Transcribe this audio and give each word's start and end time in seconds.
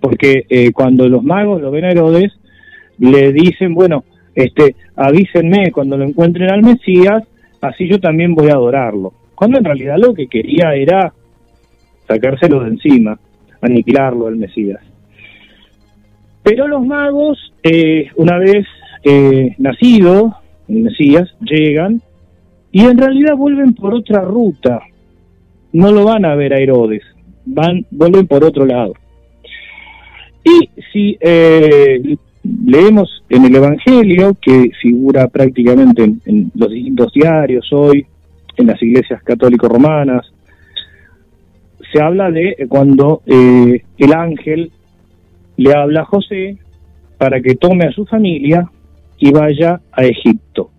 porque 0.00 0.46
eh, 0.48 0.72
cuando 0.72 1.08
los 1.08 1.22
magos 1.22 1.62
lo 1.62 1.70
ven 1.70 1.84
a 1.84 1.90
Herodes, 1.90 2.32
le 2.98 3.32
dicen, 3.32 3.74
bueno, 3.74 4.04
este, 4.34 4.74
avísenme 4.96 5.70
cuando 5.70 5.96
lo 5.96 6.04
encuentren 6.04 6.50
al 6.50 6.62
Mesías, 6.62 7.22
así 7.60 7.88
yo 7.88 8.00
también 8.00 8.34
voy 8.34 8.48
a 8.48 8.54
adorarlo. 8.54 9.12
Cuando 9.34 9.58
en 9.58 9.64
realidad 9.64 9.96
lo 9.98 10.14
que 10.14 10.26
quería 10.26 10.74
era 10.74 11.12
sacárselo 12.06 12.60
de 12.60 12.70
encima, 12.70 13.18
aniquilarlo 13.60 14.26
al 14.26 14.36
Mesías. 14.36 14.80
Pero 16.42 16.66
los 16.66 16.84
magos, 16.84 17.52
eh, 17.62 18.08
una 18.16 18.38
vez 18.38 18.66
eh, 19.04 19.54
nacido 19.58 20.36
el 20.68 20.82
Mesías, 20.82 21.28
llegan 21.40 22.02
y 22.72 22.80
en 22.80 22.98
realidad 22.98 23.36
vuelven 23.36 23.74
por 23.74 23.94
otra 23.94 24.22
ruta. 24.22 24.80
No 25.72 25.92
lo 25.92 26.04
van 26.04 26.24
a 26.24 26.34
ver 26.34 26.52
a 26.54 26.58
Herodes, 26.58 27.02
van, 27.44 27.86
vuelven 27.90 28.26
por 28.26 28.44
otro 28.44 28.66
lado. 28.66 28.94
Y 30.44 30.70
si 30.92 31.16
eh, 31.20 32.16
leemos 32.64 33.22
en 33.28 33.44
el 33.44 33.56
Evangelio, 33.56 34.36
que 34.40 34.70
figura 34.80 35.28
prácticamente 35.28 36.04
en, 36.04 36.50
los 36.54 36.70
distintos 36.70 37.12
diarios 37.12 37.68
hoy, 37.72 38.06
en 38.56 38.66
las 38.66 38.82
iglesias 38.82 39.22
católicos 39.22 39.70
romanas, 39.70 40.32
se 41.92 42.02
habla 42.02 42.30
de 42.30 42.66
cuando 42.68 43.22
eh, 43.26 43.82
el 43.98 44.12
ángel 44.12 44.72
le 45.56 45.74
habla 45.74 46.02
a 46.02 46.04
José 46.06 46.58
para 47.18 47.40
que 47.40 47.54
tome 47.54 47.86
a 47.86 47.92
su 47.92 48.04
familia 48.06 48.70
y 49.18 49.30
vaya 49.30 49.80
a 49.92 50.04
Egipto. 50.04 50.70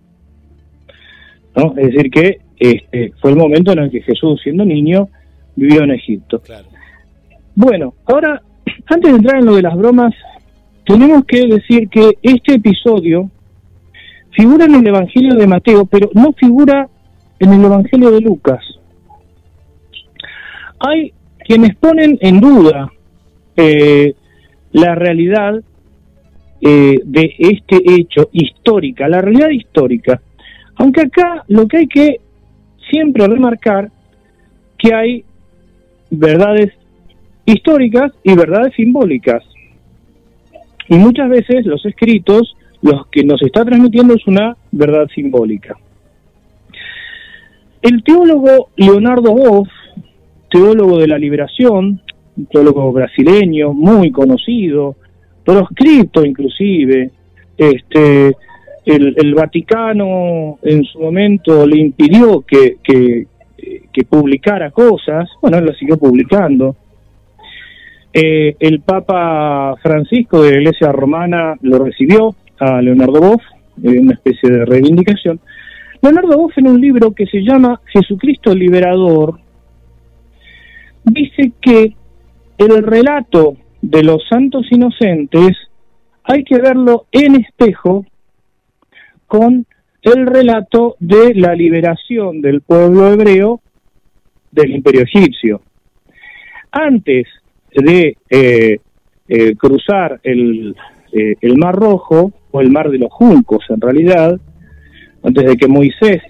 ¿No? 1.56 1.74
Es 1.76 1.92
decir, 1.92 2.10
que 2.10 2.40
este, 2.58 3.12
fue 3.20 3.30
el 3.30 3.36
momento 3.36 3.72
en 3.72 3.78
el 3.78 3.90
que 3.90 4.02
Jesús, 4.02 4.40
siendo 4.42 4.64
niño, 4.64 5.08
vivió 5.56 5.82
en 5.82 5.92
Egipto. 5.92 6.42
Bueno, 7.54 7.94
ahora, 8.06 8.42
antes 8.86 9.10
de 9.10 9.16
entrar 9.18 9.38
en 9.38 9.46
lo 9.46 9.56
de 9.56 9.62
las 9.62 9.76
bromas, 9.76 10.14
tenemos 10.86 11.24
que 11.24 11.46
decir 11.46 11.88
que 11.88 12.18
este 12.22 12.54
episodio 12.54 13.30
figura 14.30 14.66
en 14.66 14.74
el 14.74 14.86
Evangelio 14.86 15.34
de 15.34 15.46
Mateo, 15.46 15.86
pero 15.86 16.10
no 16.14 16.32
figura 16.32 16.88
en 17.38 17.52
el 17.52 17.64
Evangelio 17.64 18.10
de 18.10 18.20
Lucas. 18.20 18.60
Hay 20.78 21.12
quienes 21.46 21.74
ponen 21.76 22.18
en 22.20 22.40
duda 22.40 22.92
eh, 23.56 24.14
la 24.72 24.94
realidad 24.94 25.54
eh, 26.60 26.98
de 27.04 27.34
este 27.38 27.78
hecho 27.94 28.28
histórica, 28.32 29.08
la 29.08 29.20
realidad 29.20 29.50
histórica. 29.50 30.20
Aunque 30.76 31.02
acá 31.02 31.44
lo 31.48 31.66
que 31.68 31.78
hay 31.78 31.86
que 31.86 32.20
siempre 32.90 33.26
remarcar 33.26 33.90
que 34.78 34.94
hay 34.94 35.24
verdades 36.10 36.72
históricas 37.46 38.12
y 38.22 38.34
verdades 38.34 38.74
simbólicas. 38.74 39.42
Y 40.88 40.96
muchas 40.96 41.28
veces 41.28 41.64
los 41.66 41.84
escritos, 41.86 42.56
los 42.82 43.06
que 43.08 43.24
nos 43.24 43.40
está 43.42 43.64
transmitiendo 43.64 44.14
es 44.14 44.26
una 44.26 44.56
verdad 44.70 45.08
simbólica. 45.14 45.76
El 47.80 48.02
teólogo 48.02 48.70
Leonardo 48.76 49.34
Boff, 49.34 49.68
teólogo 50.50 50.98
de 50.98 51.08
la 51.08 51.18
liberación, 51.18 52.00
un 52.36 52.46
teólogo 52.46 52.92
brasileño 52.92 53.72
muy 53.72 54.10
conocido, 54.10 54.96
proscripto 55.44 56.24
inclusive, 56.24 57.10
este, 57.56 58.34
el, 58.84 59.34
Vaticano 59.34 60.58
en 60.62 60.84
su 60.84 61.00
momento 61.00 61.66
le 61.66 61.78
impidió 61.78 62.40
que, 62.42 62.76
que, 62.82 63.26
publicara 64.08 64.70
cosas, 64.70 65.28
bueno, 65.40 65.58
él 65.58 65.66
las 65.66 65.78
siguió 65.78 65.96
publicando. 65.96 66.76
Eh, 68.16 68.54
el 68.60 68.80
Papa 68.80 69.74
Francisco 69.82 70.40
de 70.40 70.52
la 70.52 70.58
Iglesia 70.58 70.92
Romana 70.92 71.56
lo 71.62 71.84
recibió 71.84 72.32
a 72.60 72.80
Leonardo 72.80 73.20
Boff, 73.20 73.42
en 73.82 74.04
una 74.04 74.14
especie 74.14 74.48
de 74.48 74.64
reivindicación. 74.64 75.40
Leonardo 76.00 76.38
Boff 76.38 76.56
en 76.58 76.68
un 76.68 76.80
libro 76.80 77.12
que 77.12 77.26
se 77.26 77.40
llama 77.40 77.80
Jesucristo 77.86 78.54
Liberador, 78.54 79.40
dice 81.02 81.54
que 81.60 81.96
el 82.56 82.82
relato 82.84 83.56
de 83.82 84.04
los 84.04 84.22
santos 84.28 84.66
inocentes 84.70 85.56
hay 86.22 86.44
que 86.44 86.58
verlo 86.58 87.06
en 87.10 87.34
espejo 87.34 88.06
con 89.26 89.66
el 90.02 90.26
relato 90.26 90.94
de 91.00 91.34
la 91.34 91.52
liberación 91.56 92.40
del 92.40 92.60
pueblo 92.60 93.12
hebreo 93.12 93.60
del 94.52 94.70
imperio 94.70 95.02
egipcio. 95.02 95.62
Antes 96.70 97.26
de 97.82 98.16
eh, 98.30 98.78
eh, 99.28 99.56
cruzar 99.56 100.20
el, 100.22 100.76
eh, 101.12 101.34
el 101.40 101.56
Mar 101.56 101.74
Rojo, 101.74 102.32
o 102.50 102.60
el 102.60 102.70
Mar 102.70 102.90
de 102.90 102.98
los 102.98 103.12
Juncos 103.12 103.64
en 103.68 103.80
realidad, 103.80 104.38
antes 105.24 105.44
de 105.44 105.56
que 105.56 105.66
Moisés 105.66 106.22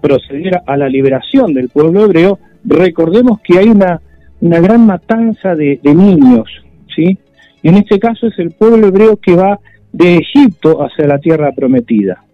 procediera 0.00 0.62
a 0.66 0.76
la 0.76 0.88
liberación 0.88 1.54
del 1.54 1.70
pueblo 1.70 2.04
hebreo, 2.04 2.38
recordemos 2.64 3.40
que 3.40 3.58
hay 3.58 3.68
una 3.68 4.00
una 4.42 4.58
gran 4.58 4.84
matanza 4.84 5.54
de, 5.54 5.78
niños, 5.84 6.48
¿sí? 6.94 7.16
En 7.62 7.76
este 7.76 8.00
caso 8.00 8.26
es 8.26 8.36
el 8.40 8.50
pueblo 8.50 8.88
hebreo 8.88 9.16
que 9.16 9.36
va 9.36 9.60
de 9.92 10.16
Egipto 10.16 10.82
hacia 10.82 11.06
la 11.06 11.18
tierra 11.18 11.52
prometida. 11.52 12.24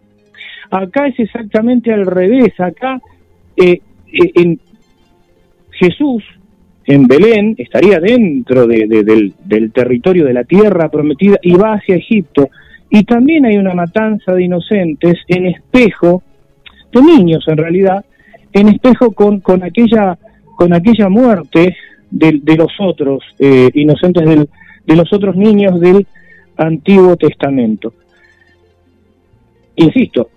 Acá 0.70 1.06
es 1.06 1.20
exactamente 1.20 1.92
al 1.92 2.06
revés, 2.06 2.58
acá 2.58 2.98
eh, 3.56 3.82
en 4.10 4.58
Jesús 5.70 6.24
en 6.88 7.06
Belén 7.06 7.54
estaría 7.58 8.00
dentro 8.00 8.66
del, 8.66 9.34
del 9.44 9.72
territorio 9.72 10.24
de 10.24 10.32
la 10.32 10.44
tierra 10.44 10.88
prometida 10.88 11.38
y 11.42 11.52
va 11.52 11.74
hacia 11.74 11.96
Egipto. 11.96 12.48
Y 12.88 13.04
también 13.04 13.44
hay 13.44 13.58
una 13.58 13.74
matanza 13.74 14.32
de 14.32 14.44
inocentes 14.44 15.16
en 15.28 15.46
espejo, 15.48 16.22
de 16.90 17.02
niños 17.02 17.44
en 17.46 17.58
realidad, 17.58 18.02
en 18.54 18.68
espejo 18.68 19.12
con, 19.12 19.40
con, 19.40 19.62
aquella, 19.62 20.16
con 20.56 20.72
aquella 20.72 21.10
muerte 21.10 21.76
de, 22.10 22.56
los 22.56 22.72
otros 22.80 23.22
eh, 23.38 23.68
inocentes 23.74 24.26
del, 24.26 24.48
de 24.86 24.96
los 24.96 25.12
otros 25.12 25.36
niños 25.36 25.78
del 25.80 26.06
Antiguo 26.56 27.16
Testamento. 27.18 27.92
Insisto, 29.76 30.30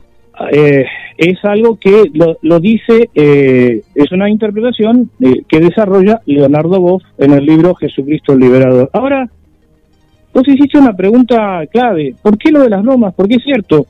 eh, 0.52 0.86
es 1.18 1.44
algo 1.44 1.78
que 1.78 2.06
lo, 2.42 2.60
dice, 2.60 3.10
eh, 3.14 3.82
es 3.94 4.12
una 4.12 4.30
interpretación 4.30 5.10
que 5.48 5.60
desarrolla 5.60 6.22
Leonardo 6.26 6.80
Boff 6.80 7.04
en 7.18 7.32
el 7.32 7.46
libro 7.46 7.76
Jesucristo 7.76 8.34
el 8.34 8.40
Liberador. 8.40 8.90
Ahora, 8.94 9.30
vos 10.34 10.48
hiciste 10.48 10.80
una 10.80 10.96
pregunta 10.96 11.66
clave, 11.72 12.16
¿por 12.22 12.38
qué 12.38 12.52
lo 12.52 12.62
de 12.62 12.70
las 12.70 12.82
bromas? 12.82 13.14
Porque 13.14 13.36
es 13.36 13.44
cierto, 13.44 13.86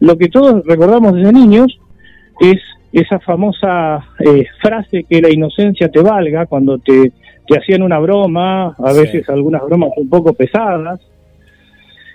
lo 0.00 0.16
que 0.16 0.28
todos 0.28 0.64
recordamos 0.64 1.14
desde 1.14 1.32
niños 1.32 1.78
es 2.40 2.60
esa 2.92 3.18
famosa 3.20 4.04
eh, 4.18 4.46
frase 4.60 5.04
que 5.04 5.20
la 5.20 5.30
inocencia 5.30 5.90
te 5.90 6.00
valga 6.00 6.46
cuando 6.46 6.78
te, 6.78 7.12
te 7.46 7.58
hacían 7.58 7.82
una 7.82 7.98
broma, 7.98 8.74
a 8.78 8.92
veces 8.92 9.28
algunas 9.28 9.62
bromas 9.62 9.90
un 9.96 10.08
poco 10.08 10.32
pesadas, 10.32 11.00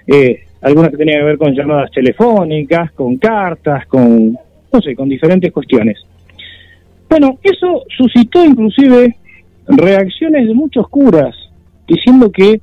eh, 0.07 0.43
algunas 0.63 0.91
que 0.91 0.97
tenían 0.97 1.19
que 1.19 1.25
ver 1.25 1.37
con 1.37 1.53
llamadas 1.53 1.91
telefónicas, 1.91 2.91
con 2.93 3.17
cartas, 3.17 3.85
con, 3.87 4.31
no 4.71 4.81
sé, 4.81 4.95
con 4.95 5.09
diferentes 5.09 5.51
cuestiones. 5.51 5.97
Bueno, 7.09 7.37
eso 7.43 7.83
suscitó 7.95 8.43
inclusive 8.43 9.15
reacciones 9.67 10.47
de 10.47 10.53
muchos 10.53 10.87
curas 10.89 11.35
diciendo 11.87 12.31
que 12.31 12.59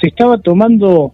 se 0.00 0.08
estaba 0.08 0.38
tomando 0.38 1.12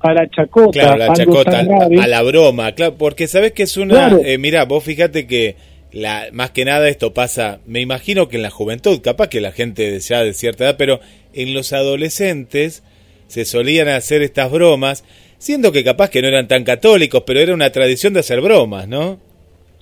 a 0.00 0.12
la 0.12 0.28
chacota, 0.30 0.96
la 0.96 1.12
chacota, 1.12 1.60
a, 1.60 2.06
la 2.06 2.22
broma, 2.22 2.72
claro, 2.72 2.94
porque 2.96 3.26
sabes 3.26 3.52
que 3.52 3.64
es 3.64 3.76
una, 3.76 4.16
eh, 4.24 4.38
mira, 4.38 4.64
vos 4.64 4.84
fíjate 4.84 5.26
que 5.26 5.56
la, 5.90 6.26
más 6.32 6.52
que 6.52 6.64
nada 6.64 6.88
esto 6.88 7.12
pasa, 7.12 7.58
me 7.66 7.80
imagino 7.80 8.28
que 8.28 8.36
en 8.36 8.42
la 8.42 8.50
juventud, 8.50 9.00
capaz 9.02 9.28
que 9.28 9.40
la 9.40 9.50
gente 9.50 9.98
ya 9.98 10.22
de 10.22 10.34
cierta 10.34 10.64
edad, 10.64 10.76
pero 10.78 11.00
en 11.32 11.54
los 11.54 11.72
adolescentes 11.72 12.84
se 13.26 13.44
solían 13.44 13.88
hacer 13.88 14.22
estas 14.22 14.52
bromas, 14.52 15.04
siendo 15.38 15.72
que 15.72 15.84
capaz 15.84 16.10
que 16.10 16.20
no 16.20 16.28
eran 16.28 16.48
tan 16.48 16.64
católicos, 16.64 17.22
pero 17.26 17.40
era 17.40 17.54
una 17.54 17.70
tradición 17.70 18.12
de 18.12 18.20
hacer 18.20 18.40
bromas, 18.40 18.86
¿no? 18.86 19.18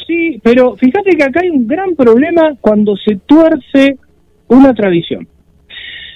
Sí, 0.06 0.38
pero 0.43 0.76
fíjate 0.76 1.11
que 1.17 1.25
acá 1.25 1.41
hay 1.43 1.50
un 1.50 1.67
gran 1.67 1.97
problema 1.97 2.55
cuando 2.61 2.97
se 2.97 3.17
tuerce 3.26 3.97
una 4.49 4.73
tradición. 4.75 5.26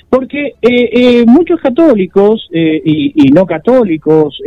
Porque 0.08 0.54
eh, 0.60 0.90
eh, 0.92 1.24
muchos 1.24 1.60
católicos 1.60 2.48
eh, 2.52 2.82
y, 2.84 3.30
no 3.32 3.46
católicos, 3.46 4.38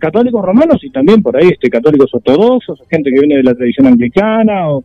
católicos 0.00 0.42
romanos 0.42 0.82
y 0.82 0.90
también 0.90 1.22
por 1.22 1.36
ahí 1.36 1.50
este 1.52 1.68
católicos 1.68 2.08
ortodoxos, 2.14 2.82
gente 2.90 3.10
que 3.10 3.20
viene 3.20 3.36
de 3.36 3.42
la 3.42 3.54
tradición 3.54 3.86
anglicana 3.86 4.70
o, 4.70 4.82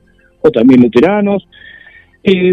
también 0.53 0.81
luteranos, 0.81 1.47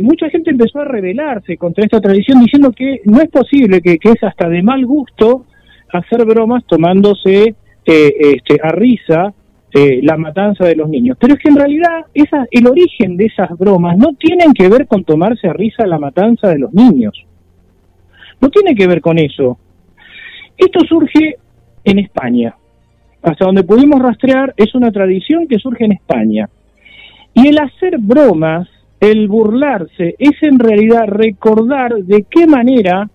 mucha 0.01 0.31
gente 0.31 0.51
empezó 0.51 0.81
a 0.81 0.85
rebelarse 0.85 1.57
contra 1.57 1.85
esta 1.85 2.01
tradición 2.01 2.41
diciendo 2.41 2.71
que 2.71 3.01
no 3.05 3.21
es 3.21 3.29
posible, 3.31 3.81
que, 3.81 3.99
es 4.01 4.23
hasta 4.23 4.49
de 4.49 4.63
mal 4.63 4.87
gusto 4.87 5.47
hacer 5.93 6.25
bromas 6.25 6.65
tomándose 6.67 7.55
este, 7.85 8.61
a 8.63 8.71
risa 8.73 9.33
la 10.03 10.17
matanza 10.17 10.65
de 10.65 10.75
los 10.75 10.89
niños. 10.89 11.19
Pero 11.21 11.35
es 11.35 11.41
que 11.41 11.51
en 11.51 11.57
realidad 11.57 12.07
esa, 12.15 12.47
el 12.51 12.67
origen 12.67 13.19
de 13.19 13.27
esas 13.27 13.51
bromas 13.59 13.99
no 13.99 14.15
tienen 14.15 14.55
que 14.55 14.71
ver 14.71 14.87
con 14.87 15.05
tomarse 15.05 15.49
a 15.49 15.53
risa 15.53 15.87
la 15.87 15.99
matanza 15.99 16.49
de 16.49 16.59
los 16.59 16.73
niños 16.73 17.13
no 18.41 18.51
tiene 18.51 18.75
que 18.75 18.87
ver 18.87 19.01
con 19.01 19.19
eso. 19.19 19.59
Esto 20.57 20.81
surge 20.89 21.37
en 21.85 21.99
España. 21.99 22.55
Hasta 23.23 23.45
donde 23.45 23.65
pudimos 23.65 24.01
rastrear, 24.01 24.55
es 24.57 24.75
una 24.75 24.91
tradición 24.91 25.47
que 25.49 25.59
surge 25.59 25.85
en 25.85 25.93
España. 25.93 26.49
Y 27.35 27.49
el 27.49 27.59
hacer 27.59 27.99
bromas, 27.99 28.69
el 29.01 29.29
burlarse, 29.29 30.15
es 30.19 30.43
en 30.43 30.59
realidad 30.59 31.07
recordar 31.07 31.95
de 31.97 32.25
qué 32.31 32.47
manera 32.47 33.11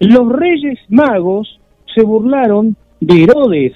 los 0.00 0.28
reyes 0.32 0.78
magos 0.88 1.58
se 1.94 2.02
burlaron 2.02 2.76
de 3.00 3.24
Herodes. 3.24 3.72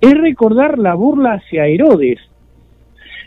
Es 0.00 0.14
recordar 0.14 0.78
la 0.78 0.94
burla 0.94 1.34
hacia 1.34 1.66
Herodes. 1.66 2.18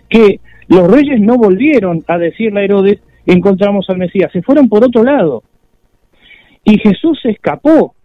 Que 0.10 0.40
los 0.68 0.90
reyes 0.90 1.20
no 1.20 1.38
volvieron 1.38 2.04
a 2.08 2.18
decirle 2.18 2.62
a 2.62 2.64
Herodes, 2.64 3.02
encontramos 3.26 3.90
al 3.90 3.98
Mesías, 3.98 4.32
se 4.32 4.42
fueron 4.42 4.70
por 4.70 4.84
otro 4.84 5.04
lado. 5.04 5.44
Y 6.64 6.78
Jesús 6.80 7.20
se 7.22 7.32
escapó. 7.32 7.96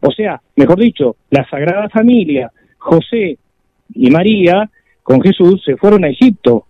O 0.00 0.10
sea, 0.10 0.40
mejor 0.56 0.78
dicho, 0.78 1.16
la 1.30 1.48
Sagrada 1.48 1.88
Familia, 1.88 2.50
José 2.78 3.38
y 3.94 4.10
María, 4.10 4.70
con 5.02 5.20
Jesús, 5.20 5.62
se 5.64 5.76
fueron 5.76 6.04
a 6.04 6.08
Egipto. 6.08 6.66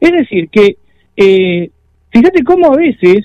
Es 0.00 0.10
decir, 0.10 0.48
que 0.48 0.76
eh, 1.16 1.70
fíjate 2.10 2.42
cómo 2.44 2.72
a 2.72 2.76
veces 2.76 3.24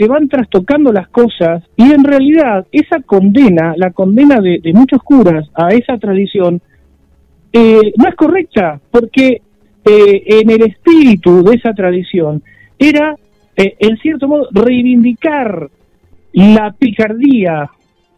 se 0.00 0.08
van 0.08 0.28
trastocando 0.28 0.94
las 0.94 1.08
cosas 1.08 1.62
y 1.76 1.92
en 1.92 2.02
realidad 2.02 2.66
esa 2.72 3.00
condena, 3.02 3.74
la 3.76 3.90
condena 3.90 4.40
de, 4.40 4.58
muchos 4.72 5.02
curas 5.02 5.46
a 5.52 5.74
esa 5.74 5.98
tradición, 5.98 6.62
eh, 7.52 7.92
no 7.98 8.08
es 8.08 8.14
correcta, 8.14 8.80
porque 8.90 9.42
eh, 9.84 10.22
en 10.24 10.50
el 10.50 10.62
espíritu 10.62 11.44
de 11.44 11.56
esa 11.56 11.74
tradición 11.74 12.42
era, 12.78 13.14
eh, 13.54 13.74
en 13.78 13.98
cierto 13.98 14.26
modo, 14.26 14.48
reivindicar 14.52 15.68
la 16.32 16.72
picardía 16.72 17.68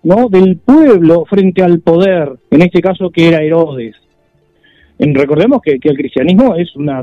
¿no? 0.05 0.29
del 0.29 0.59
pueblo 0.59 1.25
frente 1.25 1.65
al 1.65 1.81
poder, 1.81 2.33
en 2.53 2.63
este 2.63 2.81
caso 2.81 3.11
que 3.11 3.27
era 3.27 3.43
Herodes. 3.43 3.97
recordemos 5.01 5.61
que, 5.63 5.81
el 5.83 5.97
cristianismo 5.97 6.55
es 6.55 6.77
una, 6.77 7.03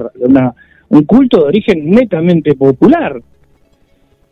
un 0.87 1.03
culto 1.03 1.39
de 1.41 1.47
origen 1.49 1.89
netamente 1.89 2.55
popular, 2.55 3.21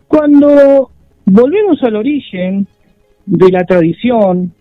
cuando 0.07 0.92
volvemos 1.25 1.81
al 1.83 1.95
origen 1.95 2.68
de 3.25 3.51
la 3.51 3.63
tradición 3.65 4.54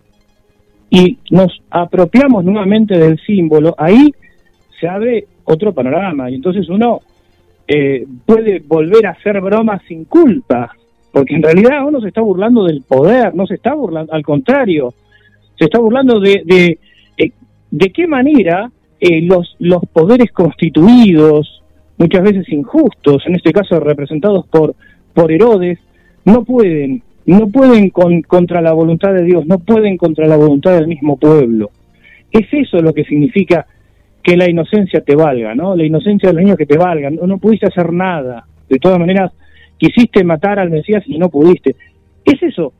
y 0.90 1.18
nos 1.30 1.60
apropiamos 1.70 2.44
nuevamente 2.44 2.98
del 2.98 3.18
símbolo, 3.20 3.74
ahí 3.78 4.12
se 4.80 4.88
abre 4.88 5.26
otro 5.44 5.72
panorama. 5.72 6.30
Y 6.30 6.34
entonces 6.34 6.68
uno 6.68 7.00
eh, 7.66 8.06
puede 8.24 8.60
volver 8.60 9.06
a 9.06 9.10
hacer 9.10 9.40
bromas 9.40 9.82
sin 9.88 10.04
culpa, 10.04 10.72
porque 11.12 11.34
en 11.34 11.42
realidad 11.42 11.86
uno 11.86 12.00
se 12.00 12.08
está 12.08 12.20
burlando 12.20 12.64
del 12.64 12.82
poder, 12.82 13.34
no 13.34 13.46
se 13.46 13.54
está 13.54 13.74
burlando, 13.74 14.12
al 14.12 14.22
contrario, 14.22 14.94
se 15.58 15.64
está 15.64 15.78
burlando 15.78 16.20
de, 16.20 16.42
de, 16.44 16.78
eh, 17.16 17.32
de 17.70 17.90
qué 17.90 18.06
manera 18.06 18.70
eh, 19.00 19.22
los, 19.22 19.56
los 19.58 19.82
poderes 19.92 20.30
constituidos, 20.32 21.62
muchas 21.98 22.22
veces 22.22 22.48
injustos, 22.50 23.22
en 23.26 23.36
este 23.36 23.52
caso 23.52 23.80
representados 23.80 24.46
por 24.48 24.74
por 25.16 25.32
Herodes, 25.32 25.78
no 26.26 26.44
pueden, 26.44 27.02
no 27.24 27.48
pueden 27.48 27.88
con, 27.88 28.20
contra 28.20 28.60
la 28.60 28.74
voluntad 28.74 29.14
de 29.14 29.24
Dios, 29.24 29.46
no 29.46 29.58
pueden 29.60 29.96
contra 29.96 30.26
la 30.26 30.36
voluntad 30.36 30.74
del 30.74 30.88
mismo 30.88 31.16
pueblo. 31.16 31.70
Es 32.30 32.46
eso 32.52 32.82
lo 32.82 32.92
que 32.92 33.04
significa 33.04 33.66
que 34.22 34.36
la 34.36 34.50
inocencia 34.50 35.00
te 35.00 35.16
valga, 35.16 35.54
¿no? 35.54 35.74
La 35.74 35.86
inocencia 35.86 36.28
de 36.28 36.34
los 36.34 36.42
niños 36.42 36.58
que 36.58 36.66
te 36.66 36.76
valga, 36.76 37.08
no, 37.08 37.26
no 37.26 37.38
pudiste 37.38 37.66
hacer 37.66 37.94
nada. 37.94 38.44
De 38.68 38.78
todas 38.78 38.98
maneras, 38.98 39.32
quisiste 39.78 40.22
matar 40.22 40.58
al 40.58 40.68
Mesías 40.68 41.02
y 41.06 41.16
no 41.16 41.30
pudiste. 41.30 41.76
Es 42.22 42.42
eso. 42.42 42.74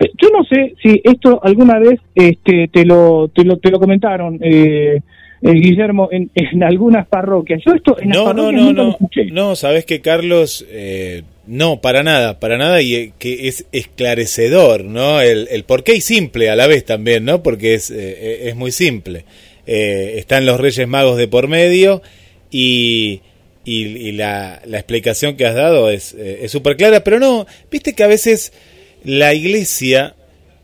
Eh, 0.00 0.10
yo 0.20 0.30
no 0.36 0.42
sé 0.42 0.74
si 0.82 1.00
esto 1.04 1.38
alguna 1.44 1.78
vez 1.78 2.00
este, 2.16 2.68
te, 2.72 2.84
lo, 2.84 3.28
te, 3.28 3.44
lo, 3.44 3.58
te 3.58 3.70
lo 3.70 3.78
comentaron, 3.78 4.40
eh, 4.42 5.00
eh, 5.42 5.52
Guillermo, 5.52 6.08
en, 6.10 6.28
en, 6.34 6.62
algunas 6.64 7.06
parroquias. 7.06 7.62
Yo 7.64 7.74
esto 7.74 7.96
en 8.00 8.10
no, 8.10 8.32
no, 8.32 8.50
no, 8.50 8.72
no, 8.72 8.96
no, 9.32 9.56
sabes 9.56 9.84
que 9.84 10.00
Carlos, 10.00 10.66
eh, 10.70 11.22
no, 11.46 11.80
para 11.80 12.02
nada, 12.02 12.38
para 12.40 12.58
nada, 12.58 12.82
y 12.82 12.94
eh, 12.94 13.12
que 13.18 13.48
es 13.48 13.66
esclarecedor, 13.72 14.84
¿no? 14.84 15.20
El, 15.20 15.64
porqué 15.64 15.94
y 15.94 16.00
simple 16.00 16.50
a 16.50 16.56
la 16.56 16.66
vez 16.66 16.84
también, 16.84 17.24
¿no? 17.24 17.42
Porque 17.42 17.74
es, 17.74 17.90
es 17.90 18.54
muy 18.54 18.72
simple. 18.72 19.24
están 19.66 20.46
los 20.46 20.60
Reyes 20.60 20.86
Magos 20.88 21.16
de 21.16 21.28
por 21.28 21.48
medio 21.48 22.02
y, 22.50 23.20
y, 23.64 24.12
la, 24.12 24.62
la, 24.66 24.78
explicación 24.78 25.36
que 25.36 25.46
has 25.46 25.54
dado 25.54 25.90
es 25.90 26.14
súper 26.48 26.76
clara, 26.76 27.04
pero 27.04 27.18
no, 27.18 27.46
viste 27.70 27.94
que 27.94 28.04
a 28.04 28.08
veces 28.08 28.52
la 29.04 29.34
iglesia 29.34 30.14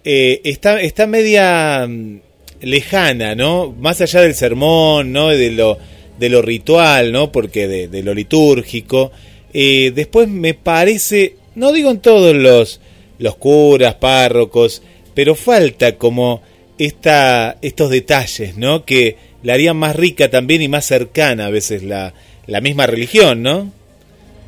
está, 0.05 0.81
está 0.81 1.07
media 1.07 1.87
mm, 1.87 2.21
lejana, 2.63 3.35
¿no? 3.35 3.75
Más 3.79 4.01
allá 4.01 4.23
del 4.23 4.35
sermón, 4.35 5.13
¿no? 5.13 5.29
De 5.29 5.51
lo, 5.51 5.79
de 6.19 6.29
lo 6.29 6.43
ritual, 6.43 7.13
¿no? 7.13 7.33
Porque 7.33 7.69
de, 7.69 8.03
lo 8.03 8.15
litúrgico. 8.15 9.13
Eh, 9.53 9.93
después 9.95 10.29
me 10.29 10.55
parece, 10.55 11.37
no 11.55 11.73
digo 11.73 11.91
en 11.91 12.01
todos 12.01 12.35
los, 12.35 12.81
los 13.19 13.37
curas, 13.37 13.95
párrocos, 13.95 14.83
pero 15.15 15.35
falta 15.35 15.97
como 15.97 16.43
esta, 16.79 17.57
estos 17.63 17.91
detalles, 17.91 18.57
¿no? 18.57 18.85
Que 18.85 19.17
la 19.43 19.55
harían 19.55 19.77
más 19.77 19.97
rica 19.97 20.31
también 20.31 20.63
y 20.63 20.69
más 20.69 20.85
cercana 20.85 21.47
a 21.47 21.51
veces 21.51 21.83
la, 21.83 22.13
la 22.47 22.61
misma 22.61 22.87
religión, 22.87 23.43
¿no? 23.43 23.73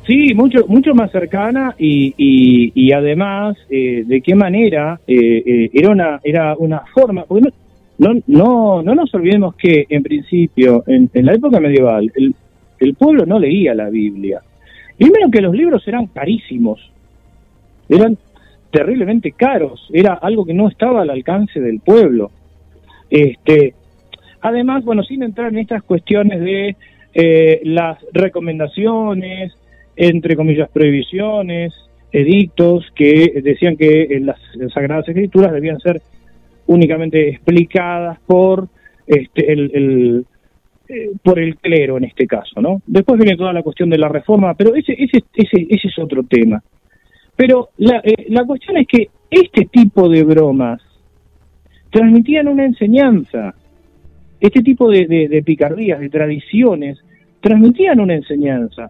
Sí, 0.07 0.33
mucho 0.33 0.65
mucho 0.67 0.95
más 0.95 1.11
cercana 1.11 1.75
y, 1.77 2.13
y, 2.17 2.91
además 2.91 3.55
eh, 3.69 4.03
de 4.05 4.21
qué 4.21 4.33
manera 4.33 4.99
eh, 5.07 5.69
era 5.71 5.89
una 5.91 6.19
era 6.23 6.55
una 6.57 6.81
forma, 6.91 7.23
no, 8.01 8.19
no, 8.25 8.81
no 8.81 8.95
nos 8.95 9.13
olvidemos 9.13 9.53
que, 9.55 9.85
en 9.87 10.01
principio, 10.01 10.83
en, 10.87 11.09
la 11.13 11.33
época 11.33 11.59
medieval, 11.59 12.11
el, 12.15 12.33
el, 12.79 12.95
pueblo 12.95 13.27
no 13.27 13.37
leía 13.37 13.75
la 13.75 13.91
Biblia. 13.91 14.41
Primero 15.01 15.31
que 15.31 15.41
los 15.41 15.55
libros 15.55 15.87
eran 15.87 16.05
carísimos, 16.05 16.79
eran 17.89 18.19
terriblemente 18.69 19.31
caros, 19.31 19.89
era 19.91 20.13
algo 20.13 20.45
que 20.45 20.53
no 20.53 20.67
estaba 20.67 21.01
al 21.01 21.09
alcance 21.09 21.59
del 21.59 21.79
pueblo. 21.79 22.29
Este, 23.09 23.73
además, 24.41 24.85
bueno, 24.85 25.01
sin 25.01 25.23
entrar 25.23 25.51
en 25.51 25.57
estas 25.57 25.81
cuestiones 25.81 26.39
de 26.41 26.75
eh, 27.15 27.61
las 27.63 27.97
recomendaciones, 28.13 29.53
entre 29.95 30.35
comillas, 30.35 30.69
prohibiciones, 30.69 31.73
edictos 32.11 32.85
que 32.93 33.41
decían 33.43 33.77
que 33.77 34.19
las 34.21 34.37
Sagradas 34.71 35.09
Escrituras 35.09 35.51
debían 35.51 35.79
ser 35.79 35.99
únicamente 36.67 37.27
explicadas 37.27 38.19
por 38.27 38.67
este, 39.07 39.51
el, 39.51 40.27
eh, 40.93 41.11
por 41.23 41.39
el 41.39 41.55
clero 41.57 41.97
en 41.97 42.03
este 42.03 42.27
caso, 42.27 42.59
¿no? 42.61 42.81
Después 42.85 43.17
viene 43.19 43.37
toda 43.37 43.53
la 43.53 43.63
cuestión 43.63 43.89
de 43.89 43.97
la 43.97 44.09
reforma, 44.09 44.53
pero 44.55 44.75
ese, 44.75 44.93
ese, 44.93 45.23
ese, 45.33 45.67
ese 45.69 45.87
es 45.87 45.99
otro 45.99 46.23
tema. 46.23 46.61
Pero 47.35 47.69
la, 47.77 48.01
eh, 48.03 48.25
la 48.29 48.43
cuestión 48.45 48.77
es 48.77 48.87
que 48.87 49.09
este 49.29 49.65
tipo 49.65 50.09
de 50.09 50.23
bromas 50.23 50.81
transmitían 51.89 52.47
una 52.47 52.65
enseñanza, 52.65 53.55
este 54.39 54.61
tipo 54.61 54.89
de, 54.89 55.07
de, 55.07 55.43
picardías, 55.43 55.99
de 55.99 56.09
tradiciones, 56.09 56.99
transmitían 57.39 57.99
una 57.99 58.15
enseñanza, 58.15 58.89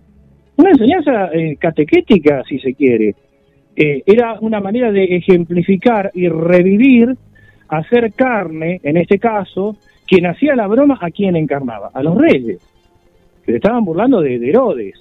una 0.58 0.72
enseñanza 0.72 1.30
eh, 1.34 1.56
catequética, 1.58 2.44
si 2.48 2.60
se 2.60 2.74
quiere. 2.74 3.16
era 3.76 4.38
una 4.42 4.60
manera 4.60 4.92
de 4.92 5.04
ejemplificar 5.04 6.12
y 6.14 6.28
revivir 6.28 7.16
hacer 7.72 8.12
carne, 8.14 8.82
en 8.84 8.98
este 8.98 9.18
caso, 9.18 9.78
quien 10.12 10.26
hacía 10.26 10.58
la 10.58 10.68
broma, 10.68 10.98
¿a 11.00 11.10
quién 11.10 11.38
encarnaba? 11.38 11.90
A 11.94 12.04
los 12.04 12.18
reyes, 12.18 12.60
que 13.46 13.54
se 13.54 13.56
estaban 13.56 13.86
burlando 13.86 14.20
de, 14.20 14.36
Herodes, 14.46 14.96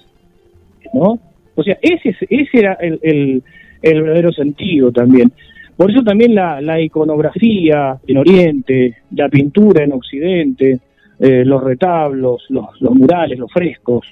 ¿no? 0.93 1.19
O 1.53 1.63
sea, 1.63 1.77
ese, 1.81 2.15
ese 2.29 2.57
era 2.57 2.75
el, 2.75 3.43
verdadero 3.83 4.31
sentido 4.31 4.89
también. 4.93 5.33
Por 5.75 5.91
eso 5.91 6.01
también 6.01 6.33
la, 6.33 6.79
iconografía 6.79 7.97
en 8.07 8.17
Oriente, 8.19 8.99
la 9.13 9.27
pintura 9.27 9.83
en 9.83 9.91
Occidente, 9.91 10.79
eh, 11.19 11.43
los 11.43 11.61
retablos, 11.61 12.45
los, 12.47 12.79
los, 12.79 12.95
murales, 12.95 13.37
los 13.37 13.51
frescos, 13.51 14.07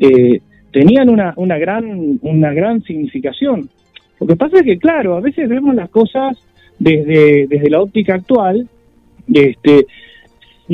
eh, 0.00 0.40
tenían 0.72 1.08
una, 1.08 1.34
una, 1.36 1.56
gran, 1.56 2.18
una 2.20 2.52
gran 2.52 2.82
significación. 2.82 3.68
Lo 4.18 4.26
que 4.26 4.34
pasa 4.34 4.56
es 4.56 4.64
que, 4.64 4.78
claro, 4.78 5.16
a 5.16 5.20
veces 5.20 5.48
vemos 5.48 5.72
las 5.76 5.88
cosas 5.88 6.36
desde, 6.80 7.46
desde 7.46 7.70
la 7.70 7.80
óptica 7.80 8.16
actual, 8.16 8.66
este, 9.32 9.86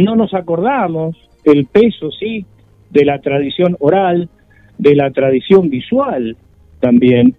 no 0.02 0.16
nos 0.16 0.34
acordamos 0.34 1.16
el 1.44 1.66
peso, 1.66 2.10
sí, 2.10 2.44
de 2.90 3.04
la 3.04 3.20
tradición 3.20 3.76
oral, 3.80 4.28
de 4.78 4.94
la 4.94 5.10
tradición 5.10 5.70
visual 5.70 6.36
también, 6.80 7.34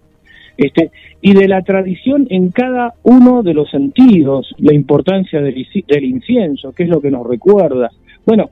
este, 0.56 0.90
y 1.22 1.32
de 1.32 1.48
la 1.48 1.62
tradición 1.62 2.26
en 2.28 2.50
cada 2.50 2.94
uno 3.02 3.42
de 3.42 3.54
los 3.54 3.70
sentidos, 3.70 4.54
la 4.58 4.74
importancia 4.74 5.40
del, 5.40 5.56
incienso, 6.04 6.72
que 6.72 6.82
es 6.82 6.88
lo 6.88 7.00
que 7.00 7.10
nos 7.10 7.26
recuerda. 7.26 7.90
Bueno, 8.26 8.50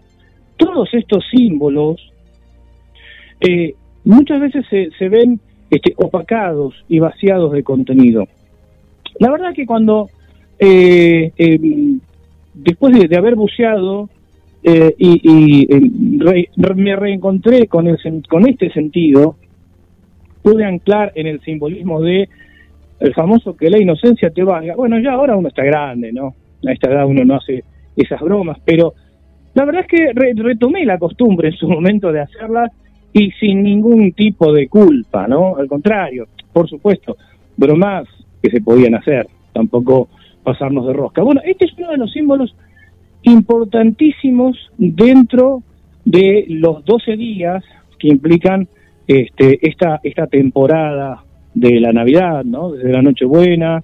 todos 0.56 0.88
estos 0.94 1.24
símbolos 1.30 2.12
eh, 3.40 3.74
muchas 4.04 4.40
veces 4.40 4.64
se, 4.70 4.90
se 4.98 5.08
ven 5.08 5.38
este, 5.70 5.92
opacados 5.96 6.74
y 6.88 6.98
vaciados 6.98 7.52
de 7.52 7.62
contenido. 7.62 8.26
La 9.20 9.30
verdad 9.30 9.52
que 9.54 9.66
cuando, 9.66 10.08
eh, 10.58 11.30
em, 11.36 12.00
después 12.58 13.08
de, 13.08 13.16
haber 13.16 13.34
buceado 13.34 14.08
eh, 14.62 14.94
y, 14.98 15.66
em, 15.72 16.18
me 16.76 16.96
reencontré 16.96 17.66
con, 17.66 17.86
el, 17.86 17.98
con 18.28 18.48
este 18.48 18.70
sentido, 18.70 19.36
pude 20.42 20.64
anclar 20.64 21.12
en 21.14 21.26
el 21.26 21.40
simbolismo 21.40 22.00
de 22.00 22.28
el 23.00 23.14
famoso 23.14 23.56
que 23.56 23.70
la 23.70 23.78
inocencia 23.78 24.30
te 24.30 24.42
valga. 24.42 24.74
Bueno, 24.74 24.98
ya 24.98 25.12
ahora 25.12 25.36
uno 25.36 25.48
está 25.48 25.62
grande, 25.62 26.12
¿no? 26.12 26.34
A 26.66 26.72
esta 26.72 26.90
edad 26.90 27.06
uno 27.06 27.24
no 27.24 27.36
hace 27.36 27.62
esas 27.96 28.20
bromas, 28.20 28.58
pero 28.64 28.94
la 29.54 29.64
verdad 29.64 29.82
es 29.82 29.88
que 29.88 30.12
retomé 30.34 30.84
la 30.84 30.98
costumbre 30.98 31.48
en 31.48 31.54
su 31.54 31.68
momento 31.68 32.12
de 32.12 32.20
hacerlas 32.20 32.70
y 33.12 33.30
sin 33.32 33.62
ningún 33.62 34.12
tipo 34.12 34.52
de 34.52 34.68
culpa, 34.68 35.26
¿no? 35.28 35.56
Al 35.56 35.68
contrario, 35.68 36.26
por 36.52 36.68
supuesto, 36.68 37.16
bromas 37.56 38.08
que 38.42 38.50
se 38.50 38.60
podían 38.60 38.94
hacer, 38.94 39.28
tampoco 39.52 40.08
pasarnos 40.48 40.86
de 40.86 40.94
rosca. 40.94 41.20
Bueno, 41.20 41.42
este 41.44 41.66
es 41.66 41.74
uno 41.76 41.90
de 41.90 41.98
los 41.98 42.10
símbolos 42.10 42.56
importantísimos 43.22 44.56
dentro 44.78 45.62
de 46.06 46.46
los 46.48 46.82
12 46.86 47.18
días 47.18 47.62
que 47.98 48.08
implican 48.08 48.66
este, 49.06 49.58
esta, 49.68 50.00
esta 50.02 50.26
temporada 50.26 51.22
de 51.52 51.80
la 51.80 51.92
Navidad, 51.92 52.44
¿no? 52.46 52.72
Desde 52.72 52.90
la 52.90 53.02
Nochebuena 53.02 53.82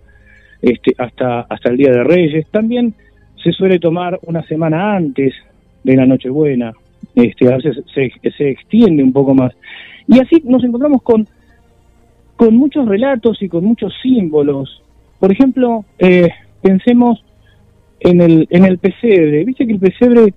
este, 0.63 0.95
hasta, 0.97 1.41
hasta 1.41 1.69
el 1.69 1.77
Día 1.77 1.91
de 1.91 2.03
Reyes. 2.03 2.47
También 2.51 2.95
se 3.43 3.53
suele 3.53 3.79
tomar 3.79 4.19
una 4.23 4.43
semana 4.45 4.97
antes 4.97 5.35
de 5.83 5.97
la 5.97 6.07
Nochebuena, 6.07 6.73
este, 7.15 7.53
a 7.53 7.57
veces 7.57 7.77
se, 7.95 8.11
se 8.39 8.49
extiende 8.49 9.03
un 9.03 9.13
poco 9.13 9.35
más. 9.35 9.53
Y 10.09 10.19
así 10.19 10.41
nos 10.45 10.65
encontramos 10.65 11.03
con, 11.03 11.29
con 12.37 12.57
muchos 12.57 12.89
relatos 12.89 13.43
y 13.43 13.51
con 13.51 13.67
muchos 13.67 13.93
símbolos. 14.03 14.81
Por 15.21 15.31
ejemplo, 15.31 15.85
eh, 15.99 16.31
pensemos 16.65 17.23
en 18.01 18.23
el, 18.23 18.47
en 18.51 18.65
el 18.65 18.79
pesebre. 18.79 19.45
Viste 19.45 19.67
que 19.67 19.73
el 19.75 19.79
pesebre 19.79 20.33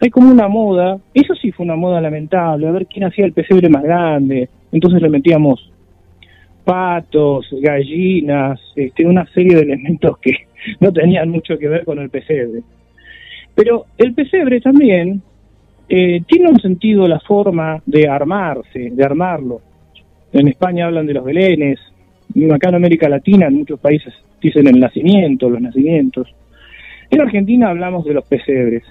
hay 0.00 0.10
como 0.10 0.30
una 0.30 0.48
moda, 0.48 0.98
eso 1.14 1.34
sí 1.34 1.52
fue 1.52 1.64
una 1.64 1.76
moda 1.76 2.00
lamentable, 2.00 2.66
a 2.66 2.72
ver 2.72 2.86
quién 2.86 3.04
hacía 3.04 3.26
el 3.26 3.32
pesebre 3.32 3.68
más 3.68 3.82
grande. 3.82 4.48
Entonces 4.72 5.02
le 5.02 5.10
metíamos 5.10 5.70
patos, 6.64 7.46
gallinas, 7.60 8.58
este, 8.74 9.06
una 9.06 9.26
serie 9.26 9.54
de 9.54 9.62
elementos 9.62 10.18
que 10.18 10.32
no 10.80 10.92
tenían 10.92 11.28
mucho 11.28 11.58
que 11.58 11.68
ver 11.68 11.84
con 11.84 11.98
el 11.98 12.10
pesebre. 12.10 12.62
Pero 13.54 13.86
el 13.98 14.14
pesebre 14.14 14.60
también 14.60 15.22
eh, 15.88 16.22
tiene 16.26 16.48
un 16.48 16.60
sentido 16.60 17.06
la 17.06 17.20
forma 17.20 17.82
de 17.84 18.08
armarse, 18.08 18.90
de 18.90 19.04
armarlo. 19.04 19.60
En 20.32 20.48
España 20.48 20.86
hablan 20.86 21.06
de 21.06 21.14
los 21.14 21.24
belenes, 21.24 21.78
acá 22.52 22.68
en 22.68 22.74
América 22.74 23.08
Latina, 23.08 23.46
en 23.46 23.54
muchos 23.54 23.80
países 23.80 24.12
dicen 24.40 24.66
el 24.66 24.78
nacimiento, 24.78 25.50
los 25.50 25.60
nacimientos. 25.60 26.34
En 27.10 27.20
Argentina 27.20 27.70
hablamos 27.70 28.04
de 28.04 28.14
los 28.14 28.26
pesebres. 28.26 28.82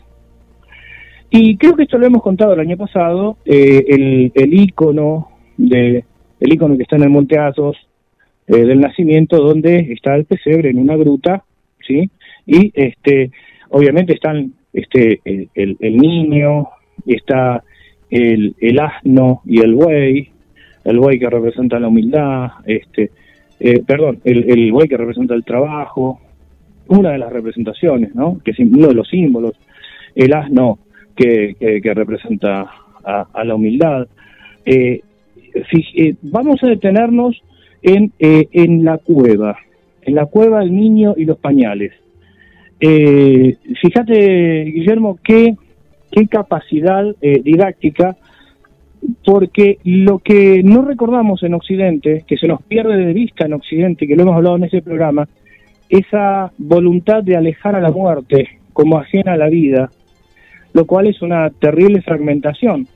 Y 1.30 1.58
creo 1.58 1.76
que 1.76 1.84
esto 1.84 1.98
lo 1.98 2.08
hemos 2.08 2.22
contado 2.22 2.54
el 2.54 2.60
año 2.60 2.78
pasado, 2.78 3.38
eh, 3.46 3.84
el, 3.88 4.32
el 4.36 4.54
ícono 4.54 5.30
de 5.58 6.06
el 6.40 6.54
icono 6.54 6.76
que 6.76 6.84
está 6.84 6.98
en 6.98 7.04
el 7.04 7.10
Monte 7.10 7.40
Athos 7.40 7.78
eh, 8.48 8.58
del 8.58 8.80
nacimiento, 8.82 9.38
donde 9.38 9.94
está 9.94 10.16
el 10.16 10.26
pesebre 10.26 10.70
en 10.70 10.80
una 10.80 10.96
gruta, 10.96 11.44
¿sí? 11.86 12.10
Y 12.46 12.72
este, 12.76 13.32
obviamente 13.70 14.14
están 14.14 14.54
este, 14.74 15.22
el, 15.24 15.78
el, 15.80 15.98
niño, 15.98 16.68
está 17.08 17.64
el, 18.10 18.56
el, 18.60 18.80
asno 18.80 19.42
y 19.46 19.62
el 19.62 19.74
buey, 19.74 20.30
el 20.84 21.00
buey 21.00 21.18
que 21.18 21.30
representa 21.30 21.80
la 21.80 21.88
humildad, 21.88 22.52
este, 22.66 23.12
eh, 23.60 23.82
perdón, 23.86 24.20
el, 24.24 24.50
el 24.50 24.72
buey 24.72 24.88
que 24.88 24.98
representa 24.98 25.34
el 25.34 25.44
trabajo, 25.44 26.20
una 26.88 27.12
de 27.12 27.18
las 27.18 27.32
representaciones, 27.32 28.14
¿no? 28.16 28.40
Que 28.44 28.52
es 28.52 28.60
uno 28.60 28.88
de 28.88 28.94
los 28.94 29.08
símbolos, 29.08 29.54
el 30.14 30.34
asno 30.34 30.80
que, 31.16 31.56
que, 31.60 31.94
representa 31.94 32.68
a, 33.04 33.44
la 33.44 33.56
humildad. 33.56 34.08
Eh, 34.66 35.02
eh, 35.96 36.16
vamos 36.22 36.62
a 36.64 36.68
detenernos 36.68 37.42
en, 37.82 38.12
eh, 38.20 38.48
en 38.52 38.84
la 38.84 38.98
cueva, 38.98 39.58
en 40.02 40.16
la 40.16 40.26
cueva 40.26 40.60
del 40.60 40.76
niño 40.76 41.14
y 41.18 41.26
los 41.26 41.38
pañales. 41.38 41.94
Eh, 42.80 43.58
fíjate, 43.82 44.64
Guillermo, 44.66 45.18
qué, 45.24 45.56
qué 46.12 46.28
capacidad 46.28 47.16
didáctica, 47.22 48.18
porque 49.24 49.80
lo 49.84 50.20
que 50.20 50.62
no 50.64 50.84
recordamos 50.84 51.44
en 51.44 51.54
Occidente, 51.54 52.24
que 52.28 52.38
se 52.38 52.48
nos 52.48 52.62
pierde 52.64 52.98
de 52.98 53.14
vista 53.14 53.46
en 53.46 53.54
Occidente, 53.54 54.08
que 54.08 54.16
lo 54.16 54.24
hemos 54.24 54.36
hablado 54.36 54.56
en 54.58 54.64
ese 54.66 54.82
programa, 54.82 55.28
esa 55.90 56.52
voluntad 56.58 57.24
de 57.24 57.36
alejar 57.36 57.76
a 57.76 57.82
la 57.82 57.92
muerte 57.92 58.60
como 58.74 58.98
ajena 58.98 59.34
a 59.34 59.38
la 59.38 59.50
vida, 59.50 59.90
lo 60.74 60.86
cual 60.86 61.08
es 61.08 61.22
una 61.22 61.50
terrible 61.50 62.02
fragmentación. 62.02 62.88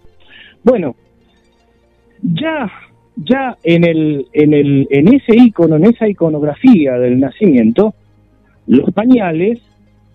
Bueno, 0.64 0.96
ya 2.22 2.70
ya 3.16 3.58
en 3.64 3.84
el 3.84 4.26
en 4.34 4.54
el 4.54 4.88
en 4.90 5.14
ese 5.14 5.36
icono, 5.36 5.76
en 5.76 5.86
esa 5.86 6.08
iconografía 6.08 6.94
del 6.94 7.20
nacimiento, 7.20 7.94
los 8.68 8.92
pañales, 8.94 9.60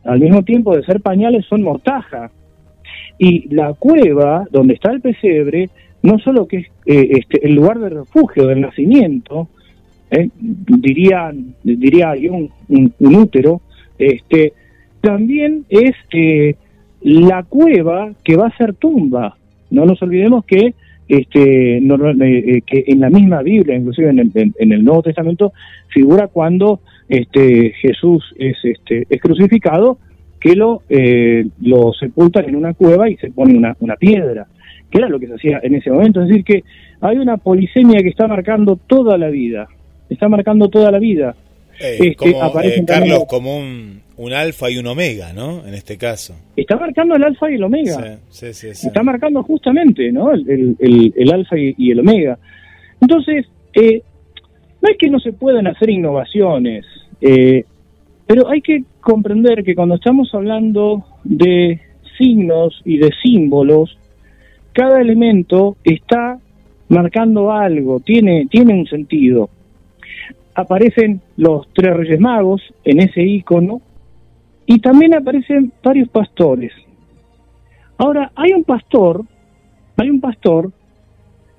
al 0.05 0.21
mismo 0.21 0.43
tiempo 0.43 0.77
de 0.77 0.85
ser 0.85 1.01
pañales, 1.01 1.47
son 1.47 1.63
mortaja. 1.63 2.31
Y 3.19 3.55
la 3.55 3.75
cueva 3.75 4.45
donde 4.51 4.75
está 4.75 4.91
el 4.91 5.01
pesebre, 5.01 5.71
no 6.05 6.19
solo 6.19 6.47
que 6.47 6.59
es 6.59 6.67
eh, 6.85 7.09
este, 7.19 7.47
el 7.47 7.55
lugar 7.55 7.79
de 7.79 7.89
refugio 7.89 8.47
del 8.47 8.61
nacimiento, 8.61 9.49
eh, 10.11 10.29
diría, 10.39 11.33
diría 11.63 12.13
un, 12.31 12.51
un, 12.69 13.15
útero, 13.17 13.63
este, 13.99 14.53
también 15.01 15.65
es 15.71 15.95
eh, 16.13 16.57
la 17.01 17.43
cueva 17.45 18.13
que 18.23 18.37
va 18.37 18.49
a 18.49 18.57
ser 18.59 18.75
tumba. 18.75 19.39
No 19.71 19.87
nos 19.87 20.03
olvidemos 20.03 20.45
que 20.45 20.75
este, 21.09 21.79
eh, 21.79 22.63
en 22.69 23.01
la 23.01 23.09
misma 23.09 23.41
Biblia, 23.41 23.75
inclusive 23.75 24.11
en 24.11 24.73
el, 24.73 24.85
Nuevo 24.85 25.05
Testamento, 25.05 25.55
figura 25.89 26.29
cuando 26.29 26.81
este, 27.09 27.73
Jesús 27.81 28.23
es, 28.39 28.59
este, 28.63 29.07
es 29.09 29.21
crucificado, 29.23 29.97
que 30.39 30.55
lo, 30.55 30.83
lo 31.63 31.95
sepultan 31.95 32.47
en 32.47 32.57
una 32.57 32.75
cueva 32.75 33.09
y 33.09 33.17
se 33.17 33.31
pone 33.31 33.57
una, 33.57 33.75
una 33.81 33.97
piedra, 33.97 34.47
que 34.95 34.99
era 35.01 35.09
lo 35.09 35.19
que 35.19 35.27
se 35.27 35.35
hacía 35.35 35.61
en 35.61 35.75
ese 35.75 35.91
momento. 35.91 36.23
Es 36.23 36.29
decir, 36.29 36.45
que 36.45 36.65
hay 37.01 37.17
una 37.17 37.37
polisemia 37.37 38.01
que 38.01 38.11
está 38.11 38.29
marcando 38.29 38.77
toda 38.77 39.19
la 39.19 39.29
vida, 39.29 39.67
está 40.09 40.29
marcando 40.29 40.69
toda 40.69 40.93
la 40.93 41.01
vida. 41.01 41.35
Eh, 41.81 42.15
como, 42.15 42.53
Carlos, 42.87 43.25
como 43.27 43.59
un, 43.59 44.01
un 44.17 44.33
alfa 44.33 44.71
y 44.71 44.79
un 44.79 44.87
omega, 44.87 45.33
¿no? 45.33 45.67
En 45.67 45.75
este 45.75 45.99
caso. 45.99 46.37
Está 46.57 46.77
marcando 46.77 47.17
el 47.17 47.25
alfa 47.25 47.51
y 47.51 47.55
el 47.55 47.65
omega. 47.65 48.19
Sí, 48.31 48.53
sí, 48.53 48.73
sí, 48.73 48.87
Está 48.87 49.03
marcando 49.03 49.43
justamente, 49.43 50.13
¿no? 50.13 50.33
El, 50.33 50.77
el, 50.79 51.13
el, 51.17 51.33
alfa 51.33 51.57
y, 51.59 51.91
el 51.91 51.99
omega. 51.99 52.39
Entonces, 53.01 53.47
eh, 53.73 54.01
no 54.81 54.89
es 54.89 54.97
que 54.97 55.11
no 55.11 55.19
se 55.19 55.33
puedan 55.33 55.67
hacer 55.67 55.91
innovaciones, 55.91 56.87
eh, 57.21 57.65
pero 58.29 58.49
hay 58.49 58.61
que 58.61 58.85
comprender 59.01 59.65
que 59.65 59.75
cuando 59.75 59.97
estamos 59.97 60.33
hablando 60.33 61.05
de 61.25 61.81
signos 62.17 62.81
y 62.85 62.99
de 62.99 63.11
símbolos, 63.25 63.99
cada 64.75 65.01
elemento 65.01 65.79
está 65.83 66.39
marcando 66.89 67.51
algo, 67.51 68.01
tiene, 68.01 68.47
tiene 68.51 68.75
un 68.75 68.87
sentido. 68.87 69.49
Aparecen 70.55 71.23
los 71.37 71.67
tres 71.73 71.97
reyes 71.97 72.21
magos 72.21 72.61
en 72.85 73.01
ese 73.01 73.23
icono, 73.23 73.81
y 74.67 74.79
también 74.81 75.15
aparecen 75.15 75.73
varios 75.83 76.09
pastores. 76.09 76.73
Ahora, 77.99 78.33
hay 78.35 78.53
un 78.53 78.65
pastor, 78.65 79.25
hay 79.97 80.11
un 80.11 80.21
pastor 80.21 80.73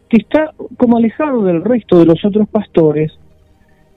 que 0.10 0.18
está 0.18 0.52
como 0.78 0.98
alejado 0.98 1.44
del 1.44 1.64
resto 1.64 2.00
de 2.00 2.06
los 2.06 2.24
otros 2.26 2.48
pastores 2.50 3.12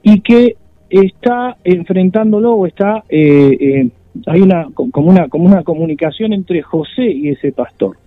y 0.01 0.21
que 0.21 0.55
está 0.89 1.57
enfrentándolo 1.63 2.53
o 2.53 2.65
está 2.65 3.03
eh, 3.09 3.57
eh, 3.59 3.89
hay 4.25 4.41
una 4.41 4.67
como 4.73 5.09
una 5.09 5.27
como 5.27 5.45
una 5.45 5.63
comunicación 5.63 6.33
entre 6.33 6.61
José 6.61 7.05
y 7.05 7.29
ese 7.29 7.51
pastor. 7.51 7.97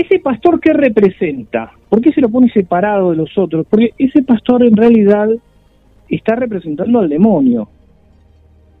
Ese 0.00 0.18
pastor 0.18 0.60
qué 0.60 0.72
representa? 0.72 1.72
¿Por 1.90 2.00
qué 2.00 2.10
se 2.12 2.22
lo 2.22 2.30
pone 2.30 2.50
separado 2.50 3.10
de 3.10 3.16
los 3.16 3.36
otros? 3.36 3.66
Porque 3.68 3.90
ese 3.98 4.22
pastor 4.22 4.64
en 4.64 4.74
realidad 4.74 5.28
está 6.08 6.36
representando 6.36 7.00
al 7.00 7.08
demonio 7.10 7.68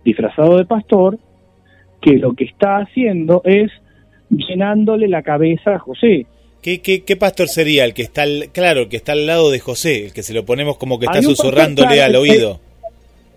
disfrazado 0.02 0.56
de 0.56 0.64
pastor, 0.64 1.18
que 2.00 2.12
lo 2.12 2.32
que 2.32 2.44
está 2.44 2.78
haciendo 2.78 3.42
es 3.44 3.70
llenándole 4.30 5.08
la 5.08 5.22
cabeza 5.22 5.74
a 5.74 5.78
José. 5.78 6.24
¿Qué, 6.62 6.80
qué, 6.80 7.16
pastor 7.16 7.48
sería? 7.48 7.84
El 7.84 7.92
que 7.92 8.00
está, 8.00 8.22
al, 8.22 8.48
claro, 8.50 8.80
el 8.80 8.88
que 8.88 8.96
está 8.96 9.12
al 9.12 9.26
lado 9.26 9.50
de 9.50 9.60
José, 9.60 10.06
el 10.06 10.12
que 10.14 10.22
se 10.22 10.32
lo 10.32 10.46
ponemos 10.46 10.78
como 10.78 10.98
que 10.98 11.04
está 11.04 11.20
susurrándole 11.20 12.02
al 12.02 12.16
oído. 12.16 12.60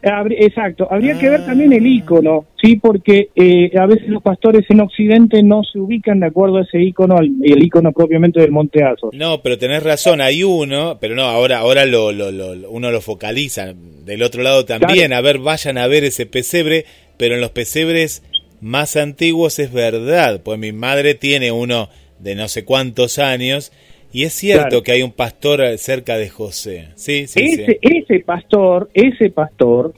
Exacto, 0.03 0.87
habría 0.91 1.17
que 1.17 1.29
ver 1.29 1.45
también 1.45 1.71
el 1.71 1.87
icono, 1.87 2.45
sí, 2.61 2.75
porque 2.75 3.29
eh, 3.35 3.71
a 3.79 3.85
veces 3.85 4.09
los 4.09 4.21
pastores 4.21 4.65
en 4.69 4.81
Occidente 4.81 5.41
no 5.43 5.63
se 5.63 5.79
ubican 5.79 6.19
de 6.19 6.27
acuerdo 6.27 6.57
a 6.57 6.63
ese 6.63 6.81
icono, 6.81 7.19
el 7.19 7.63
icono 7.63 7.93
propiamente 7.93 8.41
del 8.41 8.51
Monte 8.51 8.83
Athos. 8.83 9.13
No, 9.13 9.41
pero 9.41 9.57
tenés 9.57 9.81
razón, 9.81 10.19
hay 10.19 10.43
uno, 10.43 10.97
pero 10.99 11.15
no, 11.15 11.23
ahora 11.23 11.59
ahora 11.59 11.85
lo, 11.85 12.11
lo, 12.11 12.29
uno 12.69 12.91
lo 12.91 12.99
focaliza. 12.99 13.73
Del 13.73 14.23
otro 14.23 14.43
lado 14.43 14.65
también, 14.65 15.13
a 15.13 15.21
ver, 15.21 15.39
vayan 15.39 15.77
a 15.77 15.87
ver 15.87 16.03
ese 16.03 16.25
pesebre, 16.25 16.85
pero 17.15 17.35
en 17.35 17.41
los 17.41 17.51
pesebres 17.51 18.23
más 18.59 18.97
antiguos 18.97 19.59
es 19.59 19.71
verdad, 19.71 20.41
pues 20.43 20.59
mi 20.59 20.73
madre 20.73 21.15
tiene 21.15 21.53
uno 21.53 21.87
de 22.19 22.35
no 22.35 22.49
sé 22.49 22.65
cuántos 22.65 23.19
años 23.19 23.71
y 24.13 24.23
es 24.23 24.33
cierto 24.33 24.83
que 24.83 24.91
hay 24.91 25.01
un 25.01 25.11
pastor 25.11 25.61
cerca 25.77 26.17
de 26.17 26.29
José. 26.29 26.89
Sí, 26.95 27.25
sí, 27.25 27.39
ese, 27.43 27.79
ese 27.81 28.19
pastor, 28.19 28.89
ese 28.93 29.31
pastor, 29.31 29.93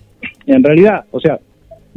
en 0.47 0.63
realidad, 0.63 1.03
o 1.11 1.19
sea, 1.19 1.37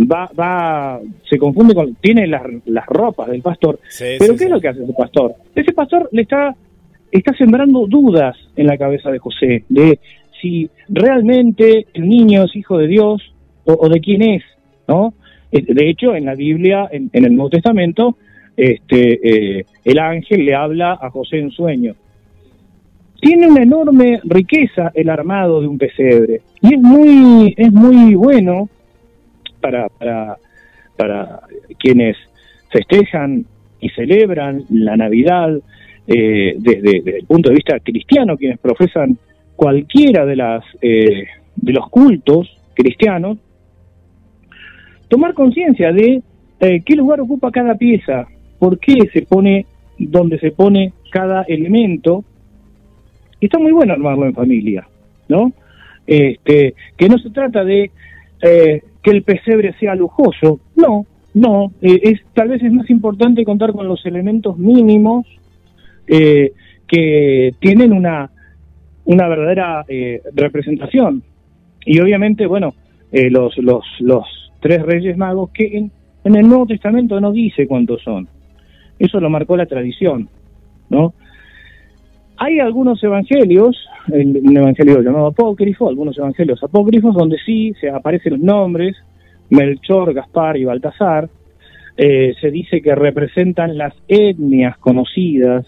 va, 0.00 0.28
va, 0.38 1.00
se 1.30 1.38
confunde 1.38 1.74
con, 1.74 1.94
tiene 1.94 2.26
las, 2.26 2.42
las 2.66 2.86
ropas 2.86 3.28
del 3.28 3.40
pastor. 3.40 3.78
pero 4.18 4.36
¿qué 4.36 4.44
es 4.44 4.50
lo 4.50 4.60
que 4.60 4.68
hace 4.68 4.82
ese 4.82 4.92
pastor? 4.92 5.34
Ese 5.54 5.72
pastor 5.72 6.08
le 6.10 6.22
está, 6.22 6.54
está 7.12 7.32
sembrando 7.34 7.86
dudas 7.86 8.36
en 8.56 8.66
la 8.66 8.76
cabeza 8.76 9.10
de 9.12 9.18
José, 9.18 9.64
de 9.68 10.00
si 10.40 10.68
realmente 10.88 11.86
el 11.94 12.08
niño 12.08 12.44
es 12.44 12.56
hijo 12.56 12.78
de 12.78 12.88
Dios 12.88 13.32
o, 13.64 13.88
de 13.88 14.00
quién 14.00 14.22
es, 14.22 14.42
¿no? 14.88 15.14
Eh, 15.52 15.62
de 15.62 15.88
hecho, 15.88 16.16
en 16.16 16.24
la 16.24 16.34
Biblia, 16.34 16.88
en, 16.90 17.10
el 17.12 17.34
Nuevo 17.34 17.50
Testamento, 17.50 18.16
este, 18.56 19.58
eh, 19.58 19.66
el 19.84 19.98
ángel 19.98 20.44
le 20.44 20.54
habla 20.54 20.98
a 21.00 21.10
José 21.10 21.38
en 21.38 21.50
sueño 21.50 21.94
tiene 23.20 23.48
una 23.48 23.62
enorme 23.62 24.20
riqueza 24.24 24.92
el 24.94 25.08
armado 25.10 25.60
de 25.60 25.66
un 25.66 25.78
pesebre. 25.78 26.42
Y 26.60 26.74
es 26.74 26.80
muy 26.80 27.54
es 27.56 27.72
muy 27.72 28.14
bueno 28.14 28.68
para 29.60 29.88
para, 29.88 30.36
para 30.96 31.40
quienes 31.78 32.16
festejan 32.70 33.44
y 33.80 33.88
celebran 33.90 34.64
la 34.70 34.96
Navidad 34.96 35.50
eh, 36.06 36.54
desde, 36.58 37.18
el 37.18 37.26
punto 37.26 37.50
de 37.50 37.56
vista 37.56 37.78
cristiano 37.80 38.36
quienes 38.36 38.58
profesan 38.58 39.18
cualquiera 39.56 40.24
de 40.24 40.36
las 40.36 40.64
eh, 40.80 41.26
de 41.56 41.72
los 41.72 41.88
cultos 41.88 42.48
cristianos 42.74 43.38
tomar 45.08 45.34
conciencia 45.34 45.92
de 45.92 46.22
eh, 46.60 46.82
qué 46.84 46.96
lugar 46.96 47.20
ocupa 47.20 47.50
cada 47.50 47.74
pieza 47.74 48.26
por 48.58 48.78
qué 48.78 49.08
se 49.12 49.22
pone 49.22 49.66
donde 49.98 50.38
se 50.38 50.50
pone 50.50 50.92
cada 51.10 51.42
elemento 51.42 52.24
y 53.40 53.46
está 53.46 53.58
muy 53.58 53.72
bueno 53.72 53.92
armarlo 53.92 54.26
en 54.26 54.34
familia, 54.34 54.86
¿no? 55.28 55.52
Este, 56.06 56.74
que 56.96 57.08
no 57.08 57.18
se 57.18 57.30
trata 57.30 57.64
de 57.64 57.90
eh, 58.42 58.82
que 59.02 59.10
el 59.10 59.22
pesebre 59.22 59.74
sea 59.78 59.94
lujoso, 59.94 60.60
no, 60.76 61.06
no, 61.34 61.72
eh, 61.82 62.00
es 62.02 62.20
tal 62.34 62.48
vez 62.48 62.62
es 62.62 62.72
más 62.72 62.88
importante 62.90 63.44
contar 63.44 63.72
con 63.72 63.86
los 63.86 64.04
elementos 64.06 64.58
mínimos 64.58 65.26
eh, 66.06 66.52
que 66.86 67.54
tienen 67.60 67.92
una, 67.92 68.30
una 69.04 69.28
verdadera 69.28 69.84
representación. 70.34 71.22
Y 71.84 72.00
obviamente, 72.00 72.46
bueno, 72.46 72.74
los, 73.12 73.56
los, 73.58 73.84
los 74.00 74.24
tres 74.60 74.82
reyes 74.82 75.16
magos 75.16 75.50
que 75.50 75.76
en, 75.76 75.90
en 76.24 76.36
el 76.36 76.48
Nuevo 76.48 76.66
Testamento 76.66 77.20
no 77.20 77.32
dice 77.32 77.66
cuántos 77.66 78.02
son. 78.02 78.28
Eso 78.98 79.20
lo 79.20 79.30
marcó 79.30 79.56
la 79.56 79.66
tradición, 79.66 80.28
¿no? 80.88 81.12
Hay 82.40 82.60
algunos 82.60 83.02
evangelios, 83.02 83.76
un 84.08 84.56
evangelio 84.56 85.02
llamado 85.02 85.26
apócrifo, 85.26 85.88
algunos 85.88 86.16
evangelios 86.16 86.62
apócrifos, 86.62 87.14
donde 87.14 87.36
sí 87.44 87.74
se 87.80 87.90
aparecen 87.90 88.34
los 88.34 88.42
nombres, 88.42 88.96
Melchor, 89.50 90.14
Gaspar 90.14 90.56
y 90.56 90.64
Baltasar, 90.64 91.28
eh, 91.96 92.34
se 92.40 92.52
dice 92.52 92.80
que 92.80 92.94
representan 92.94 93.76
las 93.76 93.92
etnias 94.06 94.78
conocidas, 94.78 95.66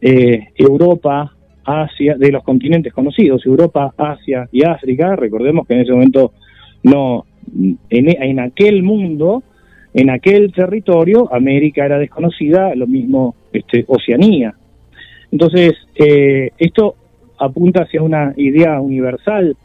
eh, 0.00 0.48
Europa, 0.54 1.32
Asia, 1.64 2.14
de 2.16 2.30
los 2.30 2.44
continentes 2.44 2.92
conocidos, 2.92 3.44
Europa, 3.44 3.92
Asia 3.96 4.48
y 4.52 4.64
África. 4.64 5.16
Recordemos 5.16 5.66
que 5.66 5.74
en 5.74 5.80
ese 5.80 5.90
momento 5.90 6.34
no, 6.84 7.24
en, 7.52 7.76
en 7.90 8.38
aquel 8.38 8.84
mundo, 8.84 9.42
en 9.92 10.10
aquel 10.10 10.52
territorio, 10.52 11.34
América 11.34 11.84
era 11.84 11.98
desconocida, 11.98 12.76
lo 12.76 12.86
mismo 12.86 13.34
este, 13.52 13.84
Oceanía. 13.88 14.54
Entonces, 15.32 15.74
eh, 15.94 16.50
esto 16.58 16.94
apunta 17.38 17.82
hacia 17.82 18.02
una 18.02 18.32
idea 18.36 18.80
universal 18.80 19.56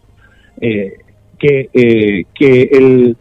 eh, 0.59 0.93
que, 1.39 1.69
eh, 1.73 2.25
que 2.33 2.69
el, 2.71 3.15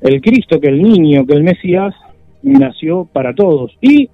el 0.00 0.20
Cristo, 0.20 0.60
que 0.60 0.68
el 0.68 0.82
niño, 0.82 1.26
que 1.26 1.34
el 1.34 1.42
Mesías 1.42 1.94
nació 2.42 3.04
para 3.04 3.34
todos. 3.34 3.76
Y 3.80 4.08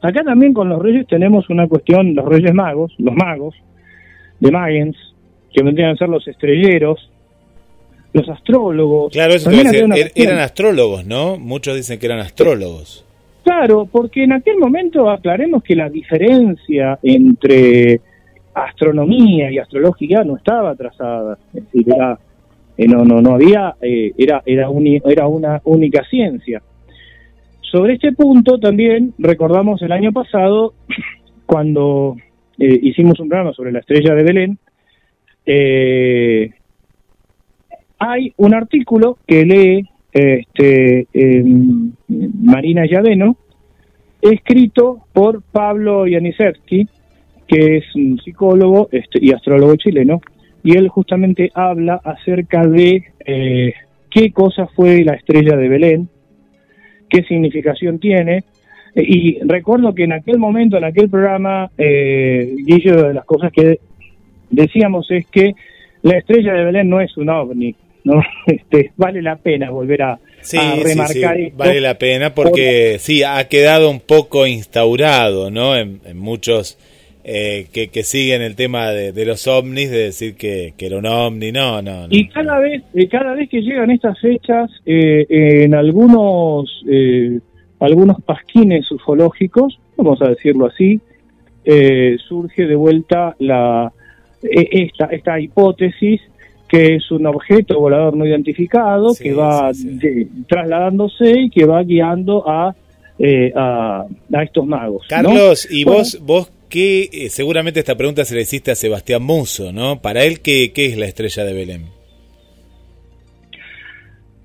acá 0.00 0.22
también 0.24 0.52
con 0.52 0.68
los 0.68 0.80
reyes 0.82 1.06
tenemos 1.06 1.48
una 1.50 1.68
cuestión, 1.68 2.14
los 2.14 2.26
reyes 2.26 2.54
magos, 2.54 2.92
los 2.98 3.14
magos, 3.14 3.54
de 4.40 4.50
Magens, 4.50 4.96
que 5.52 5.62
vendrían 5.62 5.90
a 5.90 5.96
ser 5.96 6.08
los 6.08 6.26
estrelleros, 6.26 7.10
los 8.12 8.28
astrólogos. 8.28 9.12
Claro, 9.12 9.34
eso 9.34 9.50
er, 9.50 10.12
eran 10.16 10.38
astrólogos, 10.38 11.06
¿no? 11.06 11.38
Muchos 11.38 11.76
dicen 11.76 11.98
que 11.98 12.06
eran 12.06 12.18
astrólogos. 12.18 13.04
Claro, 13.54 13.84
porque 13.84 14.24
en 14.24 14.32
aquel 14.32 14.56
momento 14.56 15.10
aclaremos 15.10 15.62
que 15.62 15.76
la 15.76 15.90
diferencia 15.90 16.98
entre 17.02 18.00
astronomía 18.54 19.50
y 19.50 19.58
astrología 19.58 20.24
no 20.24 20.38
estaba 20.38 20.74
trazada, 20.74 21.36
es 21.52 21.62
decir, 21.64 21.84
era, 21.94 22.18
eh, 22.78 22.88
no, 22.88 23.04
no, 23.04 23.20
no 23.20 23.34
había, 23.34 23.74
eh, 23.82 24.12
era, 24.16 24.42
era, 24.46 24.68
era 25.04 25.28
una 25.28 25.60
única 25.64 26.02
ciencia. 26.08 26.62
Sobre 27.60 27.94
este 27.94 28.12
punto 28.12 28.58
también 28.58 29.12
recordamos 29.18 29.82
el 29.82 29.92
año 29.92 30.12
pasado, 30.12 30.72
cuando 31.46 32.16
eh, 32.58 32.80
hicimos 32.82 33.20
un 33.20 33.28
programa 33.28 33.52
sobre 33.52 33.70
la 33.70 33.80
estrella 33.80 34.14
de 34.14 34.24
Belén, 34.24 34.58
hay 37.98 38.32
un 38.38 38.54
artículo 38.54 39.18
que 39.26 39.44
lee 39.44 39.88
este, 40.10 41.06
Marina 42.08 42.86
Llaveno, 42.86 43.36
escrito 44.22 45.00
por 45.12 45.42
Pablo 45.42 46.06
Yanisevsky, 46.06 46.86
que 47.46 47.78
es 47.78 47.94
un 47.96 48.18
psicólogo 48.20 48.88
este, 48.92 49.18
y 49.20 49.32
astrólogo 49.32 49.76
chileno, 49.76 50.20
y 50.62 50.76
él 50.76 50.88
justamente 50.88 51.50
habla 51.54 52.00
acerca 52.04 52.64
de 52.66 53.04
eh, 53.26 53.74
qué 54.08 54.32
cosa 54.32 54.68
fue 54.68 55.04
la 55.04 55.14
estrella 55.14 55.56
de 55.56 55.68
Belén, 55.68 56.08
qué 57.10 57.24
significación 57.24 57.98
tiene, 57.98 58.44
y 58.94 59.38
recuerdo 59.40 59.94
que 59.94 60.04
en 60.04 60.12
aquel 60.12 60.38
momento, 60.38 60.76
en 60.76 60.84
aquel 60.84 61.08
programa, 61.08 61.70
eh, 61.76 62.54
Guillo, 62.64 63.08
de 63.08 63.14
las 63.14 63.24
cosas 63.24 63.50
que 63.50 63.80
decíamos 64.50 65.10
es 65.10 65.26
que 65.26 65.54
la 66.02 66.18
estrella 66.18 66.52
de 66.52 66.64
Belén 66.64 66.90
no 66.90 67.00
es 67.00 67.16
un 67.16 67.28
ovni, 67.28 67.74
¿no? 68.04 68.22
Este, 68.46 68.92
vale 68.96 69.22
la 69.22 69.36
pena 69.36 69.70
volver 69.70 70.02
a, 70.02 70.18
remarcar 70.50 71.36
Vale 71.54 71.80
la 71.80 71.98
pena 71.98 72.34
porque 72.34 72.96
sí, 72.98 73.22
ha 73.22 73.42
quedado 73.48 73.90
un 73.90 74.00
poco 74.00 74.46
instaurado, 74.46 75.50
¿no? 75.50 75.76
En, 75.76 76.00
muchos 76.14 76.78
eh, 77.24 77.66
que, 77.72 77.88
que, 77.88 78.02
siguen 78.02 78.42
el 78.42 78.56
tema 78.56 78.90
de, 78.90 79.24
los 79.24 79.46
ovnis, 79.46 79.90
de 79.90 79.98
decir 79.98 80.34
que, 80.34 80.74
que, 80.76 80.86
era 80.86 80.98
un 80.98 81.06
ovni, 81.06 81.52
no, 81.52 81.80
no. 81.80 82.06
y 82.10 82.28
cada 82.28 82.58
vez, 82.58 82.82
cada 83.10 83.34
vez 83.34 83.48
que 83.48 83.60
llegan 83.60 83.90
estas 83.90 84.18
fechas, 84.20 84.70
eh, 84.86 85.26
en 85.28 85.74
algunos, 85.74 86.84
eh, 86.88 87.38
algunos 87.80 88.20
pasquines 88.22 88.90
ufológicos, 88.90 89.78
vamos 89.96 90.20
a 90.22 90.28
decirlo 90.28 90.66
así, 90.66 91.00
surge 92.28 92.66
de 92.66 92.74
vuelta 92.74 93.36
la 93.38 93.92
esta, 94.42 95.06
esta 95.06 95.38
hipótesis 95.38 96.20
que 96.72 96.94
es 96.94 97.10
un 97.10 97.26
objeto 97.26 97.78
volador 97.78 98.16
no 98.16 98.24
identificado 98.24 99.14
que 99.14 99.34
va 99.34 99.70
trasladándose 100.48 101.42
y 101.42 101.50
que 101.50 101.66
va 101.66 101.82
guiando 101.82 102.48
a, 102.48 102.74
eh, 103.18 103.52
a, 103.54 104.06
estos 104.42 104.66
magos. 104.66 105.04
Carlos, 105.06 105.68
y 105.70 105.84
vos, 105.84 106.18
vos 106.24 106.50
que 106.70 107.10
eh, 107.12 107.28
seguramente 107.28 107.78
esta 107.78 107.94
pregunta 107.94 108.24
se 108.24 108.34
le 108.34 108.40
hiciste 108.40 108.70
a 108.70 108.74
Sebastián 108.74 109.22
Muso, 109.22 109.70
¿no? 109.70 110.00
Para 110.00 110.24
él, 110.24 110.40
¿qué, 110.40 110.72
qué 110.72 110.86
es 110.86 110.96
la 110.96 111.04
estrella 111.04 111.44
de 111.44 111.52
Belén? 111.52 111.82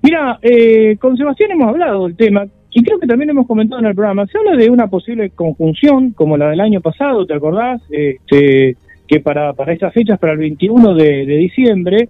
Mira, 0.02 0.38
eh, 0.42 0.98
con 1.00 1.16
Sebastián 1.16 1.52
hemos 1.52 1.68
hablado 1.70 2.04
del 2.04 2.16
tema 2.16 2.46
y 2.72 2.82
creo 2.82 2.98
que 2.98 3.06
también 3.06 3.30
hemos 3.30 3.46
comentado 3.46 3.80
en 3.80 3.86
el 3.86 3.94
programa. 3.94 4.26
Se 4.26 4.36
habla 4.36 4.54
de 4.54 4.68
una 4.68 4.88
posible 4.88 5.30
conjunción, 5.30 6.10
como 6.12 6.36
la 6.36 6.50
del 6.50 6.60
año 6.60 6.82
pasado, 6.82 7.24
¿te 7.24 7.32
acordás? 7.32 7.80
Este, 7.90 8.76
que 9.08 9.20
para, 9.20 9.54
para 9.54 9.72
estas 9.72 9.92
fechas, 9.92 10.18
para 10.18 10.34
el 10.34 10.38
21 10.38 10.94
de, 10.94 11.24
diciembre, 11.24 12.08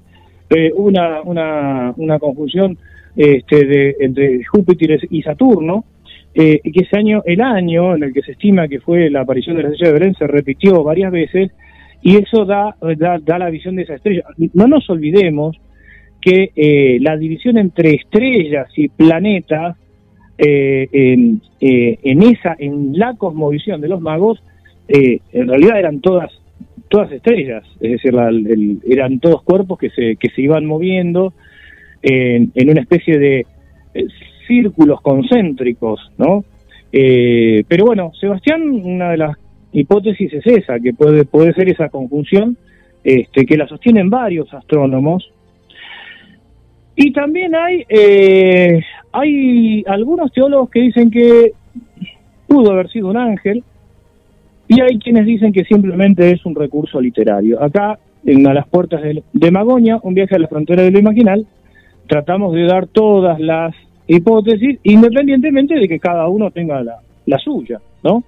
eh, 0.50 0.72
una, 0.74 1.22
una, 1.22 1.94
una 1.96 2.18
conjunción 2.18 2.76
este, 3.16 3.64
de, 3.64 3.96
entre 4.00 4.44
Júpiter 4.44 4.98
y 5.10 5.22
Saturno, 5.22 5.84
eh, 6.34 6.60
que 6.62 6.80
ese 6.80 6.98
año, 6.98 7.22
el 7.24 7.40
año 7.40 7.94
en 7.96 8.02
el 8.02 8.12
que 8.12 8.22
se 8.22 8.32
estima 8.32 8.68
que 8.68 8.80
fue 8.80 9.10
la 9.10 9.20
aparición 9.22 9.56
de 9.56 9.62
la 9.62 9.68
estrella 9.70 9.92
de 9.92 9.98
Belén, 9.98 10.14
se 10.14 10.26
repitió 10.26 10.82
varias 10.82 11.12
veces, 11.12 11.52
y 12.02 12.16
eso 12.16 12.44
da, 12.44 12.76
da, 12.96 13.18
da 13.18 13.38
la 13.38 13.50
visión 13.50 13.76
de 13.76 13.82
esa 13.82 13.94
estrella. 13.94 14.24
No 14.54 14.66
nos 14.66 14.88
olvidemos 14.90 15.56
que 16.20 16.50
eh, 16.54 16.98
la 17.00 17.16
división 17.16 17.58
entre 17.58 17.94
estrellas 17.94 18.68
y 18.76 18.88
planetas 18.88 19.76
eh, 20.36 20.88
en, 20.92 21.40
eh, 21.60 21.98
en, 22.02 22.22
esa 22.22 22.56
en 22.58 22.98
la 22.98 23.14
cosmovisión 23.14 23.80
de 23.80 23.88
los 23.88 24.00
magos 24.00 24.42
en 24.90 25.46
realidad 25.46 25.78
eran 25.78 26.00
todas 26.00 26.32
todas 26.88 27.12
estrellas 27.12 27.64
es 27.80 27.92
decir 27.92 28.14
eran 28.86 29.20
todos 29.20 29.42
cuerpos 29.42 29.78
que 29.78 29.90
se 29.90 30.16
que 30.16 30.30
se 30.30 30.42
iban 30.42 30.64
moviendo 30.66 31.32
en, 32.02 32.52
en 32.54 32.70
una 32.70 32.80
especie 32.80 33.18
de 33.18 33.46
círculos 34.46 35.00
concéntricos 35.00 36.00
no 36.16 36.44
pero 36.90 37.84
bueno 37.84 38.12
Sebastián 38.18 38.62
una 38.62 39.10
de 39.10 39.18
las 39.18 39.36
hipótesis 39.72 40.32
es 40.32 40.46
esa 40.46 40.80
que 40.80 40.94
puede 40.94 41.24
puede 41.24 41.52
ser 41.52 41.68
esa 41.68 41.88
conjunción 41.90 42.56
este, 43.04 43.46
que 43.46 43.56
la 43.56 43.66
sostienen 43.66 44.10
varios 44.10 44.52
astrónomos. 44.52 45.30
Y 46.94 47.12
también 47.12 47.54
hay, 47.54 47.84
eh, 47.88 48.82
hay 49.12 49.84
algunos 49.86 50.32
teólogos 50.32 50.68
que 50.70 50.80
dicen 50.80 51.10
que 51.10 51.52
pudo 52.46 52.72
haber 52.72 52.90
sido 52.90 53.08
un 53.08 53.16
ángel 53.16 53.62
y 54.68 54.80
hay 54.82 54.98
quienes 54.98 55.24
dicen 55.24 55.52
que 55.52 55.64
simplemente 55.64 56.30
es 56.30 56.44
un 56.44 56.54
recurso 56.54 57.00
literario. 57.00 57.62
Acá, 57.62 57.98
en 58.24 58.46
A 58.46 58.52
las 58.52 58.68
puertas 58.68 59.00
de, 59.02 59.50
Magoña, 59.50 59.98
un 60.02 60.14
viaje 60.14 60.34
a 60.34 60.38
la 60.38 60.48
frontera 60.48 60.82
de 60.82 60.90
lo 60.90 60.98
imaginal, 60.98 61.46
tratamos 62.06 62.54
de 62.54 62.64
dar 62.64 62.86
todas 62.86 63.40
las 63.40 63.74
hipótesis, 64.06 64.78
independientemente 64.82 65.74
de 65.74 65.88
que 65.88 65.98
cada 65.98 66.28
uno 66.28 66.50
tenga 66.50 66.82
la, 66.82 66.98
la 67.26 67.38
suya, 67.38 67.80
¿no? 68.02 68.24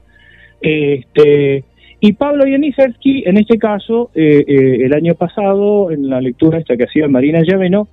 Este, 0.60 1.64
y 2.00 2.12
Pablo 2.14 2.44
Janisevsky, 2.44 3.24
en 3.26 3.36
este 3.36 3.58
caso, 3.58 4.10
eh, 4.14 4.44
eh, 4.46 4.84
el 4.84 4.94
año 4.94 5.14
pasado, 5.14 5.90
en 5.90 6.08
la 6.08 6.20
lectura 6.20 6.58
esta 6.58 6.76
que 6.76 6.84
hacía 6.84 7.08
Marina 7.08 7.42
Llaveno, 7.42 7.88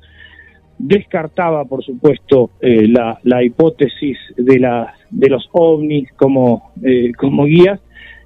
descartaba, 0.77 1.65
por 1.65 1.83
supuesto, 1.83 2.51
eh, 2.61 2.87
la, 2.87 3.19
la, 3.23 3.43
hipótesis 3.43 4.17
de, 4.37 4.59
la, 4.59 4.93
de 5.09 5.29
los 5.29 5.49
ovnis 5.51 6.11
como, 6.13 6.71
eh, 6.83 7.11
como 7.17 7.45
guías 7.45 7.79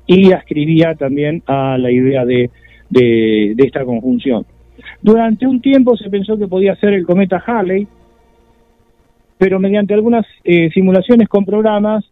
y 0.08 0.32
ascribía 0.32 0.96
también 0.96 1.44
a 1.46 1.78
la 1.78 1.92
idea 1.92 2.26
de, 2.26 2.50
de, 2.90 3.56
esta 3.58 3.86
conjunción. 3.86 4.46
Durante 5.02 5.48
un 5.48 5.62
tiempo 5.62 5.96
se 5.98 6.10
pensó 6.10 6.38
que 6.38 6.48
podía 6.48 6.76
ser 6.76 6.94
el 6.94 7.06
cometa 7.06 7.44
Halley, 7.46 7.88
pero 9.38 9.60
mediante 9.60 9.94
algunas 9.94 10.26
eh, 10.44 10.70
simulaciones 10.72 11.28
con 11.28 11.46
programas 11.46 12.06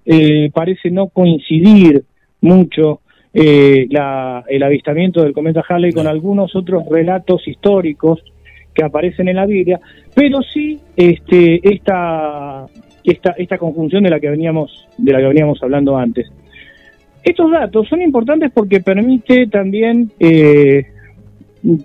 parece 0.54 0.89
no 0.89 1.08
coincidir 1.08 2.04
mucho 2.41 3.02
la, 3.34 4.43
el 4.47 4.63
avistamiento 4.63 5.21
del 5.21 5.34
cometa 5.34 5.63
Halley 5.67 5.91
con 5.91 6.08
algunos 6.08 6.56
otros 6.56 6.84
relatos 6.89 7.47
históricos 7.47 8.23
que 8.73 8.84
aparecen 8.84 9.28
en 9.28 9.36
la 9.36 9.45
Biblia, 9.45 9.80
pero 10.15 10.41
sí 10.41 10.80
este, 10.95 11.60
esta, 11.69 12.65
esta, 13.04 13.32
esta 13.32 13.58
conjunción 13.58 14.04
de 14.04 14.10
la 14.10 14.19
que 14.19 14.30
veníamos, 14.30 14.88
de 14.97 15.12
la 15.12 15.19
que 15.19 15.28
veníamos 15.28 15.62
hablando 15.62 15.97
antes. 15.97 16.32
Estos 17.23 17.51
datos 17.51 17.88
son 17.88 18.01
importantes 18.01 18.51
porque 18.53 18.79
permite 18.79 19.47
también 19.47 20.12
eh, 20.19 20.86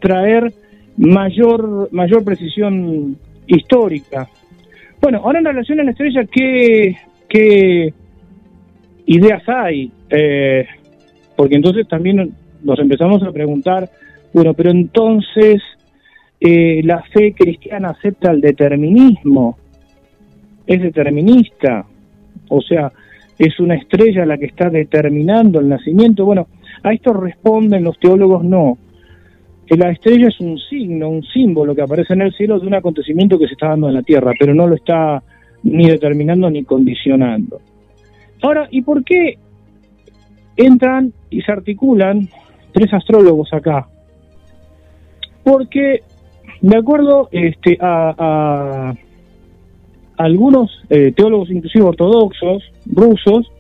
traer 0.01 0.53
mayor, 0.97 1.89
mayor 1.93 2.25
precisión 2.25 3.17
histórica. 3.47 4.29
Bueno, 5.01 5.21
ahora 5.25 5.41
en 5.41 5.45
relación 5.45 5.81
a 5.81 5.85
la 5.85 5.91
estrella, 5.91 6.25
¿qué, 6.25 6.97
qué 7.29 7.93
ideas 9.07 9.43
hay? 9.49 9.91
Eh, 10.09 10.67
porque 11.37 11.57
entonces 11.57 11.87
también 11.89 12.33
nos 12.63 12.79
empezamos 12.79 13.23
a 13.23 13.33
preguntar, 13.33 13.91
bueno, 14.33 14.55
pero 14.55 14.71
entonces 14.71 15.61
eh, 16.41 16.81
la 16.85 17.03
fe 17.03 17.35
cristiana 17.35 17.91
acepta 17.91 18.31
el 18.31 18.41
determinismo, 18.41 19.59
es 20.67 20.81
determinista, 20.81 21.85
o 22.49 22.61
sea, 22.63 22.91
es 23.39 23.59
una 23.61 23.75
estrella 23.75 24.25
la 24.25 24.39
que 24.39 24.47
está 24.47 24.71
determinando 24.71 25.61
el 25.61 25.69
nacimiento. 25.69 26.25
Bueno, 26.25 26.47
a 26.83 26.93
esto 26.93 27.13
responden 27.13 27.85
los 27.85 27.99
teólogos 27.99 28.45
no, 28.45 28.79
que 29.67 29.77
la 29.77 29.91
estrella 29.91 30.29
es 30.29 30.41
un 30.41 30.59
signo, 30.59 31.09
un 31.09 31.23
símbolo 31.23 31.75
que 31.75 31.83
aparece 31.83 32.15
en 32.15 32.23
el 32.23 32.33
cielo 32.35 32.59
de 32.61 32.67
un 32.67 32.75
acontecimiento 32.75 33.39
que 33.39 33.47
se 33.47 33.55
está 33.55 33.69
dando 33.69 33.89
en 33.89 33.95
la 33.95 34.03
tierra, 34.03 34.33
pero 34.39 34.55
no 34.55 34.67
lo 34.67 34.75
está 34.75 35.23
ni 35.63 35.89
determinando 35.89 36.51
ni 36.51 36.65
condicionando. 36.65 37.61
Ahora, 38.43 38.69
¿y 38.71 38.83
por 38.83 39.03
qué 39.05 39.39
entran 40.57 41.13
y 41.31 41.41
se 41.41 41.51
articulan 41.51 42.29
tres 42.73 42.93
astrólogos 42.93 43.53
acá? 43.53 43.89
Porque 45.43 46.03
de 46.61 46.77
acuerdo 46.77 47.29
este, 47.33 47.79
a, 47.81 48.95
algunos 50.17 50.71
eh, 50.91 51.13
teólogos, 51.13 51.51
inclusive 51.51 51.85
ortodoxos, 51.85 52.63
rusos, 52.87 53.51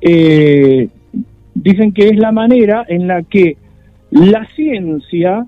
eh, 0.00 0.88
dicen 1.54 1.92
que 1.92 2.08
es 2.08 2.16
la 2.16 2.32
manera 2.32 2.84
en 2.88 3.06
la 3.06 3.22
que 3.22 3.56
la 4.10 4.46
ciencia 4.54 5.46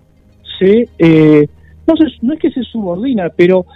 se, 0.58 0.88
eh, 0.98 1.46
no, 1.86 1.94
no 2.22 2.32
es 2.34 2.40
que 2.40 2.50
se 2.50 2.62
subordina, 2.62 3.30
pero 3.34 3.66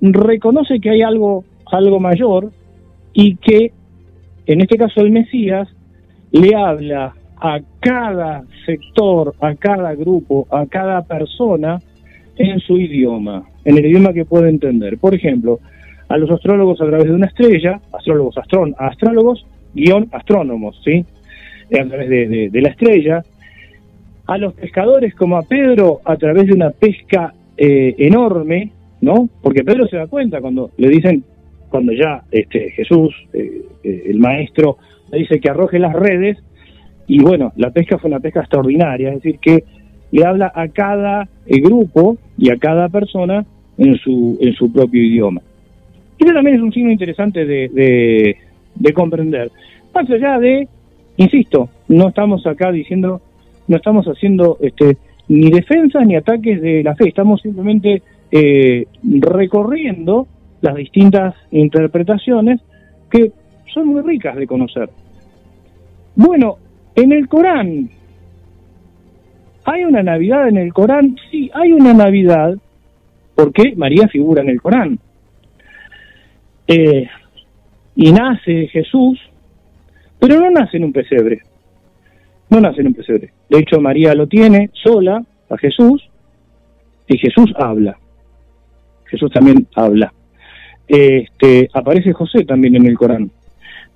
reconoce 0.00 0.78
que 0.78 0.90
hay 0.90 1.02
algo, 1.02 1.44
algo 1.72 1.98
mayor 1.98 2.52
y 3.12 3.36
que, 3.36 3.72
en 4.46 4.60
este 4.60 4.76
caso 4.76 5.00
el 5.00 5.10
Mesías, 5.10 5.68
le 6.30 6.54
habla 6.54 7.14
a 7.36 7.60
cada 7.80 8.44
sector, 8.64 9.34
a 9.40 9.54
cada 9.54 9.94
grupo, 9.94 10.46
a 10.50 10.66
cada 10.66 11.02
persona, 11.02 11.80
en 12.36 12.60
su 12.60 12.78
idioma, 12.78 13.44
en 13.64 13.78
el 13.78 13.86
idioma 13.86 14.12
que 14.12 14.24
puede 14.24 14.48
entender. 14.48 14.98
Por 14.98 15.14
ejemplo, 15.14 15.60
a 16.08 16.16
los 16.16 16.30
astrólogos 16.30 16.80
a 16.80 16.86
través 16.86 17.06
de 17.06 17.12
una 17.12 17.26
estrella, 17.26 17.80
astrólogos, 17.92 18.38
astrón, 18.38 18.74
astrólogos, 18.78 19.46
guion, 19.74 20.08
astrónomos, 20.12 20.80
¿sí? 20.84 21.04
A 21.78 21.84
través 21.84 22.08
de, 22.08 22.60
la 22.60 22.68
estrella. 22.68 23.22
A 24.26 24.38
los 24.38 24.54
pescadores 24.54 25.14
como 25.14 25.36
a 25.36 25.42
Pedro 25.42 26.00
a 26.04 26.16
través 26.16 26.46
de 26.46 26.52
una 26.52 26.70
pesca 26.70 27.32
eh, 27.56 27.94
enorme, 27.98 28.72
¿no? 29.00 29.28
Porque 29.42 29.64
Pedro 29.64 29.86
se 29.86 29.96
da 29.96 30.06
cuenta 30.06 30.40
cuando 30.40 30.70
le 30.76 30.88
dicen, 30.88 31.24
cuando 31.68 31.92
ya 31.92 32.22
este, 32.30 32.70
Jesús, 32.70 33.14
eh, 33.32 33.62
eh, 33.84 34.02
el 34.06 34.18
maestro, 34.18 34.78
le 35.12 35.18
dice 35.18 35.40
que 35.40 35.50
arroje 35.50 35.78
las 35.78 35.92
redes, 35.92 36.38
y 37.06 37.20
bueno, 37.20 37.52
la 37.56 37.70
pesca 37.70 37.98
fue 37.98 38.10
una 38.10 38.20
pesca 38.20 38.40
extraordinaria, 38.40 39.10
es 39.10 39.16
decir, 39.16 39.38
que 39.38 39.64
le 40.10 40.24
habla 40.24 40.52
a 40.54 40.68
cada 40.68 41.28
eh, 41.46 41.60
grupo 41.60 42.16
y 42.38 42.50
a 42.50 42.56
cada 42.56 42.88
persona 42.88 43.44
en 43.78 43.96
su, 43.96 44.38
en 44.40 44.54
su 44.54 44.72
propio 44.72 45.02
idioma. 45.02 45.40
Eso 46.18 46.32
también 46.32 46.56
es 46.56 46.62
un 46.62 46.72
signo 46.72 46.90
interesante 46.90 47.44
de, 47.44 48.36
de, 48.74 48.92
comprender. 48.92 49.50
Más 49.94 50.08
allá 50.10 50.38
de, 50.38 50.68
insisto, 51.16 51.68
no 51.88 52.08
estamos 52.08 52.46
acá 52.46 52.72
diciendo, 52.72 53.20
no 53.68 53.76
estamos 53.76 54.06
haciendo 54.06 54.58
este, 54.60 54.96
ni 55.28 55.50
defensas 55.50 56.06
ni 56.06 56.16
ataques 56.16 56.60
de 56.60 56.82
la 56.82 56.94
fe, 56.94 57.08
estamos 57.08 57.40
simplemente 57.42 58.02
eh, 58.30 58.86
recorriendo 59.02 60.26
las 60.62 60.74
distintas 60.74 61.34
interpretaciones 61.50 62.60
que 63.10 63.32
son 63.72 63.88
muy 63.88 64.02
ricas 64.02 64.36
de 64.36 64.46
conocer. 64.46 64.88
Bueno, 66.14 66.56
en 66.94 67.12
el 67.12 67.28
Corán 67.28 67.90
¿Hay 69.66 69.84
una 69.84 70.00
Navidad 70.00 70.48
en 70.48 70.58
el 70.58 70.72
Corán? 70.72 71.16
Sí, 71.28 71.50
hay 71.52 71.72
una 71.72 71.92
Navidad, 71.92 72.56
porque 73.34 73.74
María 73.76 74.06
figura 74.06 74.40
en 74.40 74.48
el 74.48 74.62
Corán. 74.62 75.00
Eh, 76.66 77.08
y 77.94 78.12
nace 78.12 78.68
Jesús, 78.68 79.18
pero 80.18 80.40
no 80.40 80.50
nace 80.50 80.76
en 80.76 80.84
un 80.84 80.92
pesebre. 80.92 81.40
No 82.50 82.60
nace 82.60 82.80
en 82.80 82.88
un 82.88 82.94
pesebre. 82.94 83.32
De 83.48 83.58
hecho, 83.58 83.80
María 83.80 84.14
lo 84.14 84.26
tiene 84.26 84.70
sola 84.72 85.22
a 85.48 85.56
Jesús 85.56 86.08
y 87.08 87.18
Jesús 87.18 87.52
habla. 87.56 87.98
Jesús 89.06 89.30
también 89.32 89.66
habla. 89.74 90.12
Este, 90.88 91.68
aparece 91.72 92.12
José 92.12 92.44
también 92.44 92.76
en 92.76 92.86
el 92.86 92.96
Corán. 92.96 93.30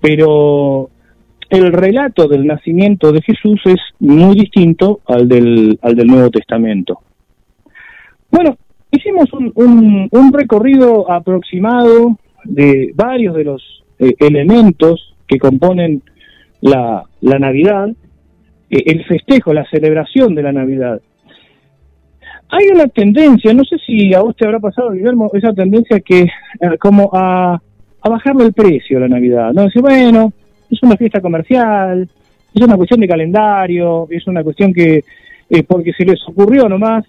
Pero 0.01 0.91
el 1.51 1.73
relato 1.73 2.29
del 2.29 2.47
nacimiento 2.47 3.13
de 3.13 3.23
Jesús 3.23 3.61
es 3.65 3.81
muy 3.99 4.35
distinto 4.37 5.01
al 5.07 5.29
del, 5.29 5.79
al 5.83 5.95
del 5.95 6.07
Nuevo 6.07 6.31
Testamento. 6.31 7.01
Bueno, 8.31 8.57
hicimos 8.93 9.33
un, 9.33 10.09
un, 10.11 10.33
recorrido 10.33 11.11
aproximado 11.11 12.17
de 12.45 12.93
varios 12.95 13.35
de 13.35 13.45
los 13.45 13.85
eh, 13.99 14.15
elementos 14.19 15.15
que 15.27 15.39
componen 15.39 16.03
la, 16.61 17.05
la 17.21 17.39
Navidad, 17.39 17.89
eh, 18.71 18.83
el 18.87 19.05
festejo, 19.05 19.53
la 19.53 19.69
celebración 19.71 20.35
de 20.35 20.43
la 20.43 20.53
Navidad. 20.53 21.01
Hay 22.49 22.67
una 22.75 22.89
tendencia, 22.89 23.55
no 23.55 23.65
sé 23.65 23.77
si 23.79 24.13
a 24.13 24.23
usted 24.23 24.47
habrá 24.47 24.59
pasado, 24.59 24.91
Guillermo, 24.91 25.31
esa 25.33 25.53
tendencia 25.53 26.01
que 26.01 26.23
eh, 26.23 26.79
como 26.81 27.11
a, 27.13 27.61
a 28.01 28.09
bajarle 28.09 28.47
el 28.47 28.53
precio 28.53 28.99
a 28.99 29.03
la 29.03 29.09
Navidad, 29.09 29.53
¿no? 29.53 29.65
Dice, 29.65 29.81
bueno, 29.81 30.33
es 30.71 30.83
una 30.83 30.97
fiesta 30.97 31.21
comercial, 31.21 32.09
es 32.55 32.63
una 32.63 32.77
cuestión 32.77 33.01
de 33.01 33.09
calendario, 33.09 34.09
es 34.11 34.27
una 34.27 34.43
cuestión 34.43 34.73
que, 34.73 35.05
eh, 35.49 35.63
porque 35.63 35.93
se 35.93 36.05
les 36.05 36.21
ocurrió 36.27 36.69
nomás. 36.69 37.05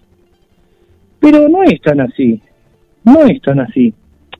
Pero 1.18 1.48
no 1.48 1.62
es 1.62 1.80
tan 1.80 2.00
así, 2.00 2.40
no 3.04 3.24
es 3.26 3.40
tan 3.42 3.60
así. 3.60 3.94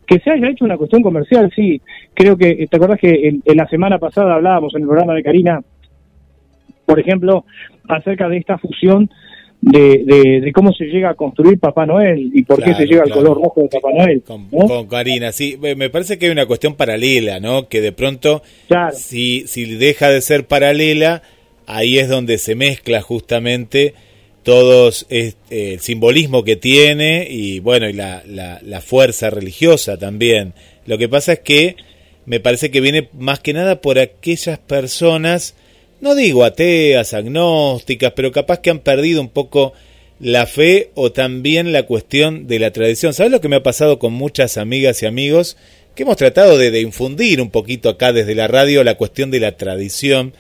Que 0.07 0.19
se 0.19 0.31
haya 0.31 0.49
hecho 0.49 0.65
una 0.65 0.77
cuestión 0.77 1.03
comercial, 1.03 1.51
sí. 1.55 1.81
Creo 2.15 2.37
que, 2.37 2.67
¿te 2.69 2.77
acordás 2.77 2.99
que 2.99 3.29
en, 3.29 3.57
la 3.57 3.67
semana 3.69 3.99
pasada 3.99 4.35
hablábamos 4.35 4.75
en 4.75 4.83
el 4.83 4.89
programa 4.89 5.15
de 5.15 5.23
Karina, 5.23 5.61
por 6.85 6.99
ejemplo, 6.99 7.45
acerca 7.89 8.29
de 8.29 8.39
esta 8.39 8.59
fusión 8.59 9.09
de, 9.61 10.41
de, 10.43 10.53
cómo 10.53 10.73
se 10.73 10.87
llega 10.87 11.11
a 11.11 11.15
construir 11.15 11.61
Papá 11.61 11.87
Noel 11.87 12.33
y 12.35 12.43
por 12.43 12.63
qué 12.63 12.75
se 12.75 12.85
llega 12.85 13.05
al 13.05 13.11
color 13.11 13.41
rojo 13.41 13.63
de 13.63 13.69
Papá 13.69 13.91
Noel. 13.97 14.23
Con, 14.23 14.89
Karina, 14.89 15.31
sí, 15.31 15.57
me 15.61 15.89
parece 15.89 16.19
que 16.19 16.27
hay 16.27 16.33
una 16.33 16.47
cuestión 16.47 16.75
paralela, 16.75 17.39
¿no? 17.39 17.69
Que 17.69 17.81
de 17.81 17.93
pronto, 17.93 18.43
si, 18.93 19.47
si 19.47 19.77
deja 19.77 20.11
de 20.11 20.21
ser 20.21 20.49
paralela, 20.49 21.23
ahí 21.67 21.99
es 21.99 22.09
donde 22.09 22.39
se 22.39 22.57
mezcla 22.57 23.01
justamente 23.03 23.95
todos 24.43 25.07
eh, 25.09 25.35
el 25.51 25.81
simbolismo 25.81 26.45
que 26.45 26.57
tiene 26.57 27.27
y 27.31 27.61
bueno 27.61 27.89
y 27.89 27.93
la, 27.93 28.23
la, 28.27 28.61
la, 28.63 28.81
fuerza 28.81 29.31
religiosa 29.31 29.97
también 29.97 30.55
lo 30.87 30.99
que 30.99 31.09
pasa 31.09 31.35
es 31.35 31.41
que 31.41 31.77
me 32.27 32.41
parece 32.41 32.71
que 32.71 32.81
viene 32.81 33.09
más 33.13 33.41
que 33.41 33.53
nada 33.53 33.81
por 33.81 33.99
aquellas 33.99 34.59
personas 34.59 35.55
no 36.03 36.17
digo 36.17 36.45
ateas, 36.45 37.15
agnósticas, 37.15 38.13
pero 38.17 38.33
capaz 38.33 38.59
que 38.59 38.71
han 38.71 38.81
perdido 38.81 39.21
un 39.21 39.29
poco 39.29 39.73
la 40.19 40.47
fe 40.47 40.91
o 40.97 41.13
también 41.13 41.73
la 41.73 41.85
cuestión 41.85 42.49
de 42.49 42.59
la 42.59 42.73
tradición. 42.73 43.15
¿Sabes 43.15 43.31
lo 43.31 43.41
que 43.41 43.49
me 43.49 43.55
ha 43.55 43.63
pasado 43.63 44.01
con 44.01 44.13
muchas 44.13 44.59
amigas 44.59 45.01
y 45.03 45.07
amigos? 45.07 45.57
Que 45.95 46.03
hemos 46.03 46.17
tratado 46.17 46.59
de, 46.59 46.81
infundir 46.81 47.41
un 47.41 47.51
poquito 47.51 47.89
acá 47.89 48.13
desde 48.13 48.35
la 48.35 48.49
radio 48.49 48.83
la 48.83 48.97
cuestión 48.97 49.31
de 49.31 49.39
la 49.39 49.57
tradición. 49.57 50.35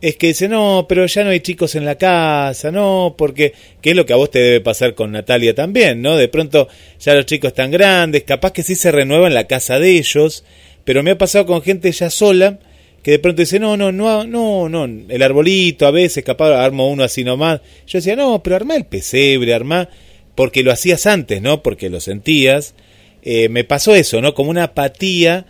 Es 0.00 0.16
que 0.16 0.28
dice, 0.28 0.48
no, 0.48 0.86
pero 0.88 1.06
ya 1.06 1.24
no 1.24 1.30
hay 1.30 1.40
chicos 1.40 1.74
en 1.74 1.84
la 1.84 1.96
casa, 1.96 2.70
no, 2.70 3.16
porque, 3.18 3.52
¿qué 3.80 3.90
es 3.90 3.96
lo 3.96 4.06
que 4.06 4.12
a 4.12 4.16
vos 4.16 4.30
te 4.30 4.38
debe 4.38 4.60
pasar 4.60 4.94
con 4.94 5.10
Natalia 5.10 5.56
también, 5.56 6.00
no? 6.02 6.16
De 6.16 6.28
pronto 6.28 6.68
ya 7.00 7.14
los 7.14 7.26
chicos 7.26 7.48
están 7.48 7.72
grandes, 7.72 8.22
capaz 8.22 8.52
que 8.52 8.62
sí 8.62 8.76
se 8.76 8.92
renueva 8.92 9.26
en 9.26 9.34
la 9.34 9.48
casa 9.48 9.80
de 9.80 9.98
ellos, 9.98 10.44
pero 10.84 11.02
me 11.02 11.10
ha 11.10 11.18
pasado 11.18 11.46
con 11.46 11.62
gente 11.62 11.90
ya 11.90 12.10
sola, 12.10 12.60
que 13.02 13.10
de 13.12 13.18
pronto 13.18 13.42
dice, 13.42 13.58
no, 13.58 13.76
no, 13.76 13.90
no, 13.90 14.24
no, 14.24 14.68
no, 14.68 14.84
el 14.84 15.22
arbolito 15.22 15.84
a 15.84 15.90
veces, 15.90 16.22
capaz 16.22 16.54
armo 16.54 16.88
uno 16.88 17.02
así 17.02 17.24
nomás. 17.24 17.60
Yo 17.86 17.98
decía, 17.98 18.14
no, 18.14 18.40
pero 18.42 18.54
armá 18.54 18.76
el 18.76 18.86
pesebre, 18.86 19.52
armá, 19.52 19.88
porque 20.36 20.62
lo 20.62 20.70
hacías 20.70 21.06
antes, 21.06 21.42
¿no? 21.42 21.62
Porque 21.62 21.90
lo 21.90 22.00
sentías. 22.00 22.74
Eh, 23.22 23.48
me 23.48 23.64
pasó 23.64 23.94
eso, 23.94 24.20
¿no? 24.20 24.34
Como 24.34 24.50
una 24.50 24.64
apatía 24.64 25.46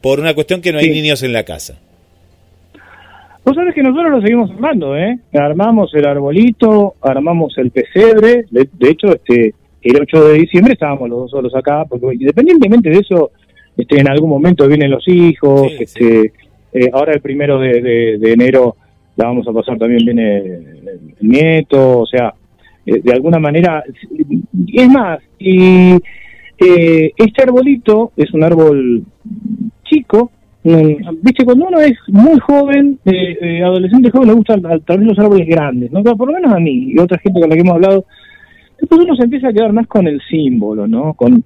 por 0.00 0.18
una 0.18 0.34
cuestión 0.34 0.60
que 0.60 0.72
no 0.72 0.78
hay 0.78 0.90
niños 0.90 1.22
en 1.22 1.32
la 1.32 1.44
casa. 1.44 1.78
Vos 3.44 3.56
sabés 3.56 3.74
que 3.74 3.82
nosotros 3.82 4.12
lo 4.12 4.20
seguimos 4.20 4.50
armando, 4.52 4.96
¿eh? 4.96 5.18
Armamos 5.32 5.92
el 5.94 6.06
arbolito, 6.06 6.94
armamos 7.02 7.58
el 7.58 7.72
pesebre, 7.72 8.44
de, 8.50 8.88
hecho, 8.88 9.08
este 9.08 9.54
el 9.82 10.00
8 10.00 10.28
de 10.28 10.34
diciembre 10.34 10.74
estábamos 10.74 11.08
los 11.08 11.18
dos 11.22 11.30
solos 11.32 11.54
acá, 11.56 11.84
porque 11.88 12.06
independientemente 12.14 12.88
de 12.88 12.98
eso, 12.98 13.32
este, 13.76 14.00
en 14.00 14.08
algún 14.08 14.30
momento 14.30 14.68
vienen 14.68 14.92
los 14.92 15.06
hijos, 15.08 15.72
este, 15.80 16.32
eh, 16.72 16.90
ahora 16.92 17.14
el 17.14 17.20
primero 17.20 17.58
de, 17.58 18.14
enero 18.22 18.76
la 19.16 19.26
vamos 19.26 19.46
a 19.48 19.52
pasar 19.52 19.76
también 19.76 20.04
viene 20.04 20.38
el, 20.38 21.10
nieto, 21.20 21.98
o 22.00 22.06
sea, 22.06 22.32
eh, 22.86 23.00
de 23.02 23.12
alguna 23.12 23.40
manera, 23.40 23.82
es 24.72 24.88
más, 24.88 25.18
y 25.40 25.94
eh, 26.58 27.12
este 27.16 27.42
arbolito 27.42 28.12
es 28.16 28.32
un 28.32 28.44
árbol 28.44 29.02
chico, 29.82 30.30
viste, 30.64 31.44
cuando 31.44 31.66
uno 31.66 31.80
es 31.80 31.92
muy 32.08 32.38
joven, 32.40 32.98
adolescente 33.64 34.10
joven, 34.10 34.28
le 34.28 34.34
gustan 34.34 34.62
tal 34.62 34.98
vez 34.98 35.08
los 35.08 35.18
árboles 35.18 35.46
grandes, 35.48 35.90
¿no? 35.90 36.02
por 36.02 36.28
lo 36.28 36.34
menos 36.34 36.52
a 36.52 36.60
mí 36.60 36.92
y 36.92 36.98
otra 36.98 37.18
gente 37.18 37.40
con 37.40 37.48
la 37.48 37.56
que 37.56 37.62
hemos 37.62 37.74
hablado, 37.74 38.04
después 38.80 39.00
uno 39.00 39.16
se 39.16 39.24
empieza 39.24 39.48
a 39.48 39.52
quedar 39.52 39.72
más 39.72 39.86
con 39.86 40.06
el 40.06 40.20
símbolo, 40.30 40.86
¿no? 40.86 41.14
Con, 41.14 41.44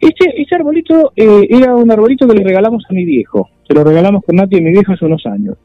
este, 0.00 0.40
este 0.40 0.56
arbolito 0.56 1.12
era 1.16 1.74
un 1.74 1.90
arbolito 1.90 2.26
que 2.26 2.34
le 2.34 2.44
regalamos 2.44 2.84
a 2.88 2.92
mi 2.92 3.04
viejo 3.04 3.48
lo 3.72 3.84
regalamos 3.84 4.24
con 4.24 4.36
Nati 4.36 4.56
y 4.56 4.60
mi 4.60 4.70
viejo 4.70 4.92
hace 4.92 5.04
unos 5.04 5.24
años. 5.26 5.56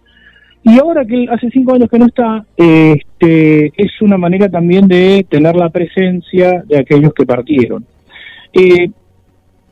Y 0.64 0.80
ahora 0.80 1.06
que 1.06 1.28
hace 1.30 1.50
cinco 1.50 1.76
años 1.76 1.90
que 1.90 2.00
no 2.00 2.08
está, 2.08 2.46
este, 2.58 3.68
es 3.78 4.02
una 4.02 4.18
manera 4.18 4.50
también 4.50 4.88
de 4.88 5.26
tener 5.30 5.56
la 5.56 5.70
presencia 5.70 6.64
de 6.68 6.80
aquellos 6.80 7.14
que 7.14 7.26
partieron. 7.26 7.86
Eh, 8.52 8.90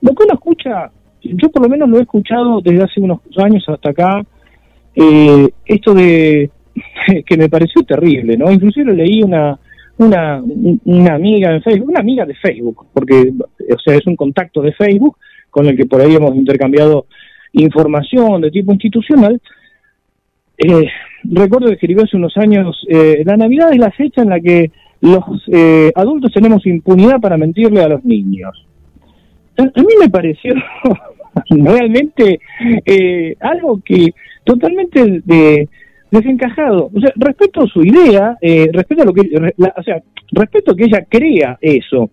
lo 0.01 0.13
que 0.13 0.23
uno 0.23 0.33
escucha, 0.35 0.91
yo 1.33 1.49
por 1.49 1.63
lo 1.63 1.69
menos 1.69 1.89
lo 1.89 1.97
he 1.97 2.01
escuchado 2.01 2.61
desde 2.61 2.83
hace 2.83 3.01
unos 3.01 3.19
años 3.37 3.63
hasta 3.67 3.89
acá, 3.89 4.25
eh, 4.95 5.49
esto 5.65 5.93
de 5.93 6.49
que 7.25 7.37
me 7.37 7.49
pareció 7.49 7.83
terrible, 7.83 8.37
¿no? 8.37 8.51
Inclusive 8.51 8.93
leí 8.93 9.21
una, 9.23 9.59
una, 9.97 10.41
una 10.85 11.15
amiga 11.15 11.53
en 11.53 11.61
Facebook, 11.61 11.89
una 11.89 11.99
amiga 11.99 12.25
de 12.25 12.35
Facebook, 12.35 12.87
porque, 12.93 13.33
o 13.73 13.79
sea, 13.83 13.95
es 13.95 14.05
un 14.07 14.15
contacto 14.15 14.61
de 14.61 14.73
Facebook 14.73 15.17
con 15.49 15.67
el 15.67 15.77
que 15.77 15.85
por 15.85 16.01
ahí 16.01 16.15
hemos 16.15 16.35
intercambiado 16.35 17.05
información 17.53 18.41
de 18.41 18.51
tipo 18.51 18.73
institucional, 18.73 19.39
eh, 20.57 20.87
recuerdo 21.23 21.67
que 21.67 21.73
escribió 21.73 22.03
hace 22.03 22.17
unos 22.17 22.35
años, 22.37 22.85
eh, 22.89 23.23
la 23.25 23.37
Navidad 23.37 23.71
es 23.71 23.79
la 23.79 23.91
fecha 23.91 24.21
en 24.21 24.29
la 24.29 24.39
que 24.39 24.71
los 25.01 25.23
eh, 25.51 25.91
adultos 25.95 26.31
tenemos 26.31 26.65
impunidad 26.65 27.19
para 27.19 27.37
mentirle 27.37 27.83
a 27.83 27.89
los 27.89 28.03
niños. 28.03 28.65
A, 29.57 29.63
mí 29.63 29.93
me 29.99 30.09
pareció 30.09 30.53
realmente 31.49 32.39
algo 33.39 33.81
que 33.83 34.13
totalmente 34.43 35.21
de, 35.25 35.69
desencajado. 36.11 36.89
O 36.93 36.99
sea, 36.99 37.11
respeto 37.15 37.67
su 37.67 37.83
idea, 37.83 38.37
respeto 38.41 39.01
a 39.01 39.05
lo 39.05 39.13
que, 39.13 39.21
o 39.21 39.83
sea, 39.83 40.01
respeto 40.31 40.75
que 40.75 40.85
ella 40.85 41.05
crea 41.09 41.57
eso. 41.61 42.09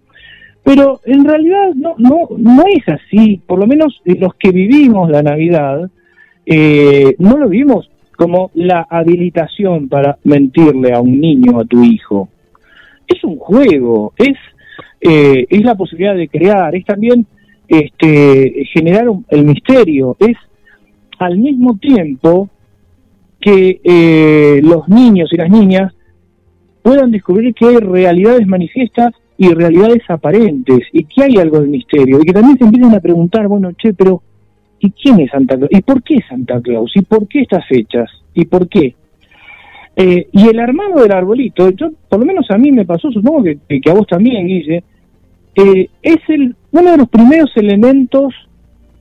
Pero 0.64 1.00
en 1.04 1.24
realidad 1.24 1.74
no, 1.74 1.94
no, 1.98 2.28
no 2.38 2.64
es 2.68 2.88
así, 2.88 3.40
por 3.46 3.58
lo 3.58 3.66
menos 3.66 4.00
los 4.04 4.34
que 4.34 4.52
vivimos 4.52 5.10
la 5.10 5.22
Navidad, 5.22 5.90
eh, 6.46 7.14
no 7.18 7.36
lo 7.36 7.48
vivimos 7.48 7.90
como 8.16 8.50
la 8.54 8.86
habilitación 8.88 9.88
para 9.88 10.18
mentirle 10.24 10.92
a 10.92 11.00
un 11.00 11.20
niño, 11.20 11.58
a 11.58 11.64
tu 11.64 11.82
hijo. 11.82 12.28
Es 13.08 13.24
un 13.24 13.36
juego, 13.38 14.12
es, 14.16 14.36
eh, 15.00 15.46
es 15.50 15.64
la 15.64 15.74
posibilidad 15.74 16.14
de 16.14 16.28
crear, 16.28 16.74
es 16.76 16.84
también 16.84 17.26
este, 17.72 18.66
generar 18.74 19.06
el 19.30 19.44
misterio, 19.46 20.14
es 20.20 20.36
al 21.18 21.38
mismo 21.38 21.78
tiempo 21.78 22.50
que 23.40 23.80
eh, 23.82 24.60
los 24.62 24.86
niños 24.88 25.32
y 25.32 25.36
las 25.38 25.50
niñas 25.50 25.94
puedan 26.82 27.10
descubrir 27.10 27.54
que 27.54 27.64
hay 27.64 27.76
realidades 27.78 28.46
manifiestas 28.46 29.12
y 29.38 29.48
realidades 29.54 30.02
aparentes 30.08 30.80
y 30.92 31.04
que 31.04 31.22
hay 31.22 31.38
algo 31.38 31.60
de 31.60 31.68
misterio 31.68 32.18
y 32.20 32.26
que 32.26 32.34
también 32.34 32.58
se 32.58 32.64
empiezan 32.64 32.94
a 32.94 33.00
preguntar, 33.00 33.48
bueno, 33.48 33.72
che, 33.72 33.94
pero 33.94 34.22
¿y 34.78 34.90
quién 34.90 35.20
es 35.20 35.30
Santa 35.30 35.56
Claus? 35.56 35.70
¿Y 35.72 35.80
por 35.80 36.02
qué 36.02 36.18
Santa 36.28 36.60
Claus? 36.60 36.92
¿Y 36.94 37.02
por 37.02 37.26
qué 37.26 37.40
estas 37.40 37.66
fechas? 37.66 38.10
¿Y 38.34 38.44
por 38.44 38.68
qué? 38.68 38.94
Eh, 39.96 40.26
y 40.30 40.46
el 40.46 40.60
armado 40.60 41.00
del 41.02 41.12
arbolito, 41.12 41.70
yo 41.70 41.90
por 42.06 42.20
lo 42.20 42.26
menos 42.26 42.50
a 42.50 42.58
mí 42.58 42.70
me 42.70 42.84
pasó, 42.84 43.10
supongo 43.10 43.44
que, 43.44 43.80
que 43.80 43.90
a 43.90 43.94
vos 43.94 44.06
también, 44.06 44.46
Guille, 44.46 44.84
eh, 45.54 45.88
es 46.02 46.18
el, 46.28 46.56
uno 46.70 46.90
de 46.92 46.96
los 46.96 47.08
primeros 47.08 47.50
elementos 47.56 48.34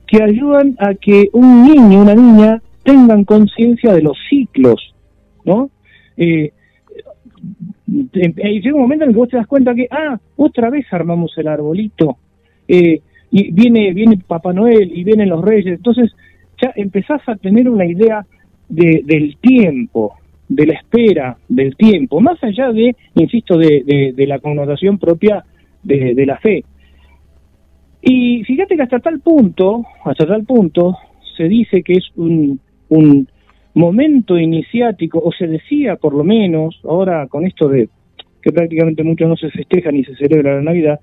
que 0.06 0.22
ayudan 0.22 0.76
a 0.78 0.94
que 0.94 1.30
un 1.32 1.64
niño, 1.64 2.02
una 2.02 2.14
niña, 2.14 2.62
tengan 2.82 3.24
conciencia 3.24 3.92
de 3.92 4.02
los 4.02 4.18
ciclos, 4.28 4.94
¿no? 5.44 5.70
Eh, 6.16 6.52
y 7.86 8.60
llega 8.60 8.74
un 8.74 8.82
momento 8.82 9.04
en 9.04 9.10
el 9.10 9.14
que 9.14 9.20
vos 9.20 9.28
te 9.28 9.36
das 9.36 9.46
cuenta 9.46 9.74
que, 9.74 9.86
ah, 9.90 10.18
otra 10.36 10.70
vez 10.70 10.86
armamos 10.92 11.32
el 11.36 11.48
arbolito, 11.48 12.16
eh, 12.68 13.00
y 13.30 13.50
viene, 13.52 13.92
viene 13.92 14.18
Papá 14.26 14.52
Noel 14.52 14.90
y 14.94 15.04
vienen 15.04 15.30
los 15.30 15.42
reyes, 15.42 15.76
entonces 15.76 16.12
ya 16.60 16.72
empezás 16.76 17.20
a 17.26 17.36
tener 17.36 17.68
una 17.68 17.86
idea 17.86 18.24
de, 18.68 19.02
del 19.04 19.36
tiempo, 19.38 20.14
de 20.48 20.66
la 20.66 20.74
espera 20.74 21.36
del 21.48 21.76
tiempo, 21.76 22.20
más 22.20 22.42
allá 22.44 22.70
de, 22.72 22.94
insisto, 23.14 23.56
de, 23.56 24.12
de, 24.14 24.26
la 24.26 24.38
connotación 24.38 24.98
propia 24.98 25.44
de, 25.82 26.26
la 26.26 26.38
fe. 26.38 26.64
Y 28.02 28.42
fíjate 28.44 28.76
que 28.76 28.82
hasta 28.82 29.00
tal 29.00 29.20
punto, 29.20 29.84
hasta 30.04 30.26
tal 30.26 30.44
punto, 30.44 30.96
se 31.36 31.44
dice 31.44 31.82
que 31.82 31.94
es 31.94 32.10
un, 32.16 32.60
un 32.88 33.28
momento 33.74 34.38
iniciático, 34.38 35.20
o 35.22 35.32
se 35.32 35.46
decía 35.46 35.96
por 35.96 36.14
lo 36.14 36.24
menos, 36.24 36.80
ahora 36.84 37.26
con 37.28 37.46
esto 37.46 37.68
de 37.68 37.88
que 38.42 38.52
prácticamente 38.52 39.04
muchos 39.04 39.28
no 39.28 39.36
se 39.36 39.50
festejan 39.50 39.94
ni 39.94 40.04
se 40.04 40.16
celebra 40.16 40.56
la 40.56 40.62
Navidad, 40.62 41.00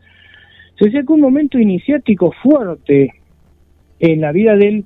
se 0.77 0.85
decía 0.85 1.03
que 1.03 1.13
un 1.13 1.21
momento 1.21 1.57
iniciático 1.57 2.31
fuerte 2.43 3.13
en 3.99 4.21
la 4.21 4.31
vida 4.31 4.55
del, 4.55 4.85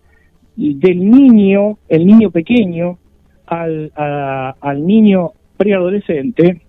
del 0.56 1.10
niño, 1.10 1.78
el 1.90 2.06
niño 2.06 2.32
pequeño, 2.32 2.98
al, 3.46 3.92
al 3.96 4.88
niño 4.88 5.32
preadolescente, 5.58 6.62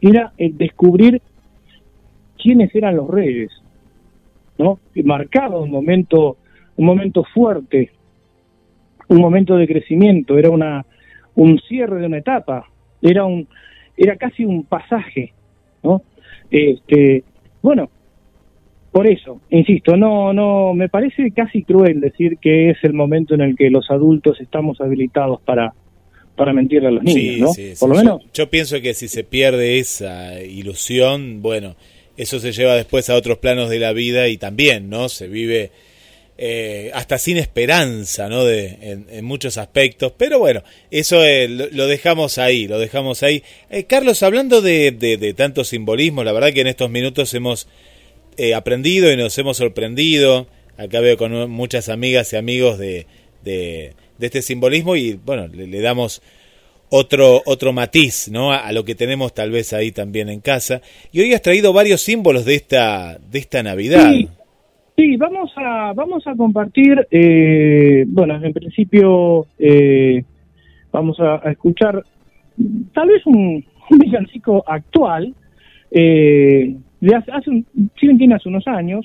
era 0.00 0.32
el 0.36 0.56
descubrir 0.56 1.20
quiénes 2.44 2.72
eran 2.74 2.96
los 2.96 3.08
reyes, 3.08 3.50
¿no? 4.58 4.78
Marcaba 5.02 5.58
un 5.58 5.70
momento, 5.70 6.36
un 6.76 6.86
momento 6.86 7.24
fuerte 7.34 7.90
un 9.08 9.20
momento 9.20 9.56
de 9.56 9.66
crecimiento, 9.66 10.38
era 10.38 10.50
una 10.50 10.84
un 11.36 11.58
cierre 11.68 12.00
de 12.00 12.06
una 12.06 12.18
etapa, 12.18 12.68
era 13.02 13.24
un 13.24 13.48
era 13.96 14.16
casi 14.16 14.44
un 14.44 14.64
pasaje, 14.64 15.32
¿no? 15.82 16.02
Este, 16.50 17.24
bueno, 17.62 17.90
por 18.92 19.06
eso, 19.06 19.40
insisto, 19.50 19.96
no, 19.96 20.32
no, 20.32 20.74
me 20.74 20.88
parece 20.88 21.30
casi 21.32 21.62
cruel 21.64 22.00
decir 22.00 22.38
que 22.38 22.70
es 22.70 22.78
el 22.82 22.92
momento 22.92 23.34
en 23.34 23.40
el 23.40 23.56
que 23.56 23.70
los 23.70 23.90
adultos 23.90 24.40
estamos 24.40 24.80
habilitados 24.80 25.40
para, 25.42 25.74
para 26.36 26.52
mentirle 26.52 26.88
a 26.88 26.90
los 26.92 27.02
niños, 27.02 27.58
¿no? 27.58 27.64
Por 27.78 27.88
lo 27.88 27.96
menos. 27.96 28.22
Yo, 28.32 28.50
pienso 28.50 28.80
que 28.80 28.94
si 28.94 29.08
se 29.08 29.24
pierde 29.24 29.78
esa 29.78 30.40
ilusión, 30.40 31.42
bueno, 31.42 31.74
eso 32.16 32.38
se 32.40 32.52
lleva 32.52 32.76
después 32.76 33.10
a 33.10 33.14
otros 33.14 33.38
planos 33.38 33.70
de 33.70 33.78
la 33.78 33.92
vida 33.92 34.28
y 34.28 34.36
también, 34.36 34.88
¿no? 34.88 35.08
Se 35.08 35.28
vive 35.28 35.70
eh, 36.36 36.90
hasta 36.94 37.16
sin 37.18 37.36
esperanza, 37.36 38.28
¿no? 38.28 38.44
De, 38.44 39.06
en, 39.08 39.24
muchos 39.24 39.56
aspectos. 39.56 40.12
Pero 40.16 40.38
bueno, 40.38 40.62
eso 40.90 41.24
eh, 41.24 41.48
lo, 41.48 41.86
dejamos 41.86 42.38
ahí, 42.38 42.66
lo 42.66 42.78
dejamos 42.78 43.22
ahí. 43.22 43.42
Eh, 43.70 43.84
Carlos, 43.84 44.22
hablando 44.22 44.60
de, 44.60 44.90
de, 44.90 45.34
tanto 45.34 45.64
simbolismo, 45.64 46.24
la 46.24 46.32
verdad 46.32 46.52
que 46.52 46.60
en 46.60 46.66
estos 46.66 46.90
minutos 46.90 47.32
hemos 47.34 47.68
aprendido 48.54 49.12
y 49.12 49.16
nos 49.16 49.36
hemos 49.38 49.56
sorprendido. 49.56 50.48
Acá 50.76 50.98
veo 50.98 51.16
con 51.16 51.48
muchas 51.50 51.88
amigas 51.88 52.32
y 52.32 52.36
amigos 52.36 52.78
de, 52.78 53.06
de, 53.44 53.94
este 54.20 54.42
simbolismo 54.42 54.96
y 54.96 55.14
bueno, 55.14 55.46
le, 55.48 55.80
damos 55.80 56.22
otro, 56.96 57.42
otro 57.44 57.72
matiz 57.72 58.30
¿no? 58.30 58.52
A, 58.52 58.70
lo 58.72 58.84
que 58.84 58.94
tenemos 58.94 59.34
tal 59.34 59.50
vez 59.50 59.72
ahí 59.72 59.90
también 59.90 60.28
en 60.28 60.40
casa. 60.40 60.80
Y 61.12 61.20
hoy 61.20 61.34
has 61.34 61.42
traído 61.42 61.72
varios 61.72 62.00
símbolos 62.02 62.44
de 62.44 62.54
esta, 62.54 63.18
de 63.18 63.38
esta 63.38 63.62
Navidad. 63.62 64.12
Sí. 64.96 65.16
vamos 65.16 65.50
a, 65.56 65.92
vamos 65.92 66.24
a 66.26 66.36
compartir, 66.36 67.06
eh, 67.10 68.04
bueno, 68.06 68.36
en 68.42 68.52
principio 68.52 69.46
eh, 69.58 70.22
vamos 70.92 71.18
a, 71.18 71.50
escuchar 71.50 72.00
tal 72.92 73.08
vez 73.08 73.26
un, 73.26 73.64
un 73.90 73.98
villancico 73.98 74.62
actual, 74.64 75.34
eh, 75.90 76.76
de 77.00 77.14
hace, 77.14 77.32
hace 77.32 77.50
un, 77.50 77.66
tiene 77.98 78.36
hace 78.36 78.48
unos 78.48 78.66
años, 78.68 79.04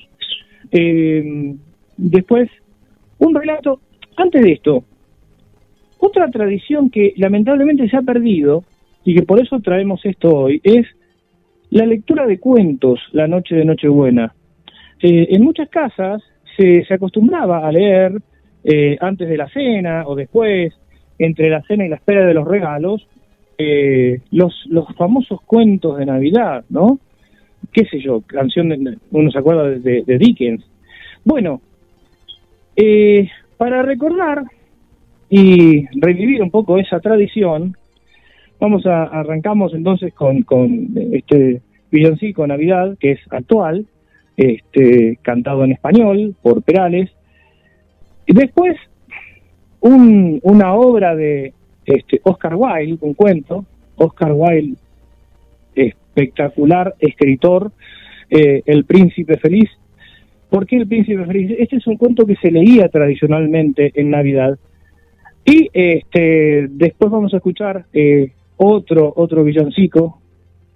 eh, 0.70 1.54
después 1.96 2.48
un 3.18 3.34
relato, 3.34 3.80
antes 4.16 4.42
de 4.42 4.52
esto, 4.52 4.84
otra 6.00 6.30
tradición 6.30 6.90
que 6.90 7.14
lamentablemente 7.16 7.88
se 7.88 7.96
ha 7.96 8.02
perdido 8.02 8.64
y 9.04 9.14
que 9.14 9.22
por 9.22 9.40
eso 9.40 9.60
traemos 9.60 10.04
esto 10.04 10.34
hoy 10.34 10.60
es 10.64 10.86
la 11.70 11.86
lectura 11.86 12.26
de 12.26 12.38
cuentos 12.38 13.00
la 13.12 13.28
noche 13.28 13.54
de 13.54 13.64
Nochebuena. 13.64 14.34
Eh, 15.00 15.28
en 15.30 15.42
muchas 15.44 15.68
casas 15.68 16.22
se, 16.56 16.84
se, 16.84 16.94
acostumbraba 16.94 17.66
a 17.66 17.72
leer 17.72 18.20
eh, 18.64 18.96
antes 19.00 19.28
de 19.28 19.36
la 19.36 19.48
cena 19.48 20.04
o 20.06 20.14
después, 20.14 20.74
entre 21.18 21.48
la 21.48 21.62
cena 21.62 21.86
y 21.86 21.88
la 21.88 21.96
espera 21.96 22.26
de 22.26 22.34
los 22.34 22.46
regalos, 22.46 23.06
eh, 23.56 24.20
los, 24.30 24.54
los 24.66 24.86
famosos 24.96 25.40
cuentos 25.42 25.98
de 25.98 26.06
Navidad, 26.06 26.64
¿no? 26.70 26.98
qué 27.72 27.84
sé 27.86 28.00
yo, 28.00 28.22
canción, 28.22 28.68
de, 28.68 28.98
uno 29.10 29.30
se 29.30 29.38
acuerda 29.38 29.68
de, 29.68 30.18
Dickens. 30.18 30.64
Bueno, 31.24 31.60
eh, 32.76 33.28
para 33.56 33.82
recordar 33.82 34.44
y 35.30 35.86
revivir 35.98 36.42
un 36.42 36.50
poco 36.50 36.76
esa 36.78 37.00
tradición, 37.00 37.76
vamos 38.58 38.84
a 38.84 39.04
arrancamos 39.04 39.72
entonces 39.72 40.12
con, 40.12 40.42
con 40.42 40.90
este 41.12 41.62
villancico 41.90 42.46
Navidad, 42.46 42.96
que 42.98 43.12
es 43.12 43.20
actual, 43.30 43.86
este, 44.36 45.18
cantado 45.22 45.64
en 45.64 45.72
español 45.72 46.34
por 46.42 46.62
Perales. 46.62 47.10
Y 48.26 48.34
después 48.34 48.76
un, 49.80 50.40
una 50.42 50.74
obra 50.74 51.14
de 51.14 51.54
este, 51.86 52.20
Oscar 52.24 52.54
Wilde, 52.56 52.98
un 53.00 53.14
cuento, 53.14 53.64
Oscar 53.96 54.32
Wilde 54.32 54.76
espectacular 55.74 56.94
escritor, 56.98 57.72
eh, 58.28 58.62
El 58.66 58.84
Príncipe 58.84 59.38
Feliz. 59.38 59.70
¿Por 60.48 60.66
qué 60.66 60.76
El 60.76 60.88
Príncipe 60.88 61.24
Feliz? 61.24 61.56
Este 61.58 61.76
es 61.76 61.86
un 61.86 61.96
cuento 61.96 62.26
que 62.26 62.36
se 62.36 62.50
leía 62.50 62.88
tradicionalmente 62.88 63.92
en 63.94 64.10
Navidad. 64.10 64.58
Y 65.44 65.68
este, 65.72 66.68
después 66.70 67.10
vamos 67.10 67.32
a 67.34 67.38
escuchar 67.38 67.86
eh, 67.92 68.32
otro, 68.56 69.12
otro 69.16 69.42
villancico, 69.44 70.20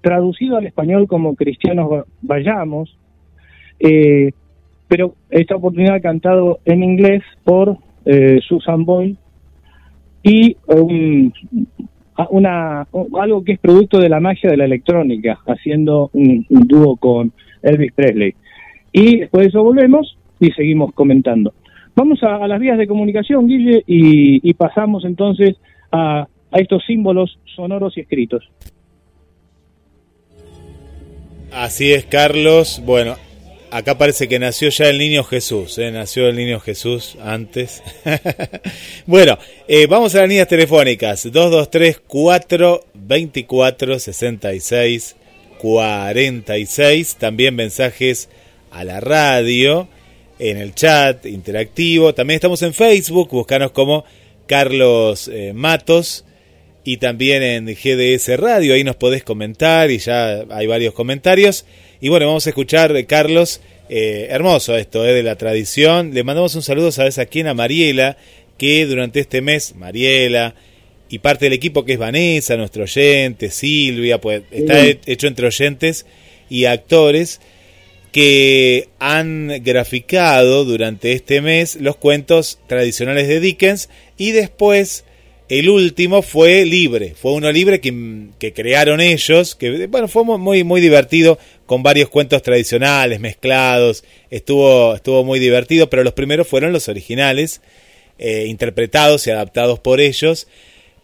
traducido 0.01 0.57
al 0.57 0.67
español 0.67 1.07
como 1.07 1.35
Cristianos 1.35 2.05
Vayamos, 2.23 2.97
eh, 3.79 4.33
pero 4.89 5.15
esta 5.31 5.57
oportunidad 5.57 6.03
cantado 6.03 6.61
en 6.65 6.83
inglés 6.83 7.23
por 7.43 7.79
Susan 8.47 8.85
Boyle 8.85 9.17
y 10.23 10.57
un, 10.67 11.33
una, 12.31 12.87
algo 13.21 13.45
que 13.45 13.53
es 13.53 13.59
producto 13.59 13.99
de 13.99 14.09
la 14.09 14.21
magia 14.21 14.51
de 14.51 14.57
la 14.57 14.65
electrónica, 14.65 15.39
haciendo 15.47 16.11
un, 16.13 16.47
dúo 16.49 16.97
con 16.97 17.33
Elvis 17.63 17.93
Presley. 17.93 18.35
Y 18.93 19.21
después 19.21 19.45
de 19.45 19.49
eso 19.49 19.63
volvemos 19.63 20.17
y 20.41 20.51
seguimos 20.53 20.93
comentando. 20.93 21.53
Vamos 21.97 22.23
a, 22.23 22.47
las 22.49 22.61
vías 22.61 22.77
de 22.79 22.87
comunicación, 22.87 23.47
Guille, 23.47 23.85
y, 23.87 24.53
pasamos 24.55 25.05
entonces 25.05 25.57
a, 25.93 26.27
estos 26.53 26.85
símbolos 26.87 27.39
sonoros 27.57 27.97
y 27.97 28.01
escritos. 28.01 28.49
Así 31.53 31.93
es, 31.93 32.05
Carlos. 32.05 32.83
Bueno, 32.85 33.15
acá 33.71 33.99
parece 33.99 34.29
que 34.29 34.39
nació 34.39 34.69
ya 34.71 34.89
el 34.89 34.99
niño 34.99 35.25
Jesús, 35.25 35.79
¿eh? 35.79 35.91
nació 35.91 36.29
el 36.29 36.37
niño 36.37 36.61
Jesús 36.61 37.17
antes. 37.23 37.83
bueno, 39.07 39.39
eh, 39.67 39.87
vamos 39.89 40.15
a 40.15 40.21
las 40.21 40.29
líneas 40.29 40.49
telefónicas, 40.49 41.25
223 41.33 42.01
424 42.07 43.99
66 43.99 45.17
46, 45.59 47.17
también 47.17 47.55
mensajes 47.55 48.29
a 48.71 48.85
la 48.85 49.01
radio, 49.01 49.89
en 50.39 50.59
el 50.59 50.75
chat 50.75 51.27
interactivo, 51.27 52.15
también 52.15 52.37
estamos 52.37 52.63
en 52.63 52.75
Facebook, 52.75 53.31
búscanos 53.31 53.71
como 53.73 54.05
Carlos 54.47 55.29
eh, 55.29 55.53
Matos 55.55 56.25
y 56.85 56.99
también 56.99 57.43
en 57.43 57.67
GDS 57.67 58.39
Radio, 58.39 58.75
ahí 58.75 58.85
nos 58.85 58.97
podés 58.97 59.25
comentar 59.25 59.91
y 59.91 59.99
ya 59.99 60.45
hay 60.51 60.67
varios 60.67 60.93
comentarios. 60.93 61.65
Y 62.01 62.11
bueno, 62.11 62.27
vamos 62.27 62.47
a 62.47 62.51
escuchar, 62.51 62.95
eh, 62.95 63.07
Carlos, 63.07 63.63
eh, 63.89 64.27
hermoso 64.29 64.77
esto, 64.77 65.07
eh, 65.07 65.15
de 65.15 65.23
la 65.23 65.37
tradición. 65.37 66.13
Le 66.13 66.23
mandamos 66.23 66.55
un 66.55 66.63
saludo, 66.63 66.93
¿sabes 66.93 67.19
a 67.19 67.25
quién? 67.25 67.47
A 67.47 67.55
Mariela, 67.55 68.19
que 68.59 68.85
durante 68.85 69.21
este 69.21 69.41
mes, 69.41 69.75
Mariela 69.75 70.55
y 71.09 71.21
parte 71.21 71.47
del 71.47 71.55
equipo 71.55 71.87
que 71.87 71.95
es 71.95 71.99
Vanessa, 71.99 72.59
nuestro 72.59 72.83
oyente, 72.83 73.51
Silvia, 73.51 74.21
pues 74.21 74.43
está 74.51 74.85
hecho 74.85 75.27
entre 75.27 75.47
oyentes 75.47 76.05
y 76.51 76.67
actores 76.67 77.41
que 78.15 78.91
han 79.01 79.49
graficado 79.65 80.65
durante 80.65 81.11
este 81.15 81.41
mes 81.41 81.75
los 81.81 81.97
cuentos 81.97 82.61
tradicionales 82.69 83.27
de 83.27 83.41
Dickens 83.41 83.89
y 84.17 84.31
después 84.31 85.05
el 85.49 85.69
último 85.69 86.23
fue 86.23 86.65
libre, 86.65 87.17
fue 87.21 87.33
uno 87.33 87.51
libre 87.51 87.81
que, 87.81 88.29
que, 88.39 88.53
crearon 88.53 89.01
ellos, 89.01 89.57
que 89.57 89.89
bueno, 89.89 90.07
fue 90.07 90.23
muy, 90.23 90.63
muy 90.63 90.81
divertido, 90.81 91.41
con 91.67 91.83
varios 91.83 92.09
cuentos 92.09 92.41
tradicionales 92.43 93.19
mezclados, 93.19 94.05
estuvo, 94.31 94.95
estuvo 94.95 95.25
muy 95.25 95.41
divertido, 95.41 95.91
pero 95.91 96.05
los 96.05 96.13
primeros 96.13 96.47
fueron 96.47 96.73
los 96.73 96.89
originales, 96.89 97.63
eh, 98.21 98.47
interpretados 98.47 99.27
y 99.27 99.33
adaptados 99.33 99.81
por 99.81 100.01
ellos. 100.01 100.47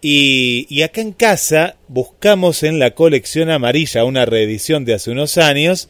Y, 0.01 0.65
y, 0.71 0.83
acá 0.83 1.01
en 1.01 1.13
casa 1.13 1.75
buscamos 1.89 2.63
en 2.63 2.79
la 2.79 2.93
colección 2.93 3.51
amarilla 3.51 4.05
una 4.05 4.27
reedición 4.27 4.85
de 4.85 4.95
hace 4.95 5.11
unos 5.11 5.39
años 5.39 5.89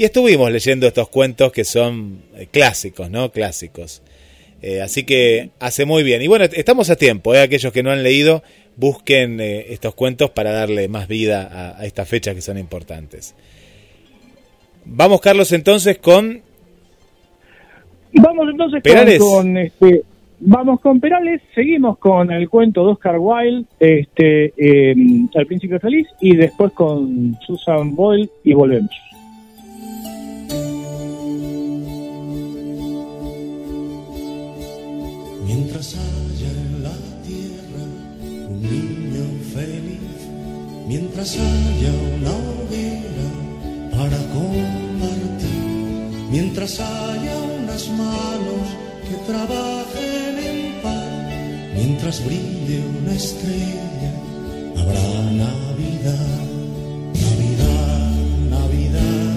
y 0.00 0.04
estuvimos 0.04 0.50
leyendo 0.50 0.86
estos 0.86 1.10
cuentos 1.10 1.52
que 1.52 1.62
son 1.62 2.22
eh, 2.34 2.46
clásicos, 2.50 3.10
¿no? 3.10 3.30
Clásicos. 3.32 4.00
Eh, 4.62 4.80
así 4.80 5.04
que 5.04 5.50
hace 5.58 5.84
muy 5.84 6.02
bien. 6.02 6.22
Y 6.22 6.26
bueno, 6.26 6.46
estamos 6.46 6.88
a 6.88 6.96
tiempo, 6.96 7.34
¿eh? 7.34 7.42
aquellos 7.42 7.70
que 7.70 7.82
no 7.82 7.90
han 7.90 8.02
leído, 8.02 8.42
busquen 8.76 9.42
eh, 9.42 9.66
estos 9.68 9.94
cuentos 9.94 10.30
para 10.30 10.52
darle 10.52 10.88
más 10.88 11.06
vida 11.06 11.46
a, 11.52 11.78
a 11.78 11.84
estas 11.84 12.08
fechas 12.08 12.34
que 12.34 12.40
son 12.40 12.56
importantes. 12.56 13.34
Vamos, 14.86 15.20
Carlos, 15.20 15.52
entonces 15.52 15.98
con... 15.98 16.40
Vamos 18.14 18.48
entonces 18.50 18.82
con, 19.18 19.58
este, 19.58 20.02
vamos 20.38 20.80
con 20.80 20.98
Perales, 20.98 21.42
seguimos 21.54 21.98
con 21.98 22.30
el 22.30 22.48
cuento 22.48 22.86
de 22.86 22.92
Oscar 22.92 23.18
Wilde, 23.18 23.66
este, 23.78 24.54
eh, 24.56 24.94
El 25.34 25.46
Príncipe 25.46 25.78
Feliz, 25.78 26.06
y 26.22 26.36
después 26.36 26.72
con 26.72 27.36
Susan 27.46 27.94
Boyle 27.94 28.30
y 28.44 28.54
volvemos. 28.54 29.09
Mientras 35.52 35.96
haya 35.96 36.48
en 36.64 36.82
la 36.84 36.96
tierra 37.26 37.84
un 38.50 38.62
niño 38.62 39.24
feliz, 39.52 40.18
mientras 40.86 41.34
haya 41.34 41.92
una 42.14 42.30
hoguera 42.30 43.28
para 43.90 44.18
compartir, 44.36 45.64
mientras 46.30 46.78
haya 46.78 47.36
unas 47.58 47.88
manos 47.88 48.66
que 49.06 49.16
trabajen 49.32 50.34
en 50.50 50.82
paz, 50.82 51.34
mientras 51.74 52.24
brille 52.24 52.84
una 53.00 53.12
estrella, 53.12 54.12
habrá 54.78 55.02
Navidad, 55.32 56.46
Navidad, 57.26 58.10
Navidad 58.56 59.36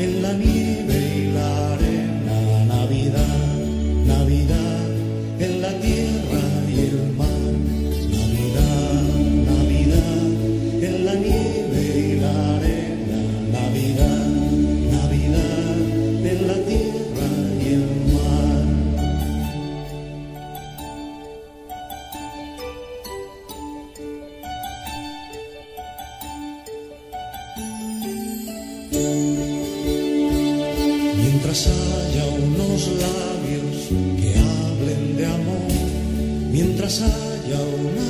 en 0.00 0.22
la 0.22 0.32
nieve 0.32 0.96
y 1.18 1.32
la 1.32 1.74
arena 1.74 2.66
mientras 2.66 4.51
en 5.42 5.60
la 5.60 5.72
tierra. 5.80 6.01
Haya 37.62 38.01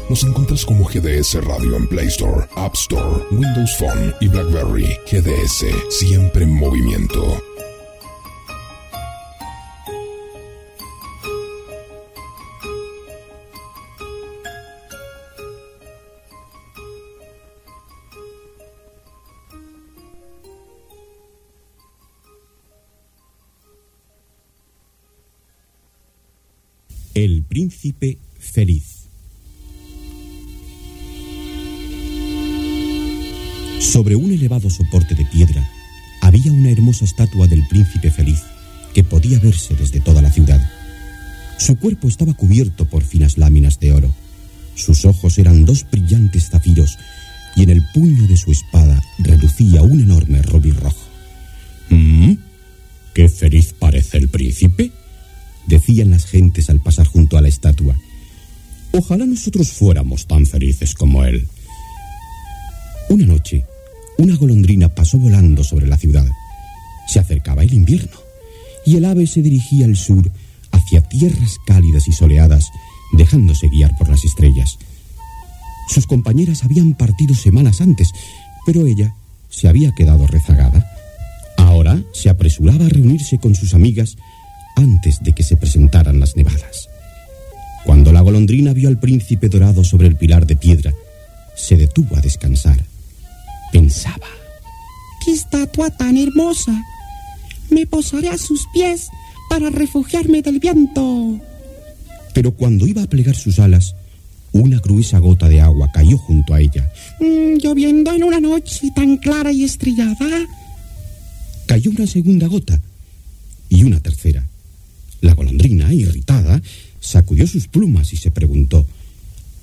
lados. 0.00 0.10
Nos 0.10 0.24
encuentras 0.24 0.64
como 0.64 0.84
GDS 0.84 1.44
Radio 1.44 1.76
en 1.76 1.86
Play 1.88 2.06
Store, 2.06 2.46
App 2.56 2.74
Store, 2.74 3.24
Windows 3.30 3.76
Phone 3.78 4.14
y 4.20 4.28
BlackBerry. 4.28 4.86
GDS, 5.10 5.66
siempre 5.90 6.44
en 6.44 6.54
movimiento. 6.54 7.51
Desde 39.70 40.00
toda 40.00 40.22
la 40.22 40.30
ciudad. 40.30 40.60
Su 41.58 41.76
cuerpo 41.76 42.08
estaba 42.08 42.34
cubierto 42.34 42.86
por 42.86 43.04
finas 43.04 43.38
láminas 43.38 43.78
de 43.78 43.92
oro. 43.92 44.12
Sus 44.74 45.04
ojos 45.04 45.38
eran 45.38 45.64
dos 45.64 45.86
brillantes 45.90 46.48
zafiros 46.50 46.98
y 47.54 47.62
en 47.62 47.70
el 47.70 47.82
puño 47.94 48.26
de 48.26 48.36
su 48.36 48.50
espada 48.50 49.00
relucía 49.18 49.82
un 49.82 50.00
enorme 50.00 50.42
rubí 50.42 50.72
rojo. 50.72 51.04
¿Mm? 51.90 52.32
¿Qué 53.14 53.28
feliz 53.28 53.74
parece 53.78 54.18
el 54.18 54.28
príncipe? 54.28 54.90
decían 55.66 56.10
las 56.10 56.24
gentes 56.24 56.68
al 56.70 56.80
pasar 56.80 57.06
junto 57.06 57.38
a 57.38 57.40
la 57.40 57.48
estatua. 57.48 57.96
Ojalá 58.92 59.24
nosotros 59.24 59.70
fuéramos 59.70 60.26
tan 60.26 60.44
felices 60.46 60.94
como 60.94 61.24
él. 61.24 61.46
Una 63.08 63.26
noche, 63.26 63.64
una 64.18 64.34
golondrina 64.36 64.88
pasó 64.88 65.18
volando 65.18 65.62
sobre 65.62 65.86
la 65.86 65.96
ciudad. 65.96 66.26
Se 67.06 67.20
acercaba 67.20 67.62
el 67.62 67.72
invierno 67.72 68.21
y 68.84 68.96
el 68.96 69.04
ave 69.04 69.26
se 69.26 69.42
dirigía 69.42 69.86
al 69.86 69.96
sur 69.96 70.30
hacia 70.72 71.02
tierras 71.02 71.58
cálidas 71.66 72.08
y 72.08 72.12
soleadas, 72.12 72.70
dejándose 73.12 73.68
guiar 73.68 73.96
por 73.96 74.08
las 74.08 74.24
estrellas. 74.24 74.78
Sus 75.88 76.06
compañeras 76.06 76.64
habían 76.64 76.94
partido 76.94 77.34
semanas 77.34 77.80
antes, 77.80 78.10
pero 78.64 78.86
ella 78.86 79.14
se 79.50 79.68
había 79.68 79.92
quedado 79.94 80.26
rezagada. 80.26 80.90
Ahora 81.56 82.02
se 82.12 82.30
apresuraba 82.30 82.86
a 82.86 82.88
reunirse 82.88 83.38
con 83.38 83.54
sus 83.54 83.74
amigas 83.74 84.16
antes 84.76 85.22
de 85.22 85.32
que 85.32 85.42
se 85.42 85.56
presentaran 85.56 86.18
las 86.18 86.36
nevadas. 86.36 86.88
Cuando 87.84 88.12
la 88.12 88.20
golondrina 88.20 88.72
vio 88.72 88.88
al 88.88 88.98
príncipe 88.98 89.48
dorado 89.48 89.84
sobre 89.84 90.06
el 90.06 90.16
pilar 90.16 90.46
de 90.46 90.56
piedra, 90.56 90.94
se 91.54 91.76
detuvo 91.76 92.16
a 92.16 92.20
descansar. 92.20 92.82
Pensaba. 93.72 94.26
¡Qué 95.24 95.32
estatua 95.32 95.90
tan 95.90 96.16
hermosa! 96.16 96.82
Me 97.72 97.86
posaré 97.86 98.28
a 98.28 98.36
sus 98.36 98.66
pies 98.74 99.08
para 99.48 99.70
refugiarme 99.70 100.42
del 100.42 100.60
viento. 100.60 101.40
Pero 102.34 102.52
cuando 102.52 102.86
iba 102.86 103.02
a 103.02 103.06
plegar 103.06 103.34
sus 103.34 103.58
alas, 103.58 103.94
una 104.52 104.78
gruesa 104.78 105.18
gota 105.18 105.48
de 105.48 105.62
agua 105.62 105.90
cayó 105.90 106.18
junto 106.18 106.52
a 106.52 106.60
ella. 106.60 106.92
Mm, 107.18 107.56
lloviendo 107.62 108.12
en 108.12 108.24
una 108.24 108.40
noche 108.40 108.90
tan 108.94 109.16
clara 109.16 109.52
y 109.52 109.64
estrellada. 109.64 110.46
Cayó 111.66 111.90
una 111.90 112.06
segunda 112.06 112.46
gota 112.46 112.78
y 113.70 113.84
una 113.84 114.00
tercera. 114.00 114.46
La 115.22 115.32
golondrina, 115.32 115.94
irritada, 115.94 116.60
sacudió 117.00 117.46
sus 117.46 117.68
plumas 117.68 118.12
y 118.12 118.16
se 118.16 118.30
preguntó 118.30 118.86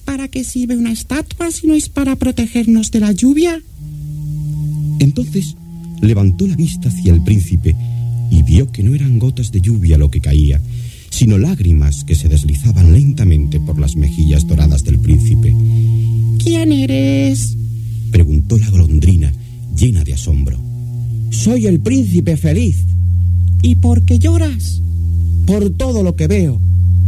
¿Para 0.05 0.27
qué 0.27 0.43
sirve 0.43 0.75
una 0.75 0.91
estatua 0.91 1.51
si 1.51 1.67
no 1.67 1.75
es 1.75 1.89
para 1.89 2.15
protegernos 2.15 2.89
de 2.89 3.01
la 3.01 3.11
lluvia? 3.11 3.61
Entonces 4.99 5.55
levantó 6.01 6.47
la 6.47 6.55
vista 6.55 6.89
hacia 6.89 7.13
el 7.13 7.23
príncipe 7.23 7.75
y 8.31 8.43
vio 8.43 8.71
que 8.71 8.83
no 8.83 8.95
eran 8.95 9.19
gotas 9.19 9.51
de 9.51 9.61
lluvia 9.61 9.97
lo 9.97 10.09
que 10.11 10.21
caía, 10.21 10.61
sino 11.09 11.37
lágrimas 11.37 12.03
que 12.03 12.15
se 12.15 12.27
deslizaban 12.27 12.93
lentamente 12.93 13.59
por 13.59 13.79
las 13.79 13.95
mejillas 13.95 14.47
doradas 14.47 14.83
del 14.83 14.99
príncipe. 14.99 15.55
¿Quién 16.43 16.71
eres? 16.71 17.55
Preguntó 18.11 18.57
la 18.57 18.69
golondrina, 18.69 19.33
llena 19.75 20.03
de 20.03 20.13
asombro. 20.13 20.59
Soy 21.31 21.67
el 21.67 21.79
príncipe 21.79 22.37
feliz. 22.37 22.77
¿Y 23.61 23.75
por 23.75 24.03
qué 24.03 24.19
lloras? 24.19 24.81
Por 25.45 25.69
todo 25.71 26.03
lo 26.03 26.15
que 26.15 26.27
veo, 26.27 26.59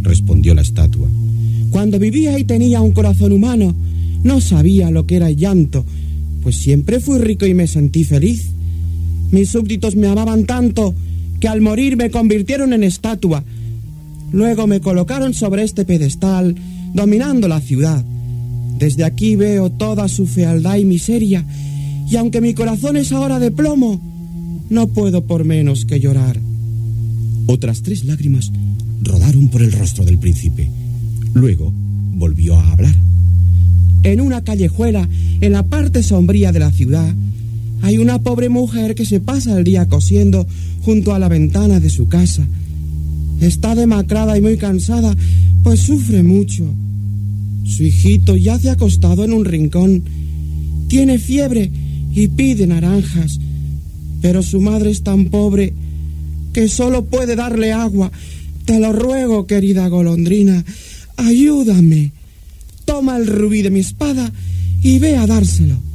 respondió 0.01 0.53
la 0.53 0.61
estatua. 0.61 1.07
Cuando 1.69 1.99
vivía 1.99 2.37
y 2.37 2.43
tenía 2.43 2.81
un 2.81 2.91
corazón 2.91 3.31
humano, 3.31 3.73
no 4.23 4.41
sabía 4.41 4.91
lo 4.91 5.05
que 5.05 5.15
era 5.15 5.29
el 5.29 5.37
llanto, 5.37 5.85
Pues 6.41 6.55
siempre 6.55 6.99
fui 6.99 7.19
rico 7.19 7.45
y 7.45 7.53
me 7.53 7.67
sentí 7.67 8.03
feliz. 8.03 8.49
Mis 9.31 9.49
súbditos 9.49 9.95
me 9.95 10.07
amaban 10.07 10.45
tanto 10.45 10.95
que 11.41 11.49
al 11.49 11.59
morir 11.59 11.97
me 11.97 12.11
convirtieron 12.11 12.71
en 12.71 12.83
estatua. 12.83 13.43
Luego 14.31 14.67
me 14.67 14.79
colocaron 14.79 15.33
sobre 15.33 15.63
este 15.63 15.83
pedestal, 15.83 16.55
dominando 16.93 17.49
la 17.49 17.59
ciudad. 17.59 18.05
Desde 18.77 19.03
aquí 19.03 19.35
veo 19.35 19.71
toda 19.71 20.07
su 20.07 20.27
fealdad 20.27 20.77
y 20.77 20.85
miseria, 20.85 21.43
y 22.09 22.15
aunque 22.15 22.41
mi 22.41 22.53
corazón 22.53 22.95
es 22.95 23.11
ahora 23.11 23.39
de 23.39 23.51
plomo, 23.51 23.99
no 24.69 24.87
puedo 24.87 25.25
por 25.25 25.43
menos 25.43 25.83
que 25.85 25.99
llorar. 25.99 26.39
Otras 27.47 27.81
tres 27.81 28.05
lágrimas 28.05 28.51
rodaron 29.01 29.49
por 29.49 29.63
el 29.63 29.71
rostro 29.71 30.05
del 30.05 30.19
príncipe. 30.19 30.69
Luego 31.33 31.73
volvió 32.13 32.55
a 32.55 32.71
hablar. 32.71 32.95
En 34.03 34.21
una 34.21 34.43
callejuela, 34.43 35.09
en 35.41 35.51
la 35.51 35.63
parte 35.63 36.03
sombría 36.03 36.51
de 36.51 36.59
la 36.59 36.71
ciudad, 36.71 37.13
hay 37.81 37.97
una 37.97 38.21
pobre 38.21 38.49
mujer 38.49 38.95
que 38.95 39.05
se 39.05 39.19
pasa 39.19 39.57
el 39.57 39.63
día 39.63 39.87
cosiendo 39.87 40.45
junto 40.81 41.13
a 41.13 41.19
la 41.19 41.27
ventana 41.27 41.79
de 41.79 41.89
su 41.89 42.07
casa. 42.07 42.47
Está 43.39 43.73
demacrada 43.73 44.37
y 44.37 44.41
muy 44.41 44.57
cansada, 44.57 45.15
pues 45.63 45.79
sufre 45.79 46.21
mucho. 46.21 46.63
Su 47.65 47.83
hijito 47.83 48.35
yace 48.37 48.69
acostado 48.69 49.23
en 49.23 49.33
un 49.33 49.45
rincón. 49.45 50.03
Tiene 50.87 51.17
fiebre 51.17 51.71
y 52.13 52.27
pide 52.27 52.67
naranjas, 52.67 53.39
pero 54.21 54.43
su 54.43 54.61
madre 54.61 54.91
es 54.91 55.01
tan 55.01 55.25
pobre 55.25 55.73
que 56.53 56.67
solo 56.67 57.05
puede 57.05 57.35
darle 57.35 57.71
agua. 57.71 58.11
Te 58.65 58.79
lo 58.79 58.93
ruego, 58.93 59.47
querida 59.47 59.87
golondrina, 59.87 60.63
ayúdame. 61.17 62.11
Toma 62.85 63.17
el 63.17 63.25
rubí 63.25 63.63
de 63.63 63.71
mi 63.71 63.79
espada 63.79 64.31
y 64.83 64.99
ve 64.99 65.17
a 65.17 65.25
dárselo. 65.25 65.90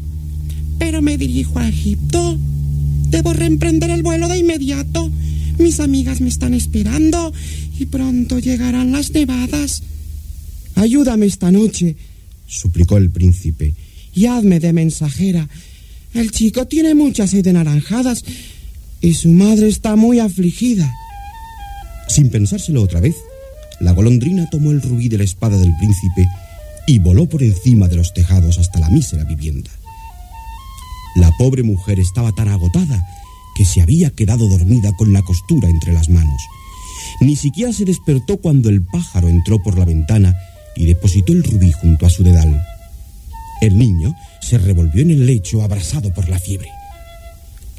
Pero 0.79 1.03
me 1.03 1.17
dirijo 1.17 1.59
a 1.59 1.69
Egipto. 1.69 2.39
Debo 3.09 3.33
reemprender 3.33 3.91
el 3.91 4.03
vuelo 4.03 4.29
de 4.29 4.39
inmediato. 4.39 5.11
Mis 5.59 5.81
amigas 5.81 6.21
me 6.21 6.29
están 6.29 6.55
esperando 6.55 7.33
y 7.79 7.87
pronto 7.87 8.39
llegarán 8.39 8.93
las 8.93 9.11
nevadas. 9.11 9.83
Ayúdame 10.75 11.27
esta 11.27 11.51
noche, 11.51 11.97
suplicó 12.47 12.97
el 12.99 13.11
príncipe. 13.11 13.75
y 14.15 14.27
hazme 14.27 14.61
de 14.61 14.73
mensajera. 14.73 15.47
El 16.15 16.31
chico 16.31 16.67
tiene 16.67 16.95
mucha 16.95 17.27
sed 17.27 17.45
de 17.45 17.53
naranjadas 17.53 18.25
y 19.03 19.13
su 19.13 19.29
madre 19.29 19.69
está 19.69 19.95
muy 19.95 20.21
afligida. 20.21 20.91
Sin 22.09 22.31
pensárselo 22.31 22.83
otra 22.83 23.01
vez, 23.01 23.15
la 23.81 23.93
golondrina 23.93 24.49
tomó 24.49 24.71
el 24.71 24.81
rubí 24.81 25.11
de 25.11 25.19
la 25.19 25.25
espada 25.25 25.59
del 25.59 25.77
príncipe 25.77 26.27
y 26.87 26.99
voló 26.99 27.29
por 27.29 27.43
encima 27.43 27.89
de 27.89 27.97
los 27.97 28.15
tejados 28.15 28.59
hasta 28.59 28.81
la 28.81 28.89
mísera 28.89 29.25
vivienda. 29.25 29.71
La 31.17 31.31
pobre 31.33 31.63
mujer 31.63 31.99
estaba 31.99 32.33
tan 32.33 32.49
agotada 32.49 33.07
que 33.57 33.65
se 33.65 33.81
había 33.81 34.11
quedado 34.11 34.49
dormida 34.49 34.93
con 34.97 35.13
la 35.13 35.23
costura 35.23 35.69
entre 35.69 35.95
las 35.95 36.11
manos. 36.11 36.43
Ni 37.21 37.37
siquiera 37.37 37.73
se 37.73 37.87
despertó 37.87 38.37
cuando 38.37 38.69
el 38.69 38.83
pájaro 38.83 39.29
entró 39.29 39.63
por 39.63 39.79
la 39.79 39.87
ventana 39.87 40.37
y 40.77 40.85
depositó 40.85 41.33
el 41.33 41.43
rubí 41.43 41.73
junto 41.73 42.05
a 42.05 42.11
su 42.11 42.23
dedal. 42.23 42.63
El 43.63 43.79
niño 43.79 44.15
se 44.43 44.59
revolvió 44.59 45.01
en 45.01 45.11
el 45.11 45.27
lecho 45.27 45.63
abrasado 45.63 46.13
por 46.13 46.29
la 46.29 46.39
fiebre. 46.39 46.69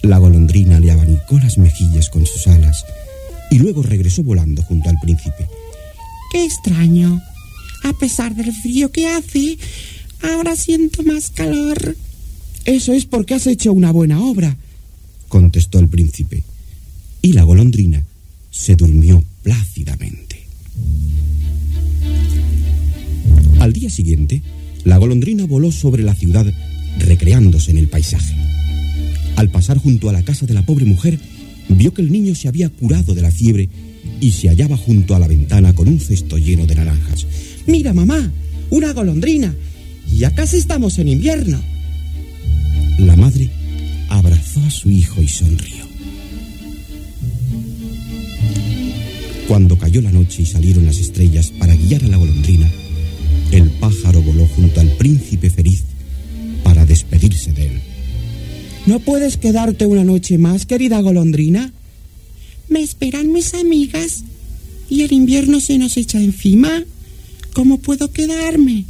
La 0.02 0.18
golondrina 0.18 0.80
le 0.80 0.92
abanicó 0.92 1.38
las 1.38 1.60
mejillas 1.60 2.10
con 2.10 2.26
sus 2.26 2.48
alas 2.48 2.84
y 3.52 3.60
luego 3.60 3.84
regresó 3.84 4.24
volando 4.24 4.64
junto 4.64 4.90
al 4.90 5.00
príncipe. 5.00 5.48
Qué 6.32 6.44
extraño. 6.44 7.22
A 7.84 7.94
pesar 7.94 8.34
del 8.34 8.52
frío 8.52 8.92
que 8.92 9.08
hace, 9.08 9.58
ahora 10.24 10.56
siento 10.56 11.04
más 11.04 11.30
calor. 11.30 11.96
Eso 12.68 12.92
es 12.92 13.06
porque 13.06 13.34
has 13.34 13.48
hecho 13.48 13.72
una 13.72 13.92
buena 13.92 14.22
obra. 14.22 14.58
contestó 15.30 15.80
el 15.80 15.88
príncipe. 15.88 16.44
Y 17.22 17.32
la 17.32 17.44
golondrina 17.44 18.04
se 18.52 18.76
durmió 18.76 19.24
plácidamente. 19.42 20.46
Al 23.60 23.72
día 23.72 23.90
siguiente, 23.90 24.42
la 24.84 24.98
golondrina 24.98 25.46
voló 25.46 25.72
sobre 25.72 26.04
la 26.04 26.14
ciudad 26.14 26.46
recreándose 27.00 27.72
en 27.72 27.78
el 27.78 27.88
paisaje. 27.88 28.36
Al 29.38 29.50
pasar 29.50 29.78
junto 29.78 30.10
a 30.10 30.14
la 30.14 30.24
casa 30.24 30.46
de 30.46 30.54
la 30.54 30.66
pobre 30.66 30.84
mujer, 30.84 31.18
vio 31.70 31.94
que 31.94 32.02
el 32.02 32.12
niño 32.12 32.36
se 32.36 32.50
había 32.50 32.68
curado 32.68 33.16
de 33.16 33.22
la 33.22 33.32
fiebre 33.32 33.70
y 34.20 34.32
se 34.32 34.50
hallaba 34.50 34.76
junto 34.76 35.16
a 35.16 35.20
la 35.20 35.30
ventana 35.30 35.74
con 35.74 35.88
un 35.88 36.02
cesto 36.02 36.38
lleno 36.38 36.66
de 36.68 36.76
naranjas. 36.76 37.28
Mira, 37.66 37.94
mamá, 37.94 38.30
una 38.72 38.92
golondrina. 38.92 39.56
Ya 40.14 40.36
casi 40.36 40.58
estamos 40.58 41.00
en 41.00 41.08
invierno. 41.08 41.77
La 42.98 43.16
madre 43.16 43.50
abrazó 44.10 44.60
a 44.62 44.72
su 44.72 44.90
hijo 44.90 45.22
y 45.22 45.28
sonrió. 45.28 45.86
Cuando 49.48 49.78
cayó 49.78 50.02
la 50.02 50.12
noche 50.12 50.42
y 50.42 50.46
salieron 50.46 50.86
las 50.86 50.98
estrellas 50.98 51.52
para 51.52 51.76
guiar 51.76 52.04
a 52.04 52.08
la 52.08 52.18
golondrina, 52.18 52.70
el 53.52 53.70
pájaro 53.72 54.22
voló 54.22 54.46
junto 54.48 54.82
al 54.82 54.90
príncipe 54.98 55.50
feliz 55.50 55.84
para 56.64 56.86
despedirse 56.86 57.54
de 57.54 57.68
él. 57.68 57.82
¿No 58.88 59.00
puedes 59.00 59.38
quedarte 59.38 59.86
una 59.86 60.04
noche 60.04 60.38
más, 60.38 60.66
querida 60.66 61.00
golondrina? 61.00 61.72
Me 62.68 62.82
esperan 62.82 63.32
mis 63.32 63.54
amigas 63.54 64.24
y 64.90 65.04
el 65.04 65.14
invierno 65.14 65.60
se 65.60 65.78
nos 65.78 65.98
echa 65.98 66.20
encima. 66.20 66.84
¿Cómo 67.54 67.78
puedo 67.78 68.12
quedarme? 68.12 68.86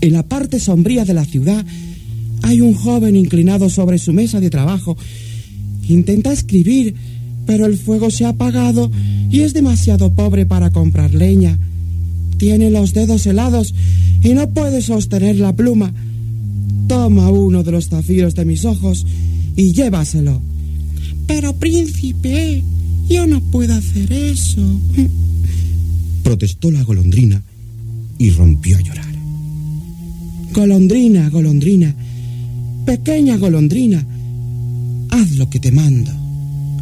En 0.00 0.12
la 0.12 0.22
parte 0.22 0.60
sombría 0.60 1.04
de 1.04 1.14
la 1.14 1.24
ciudad 1.24 1.64
hay 2.42 2.60
un 2.60 2.74
joven 2.74 3.16
inclinado 3.16 3.70
sobre 3.70 3.98
su 3.98 4.12
mesa 4.12 4.40
de 4.40 4.50
trabajo. 4.50 4.96
Intenta 5.88 6.32
escribir, 6.32 6.94
pero 7.46 7.66
el 7.66 7.78
fuego 7.78 8.10
se 8.10 8.24
ha 8.24 8.30
apagado 8.30 8.90
y 9.30 9.40
es 9.40 9.54
demasiado 9.54 10.12
pobre 10.12 10.44
para 10.46 10.70
comprar 10.70 11.14
leña. 11.14 11.58
Tiene 12.36 12.70
los 12.70 12.92
dedos 12.92 13.26
helados 13.26 13.74
y 14.22 14.34
no 14.34 14.48
puede 14.50 14.82
sostener 14.82 15.36
la 15.36 15.54
pluma. 15.54 15.92
Toma 16.88 17.30
uno 17.30 17.62
de 17.62 17.72
los 17.72 17.88
zafiros 17.88 18.34
de 18.34 18.44
mis 18.44 18.64
ojos 18.64 19.06
y 19.56 19.72
llévaselo. 19.72 20.40
Pero 21.26 21.52
príncipe, 21.54 22.62
yo 23.08 23.26
no 23.26 23.40
puedo 23.40 23.74
hacer 23.74 24.12
eso. 24.12 24.80
Protestó 26.22 26.70
la 26.70 26.82
golondrina 26.82 27.42
y 28.18 28.30
rompió 28.30 28.76
a 28.76 28.80
llorar. 28.80 29.12
Golondrina, 30.52 31.30
golondrina, 31.30 31.94
pequeña 32.84 33.36
golondrina, 33.36 34.06
haz 35.10 35.32
lo 35.32 35.48
que 35.48 35.60
te 35.60 35.70
mando. 35.70 36.10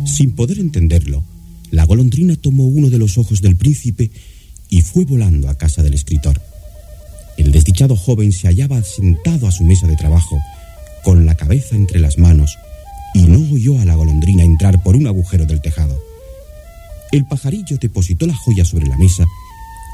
Sin 0.06 0.32
poder 0.32 0.58
entenderlo, 0.58 1.24
la 1.70 1.84
golondrina 1.84 2.36
tomó 2.36 2.66
uno 2.66 2.90
de 2.90 2.98
los 2.98 3.18
ojos 3.18 3.42
del 3.42 3.56
príncipe 3.56 4.10
y 4.68 4.82
fue 4.82 5.04
volando 5.04 5.48
a 5.48 5.56
casa 5.56 5.82
del 5.82 5.94
escritor. 5.94 6.40
El 7.36 7.52
desdichado 7.52 7.96
joven 7.96 8.32
se 8.32 8.48
hallaba 8.48 8.82
sentado 8.82 9.46
a 9.46 9.52
su 9.52 9.64
mesa 9.64 9.86
de 9.86 9.96
trabajo, 9.96 10.40
con 11.04 11.26
la 11.26 11.34
cabeza 11.34 11.76
entre 11.76 11.98
las 11.98 12.18
manos, 12.18 12.56
y 13.14 13.22
no 13.22 13.38
oyó 13.52 13.78
a 13.80 13.84
la 13.84 13.94
golondrina 13.94 14.44
entrar 14.44 14.82
por 14.82 14.96
un 14.96 15.06
agujero 15.06 15.46
del 15.46 15.60
tejado. 15.60 15.98
El 17.12 17.24
pajarillo 17.26 17.76
depositó 17.78 18.26
la 18.26 18.34
joya 18.34 18.64
sobre 18.64 18.86
la 18.86 18.96
mesa 18.96 19.26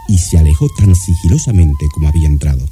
y 0.09 0.19
se 0.19 0.39
alejó 0.39 0.69
tan 0.77 0.95
sigilosamente 0.95 1.87
como 1.95 2.09
había 2.09 2.29
entrado. 2.29 2.67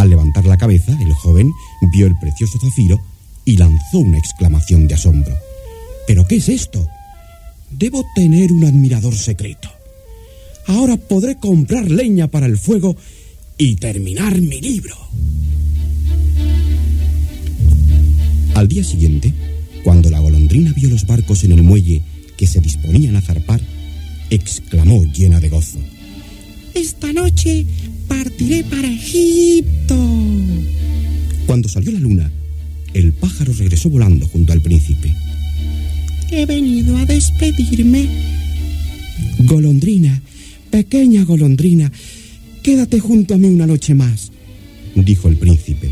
Al 0.00 0.08
levantar 0.08 0.46
la 0.46 0.56
cabeza, 0.56 0.96
el 0.98 1.12
joven 1.12 1.52
vio 1.92 2.06
el 2.06 2.16
precioso 2.18 2.58
zafiro 2.58 2.98
y 3.44 3.58
lanzó 3.58 3.98
una 3.98 4.16
exclamación 4.16 4.88
de 4.88 4.94
asombro. 4.94 5.36
¿Pero 6.06 6.26
qué 6.26 6.36
es 6.36 6.48
esto? 6.48 6.88
Debo 7.70 8.06
tener 8.14 8.50
un 8.50 8.64
admirador 8.64 9.14
secreto. 9.14 9.68
Ahora 10.66 10.96
podré 10.96 11.36
comprar 11.36 11.90
leña 11.90 12.28
para 12.28 12.46
el 12.46 12.56
fuego 12.56 12.96
y 13.58 13.76
terminar 13.76 14.40
mi 14.40 14.58
libro. 14.62 14.96
Al 18.54 18.68
día 18.68 18.84
siguiente, 18.84 19.34
cuando 19.84 20.08
la 20.08 20.20
golondrina 20.20 20.72
vio 20.72 20.88
los 20.88 21.06
barcos 21.06 21.44
en 21.44 21.52
el 21.52 21.62
muelle 21.62 22.00
que 22.38 22.46
se 22.46 22.62
disponían 22.62 23.16
a 23.16 23.20
zarpar, 23.20 23.60
exclamó 24.30 25.04
llena 25.04 25.40
de 25.40 25.50
gozo. 25.50 25.78
Esta 26.80 27.12
noche 27.12 27.66
partiré 28.08 28.64
para 28.64 28.90
Egipto. 28.90 29.94
Cuando 31.46 31.68
salió 31.68 31.92
la 31.92 32.00
luna, 32.00 32.32
el 32.94 33.12
pájaro 33.12 33.52
regresó 33.52 33.90
volando 33.90 34.26
junto 34.26 34.54
al 34.54 34.62
príncipe. 34.62 35.14
He 36.30 36.46
venido 36.46 36.96
a 36.96 37.04
despedirme. 37.04 38.08
Golondrina, 39.40 40.22
pequeña 40.70 41.22
golondrina, 41.24 41.92
quédate 42.62 42.98
junto 42.98 43.34
a 43.34 43.36
mí 43.36 43.48
una 43.48 43.66
noche 43.66 43.92
más. 43.92 44.32
dijo 44.94 45.28
el 45.28 45.36
príncipe. 45.36 45.90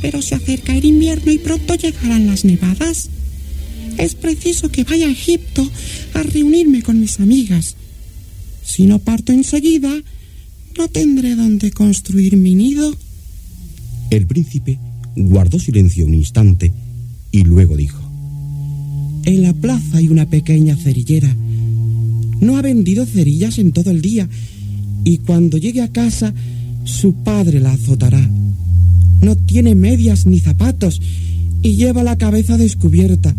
Pero 0.00 0.22
se 0.22 0.36
acerca 0.36 0.72
el 0.72 0.84
invierno 0.84 1.32
y 1.32 1.38
pronto 1.38 1.74
llegarán 1.74 2.28
las 2.28 2.44
nevadas. 2.44 3.10
Es 3.98 4.14
preciso 4.14 4.70
que 4.70 4.84
vaya 4.84 5.08
a 5.08 5.10
Egipto 5.10 5.68
a 6.14 6.22
reunirme 6.22 6.80
con 6.82 7.00
mis 7.00 7.18
amigas. 7.18 7.74
Si 8.70 8.86
no 8.86 9.00
parto 9.00 9.32
enseguida, 9.32 9.90
no 10.78 10.86
tendré 10.86 11.34
donde 11.34 11.72
construir 11.72 12.36
mi 12.36 12.54
nido. 12.54 12.94
El 14.10 14.28
príncipe 14.28 14.78
guardó 15.16 15.58
silencio 15.58 16.06
un 16.06 16.14
instante 16.14 16.72
y 17.32 17.42
luego 17.42 17.76
dijo: 17.76 18.00
En 19.24 19.42
la 19.42 19.52
plaza 19.54 19.96
hay 19.96 20.06
una 20.06 20.30
pequeña 20.30 20.76
cerillera. 20.76 21.36
No 22.40 22.56
ha 22.56 22.62
vendido 22.62 23.06
cerillas 23.06 23.58
en 23.58 23.72
todo 23.72 23.90
el 23.90 24.02
día 24.02 24.28
y 25.04 25.18
cuando 25.18 25.58
llegue 25.58 25.82
a 25.82 25.88
casa 25.88 26.32
su 26.84 27.12
padre 27.24 27.58
la 27.58 27.72
azotará. 27.72 28.24
No 29.20 29.34
tiene 29.34 29.74
medias 29.74 30.26
ni 30.26 30.38
zapatos 30.38 31.02
y 31.60 31.74
lleva 31.74 32.04
la 32.04 32.16
cabeza 32.16 32.56
descubierta. 32.56 33.34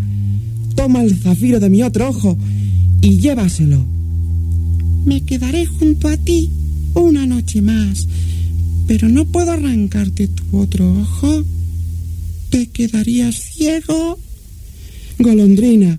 Toma 0.74 1.00
el 1.02 1.16
zafiro 1.16 1.58
de 1.58 1.70
mi 1.70 1.82
otro 1.82 2.10
ojo 2.10 2.36
y 3.00 3.16
llévaselo. 3.16 4.01
Me 5.04 5.20
quedaré 5.24 5.66
junto 5.66 6.08
a 6.08 6.16
ti 6.16 6.50
una 6.94 7.26
noche 7.26 7.60
más, 7.60 8.06
pero 8.86 9.08
no 9.08 9.24
puedo 9.24 9.50
arrancarte 9.50 10.28
tu 10.28 10.58
otro 10.58 11.00
ojo. 11.00 11.44
¿Te 12.50 12.68
quedarías 12.68 13.34
ciego? 13.34 14.18
Golondrina, 15.18 15.98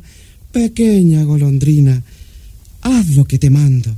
pequeña 0.51 1.24
golondrina, 1.24 2.01
haz 2.82 3.10
lo 3.10 3.26
que 3.26 3.39
te 3.39 3.49
mando. 3.49 3.93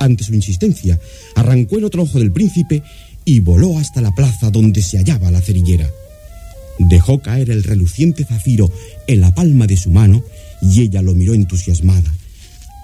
Ante 0.00 0.24
su 0.24 0.34
insistencia, 0.34 0.98
arrancó 1.34 1.76
el 1.78 1.84
otro 1.84 2.02
ojo 2.02 2.18
del 2.18 2.32
príncipe 2.32 2.82
y 3.24 3.40
voló 3.40 3.78
hasta 3.78 4.00
la 4.00 4.14
plaza 4.14 4.50
donde 4.50 4.82
se 4.82 4.98
hallaba 4.98 5.30
la 5.30 5.40
cerillera. 5.40 5.90
Dejó 6.78 7.20
caer 7.20 7.50
el 7.50 7.62
reluciente 7.62 8.24
zafiro 8.24 8.70
en 9.06 9.20
la 9.20 9.34
palma 9.34 9.66
de 9.66 9.76
su 9.76 9.90
mano 9.90 10.22
y 10.62 10.80
ella 10.80 11.02
lo 11.02 11.14
miró 11.14 11.34
entusiasmada. 11.34 12.12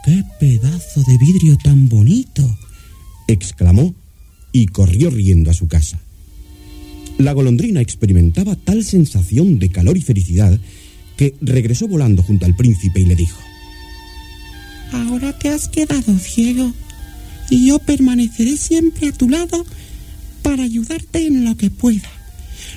¡Qué 0.05 0.25
pedazo 0.39 1.03
de 1.03 1.19
vidrio 1.19 1.57
tan 1.63 1.89
bonito! 1.89 2.59
exclamó 3.27 3.95
y 4.53 4.67
corrió 4.67 5.11
riendo 5.11 5.51
a 5.51 5.55
su 5.55 5.69
casa. 5.69 6.01
La 7.19 7.33
golondrina 7.33 7.81
experimentaba 7.81 8.57
tal 8.57 8.85
sensación 8.85 9.59
de 9.59 9.69
calor 9.69 9.97
y 9.97 10.01
felicidad 10.01 10.59
que 11.17 11.35
regresó 11.43 11.87
volando 11.87 12.23
junto 12.23 12.47
al 12.47 12.57
príncipe 12.57 13.01
y 13.01 13.05
le 13.05 13.15
dijo, 13.15 13.39
Ahora 14.93 15.39
te 15.39 15.51
has 15.51 15.69
quedado 15.69 16.19
ciego 16.19 16.73
y 17.51 17.67
yo 17.67 17.79
permaneceré 17.79 18.57
siempre 18.57 19.09
a 19.09 19.13
tu 19.13 19.29
lado 19.29 19.65
para 20.43 20.63
ayudarte 20.63 21.27
en 21.27 21.45
lo 21.45 21.57
que 21.57 21.71
pueda. 21.71 22.09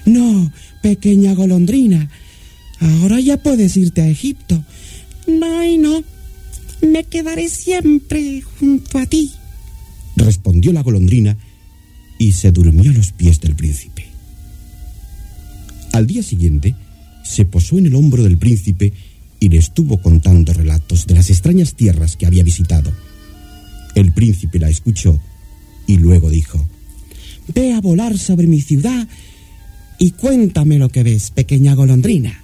No, 0.05 0.51
pequeña 0.82 1.34
golondrina, 1.34 2.09
ahora 2.80 3.19
ya 3.19 3.38
puedes 3.38 3.78
irte 3.78 4.01
a 4.01 4.09
Egipto. 4.09 4.63
No 5.26 5.63
no, 5.78 6.03
me 6.84 7.03
quedaré 7.05 7.49
siempre 7.49 8.41
junto 8.41 8.99
a 8.99 9.05
ti. 9.05 9.31
respondió 10.15 10.71
la 10.71 10.84
golondrina 10.84 11.38
y 12.19 12.34
se 12.34 12.51
durmió 12.51 12.91
a 12.91 12.93
los 12.93 13.11
pies 13.11 13.39
del 13.41 13.55
príncipe. 13.55 14.05
Al 15.91 16.07
día 16.07 16.23
siguiente, 16.23 16.75
se 17.23 17.45
posó 17.45 17.77
en 17.77 17.88
el 17.88 17.95
hombro 17.95 18.23
del 18.23 18.38
príncipe 18.38 18.93
y 19.39 19.49
le 19.49 19.57
estuvo 19.57 20.01
contando 20.01 20.53
relatos 20.53 21.07
de 21.07 21.15
las 21.15 21.29
extrañas 21.29 21.75
tierras 21.75 22.15
que 22.15 22.25
había 22.25 22.43
visitado. 22.43 22.91
El 23.95 24.11
príncipe 24.13 24.59
la 24.59 24.69
escuchó 24.69 25.19
y 25.88 25.97
luego 25.97 26.29
dijo, 26.29 26.65
Ve 27.53 27.73
a 27.73 27.81
volar 27.81 28.17
sobre 28.17 28.47
mi 28.47 28.61
ciudad 28.61 29.07
y 29.99 30.11
cuéntame 30.11 30.79
lo 30.79 30.89
que 30.89 31.03
ves, 31.03 31.31
pequeña 31.31 31.75
golondrina. 31.75 32.41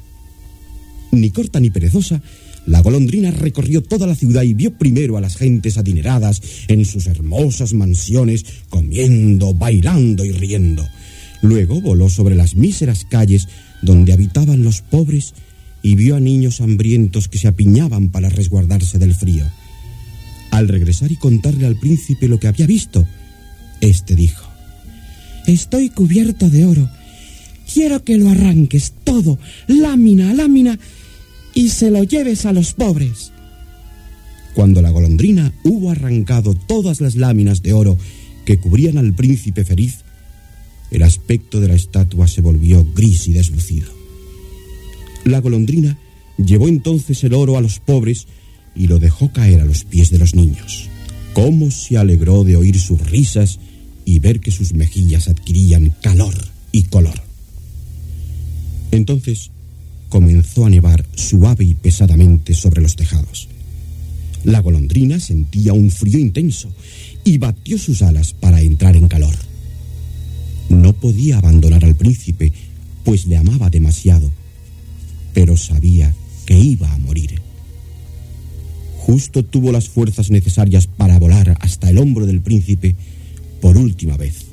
Ni 1.12 1.32
corta 1.32 1.60
ni 1.60 1.70
perezosa, 1.70 2.22
la 2.70 2.84
golondrina 2.84 3.32
recorrió 3.32 3.82
toda 3.82 4.06
la 4.06 4.14
ciudad 4.14 4.44
y 4.44 4.54
vio 4.54 4.78
primero 4.78 5.18
a 5.18 5.22
las 5.22 5.38
gentes 5.38 5.80
adineradas 5.80 6.40
en 6.68 6.86
sus 6.86 7.08
hermosas 7.08 7.74
mansiones, 7.74 8.46
comiendo, 8.70 9.56
bailando 9.56 10.24
y 10.24 10.32
riendo. 10.32 10.88
Luego 11.42 11.82
voló 11.82 12.10
sobre 12.10 12.36
las 12.36 12.56
míseras 12.56 13.06
calles 13.06 13.48
donde 13.82 14.14
habitaban 14.14 14.64
los 14.64 14.82
pobres 14.82 15.34
y 15.82 15.96
vio 15.96 16.16
a 16.16 16.20
niños 16.20 16.62
hambrientos 16.62 17.28
que 17.28 17.40
se 17.40 17.48
apiñaban 17.48 18.10
para 18.10 18.30
resguardarse 18.30 19.00
del 19.00 19.16
frío. 19.16 19.48
Al 20.52 20.68
regresar 20.68 21.12
y 21.12 21.16
contarle 21.16 21.66
al 21.66 21.80
príncipe 21.80 22.28
lo 22.28 22.40
que 22.40 22.50
había 22.50 22.68
visto, 22.68 23.08
éste 23.82 24.16
dijo, 24.16 24.48
Estoy 25.48 25.90
cubierto 25.90 26.52
de 26.52 26.66
oro. 26.66 26.88
Quiero 27.74 28.04
que 28.04 28.18
lo 28.18 28.30
arranques 28.30 28.94
todo, 29.04 29.40
lámina 29.66 30.30
a 30.30 30.34
lámina, 30.36 30.78
y 31.60 31.68
se 31.68 31.91
lo 31.91 32.05
lleves 32.05 32.45
a 32.45 32.53
los 32.53 32.72
pobres. 32.72 33.34
Cuando 34.53 34.82
la 34.82 34.91
golondrina 34.91 35.51
hubo 35.66 35.91
arrancado 35.91 36.53
todas 36.53 37.01
las 37.01 37.18
láminas 37.18 37.62
de 37.62 37.74
oro 37.74 37.97
que 38.45 38.62
cubrían 38.62 38.97
al 38.97 39.14
príncipe 39.14 39.66
feliz, 39.66 40.05
el 40.89 41.03
aspecto 41.03 41.60
de 41.60 41.68
la 41.68 41.74
estatua 41.74 42.30
se 42.30 42.39
volvió 42.39 42.88
gris 42.95 43.28
y 43.28 43.34
deslucido. 43.34 43.89
La 45.26 45.41
golondrina 45.41 45.99
llevó 46.38 46.70
entonces 46.70 47.26
el 47.26 47.34
oro 47.34 47.57
a 47.57 47.62
los 47.62 47.82
pobres 47.82 48.28
y 48.74 48.88
lo 48.88 48.97
dejó 48.97 49.34
caer 49.34 49.60
a 49.60 49.66
los 49.66 49.84
pies 49.84 50.12
de 50.12 50.18
los 50.18 50.36
niños. 50.36 50.88
Cómo 51.34 51.72
se 51.72 51.97
alegró 51.97 52.45
de 52.45 52.55
oír 52.55 52.80
sus 52.80 53.01
risas 53.01 53.60
y 54.05 54.20
ver 54.20 54.39
que 54.39 54.51
sus 54.51 54.72
mejillas 54.72 55.28
adquirían 55.28 55.93
calor 56.01 56.36
y 56.72 56.84
color. 56.84 57.22
Entonces 58.91 59.51
comenzó 60.10 60.66
a 60.66 60.70
nevar 60.70 61.05
suave 61.16 61.64
y 61.64 61.76
pesadamente 61.76 62.53
sobre 62.53 62.82
los 62.82 62.95
tejados. 62.95 63.47
La 64.43 64.60
golondrina 64.60 65.20
sentía 65.20 65.74
un 65.74 65.91
frío 65.91 66.18
intenso 66.18 66.72
y 67.24 67.38
batió 67.38 67.78
sus 67.78 68.01
alas 68.01 68.34
para 68.34 68.62
entrar 68.62 68.95
en 68.95 69.07
calor. 69.07 69.36
No 70.70 70.93
podía 70.93 71.38
abandonar 71.38 71.84
al 71.86 71.95
príncipe, 71.95 72.51
pues 73.03 73.26
le 73.26 73.38
amaba 73.38 73.70
demasiado, 73.70 74.32
pero 75.34 75.57
sabía 75.57 76.14
que 76.45 76.57
iba 76.57 76.91
a 76.91 76.97
morir. 76.99 77.41
Justo 78.97 79.43
tuvo 79.43 79.72
las 79.72 79.89
fuerzas 79.89 80.30
necesarias 80.30 80.88
para 80.88 81.18
volar 81.20 81.57
hasta 81.62 81.89
el 81.89 81.97
hombro 81.97 82.26
del 82.26 82.41
príncipe 82.41 82.95
por 83.62 83.78
última 83.78 84.18
vez. 84.18 84.45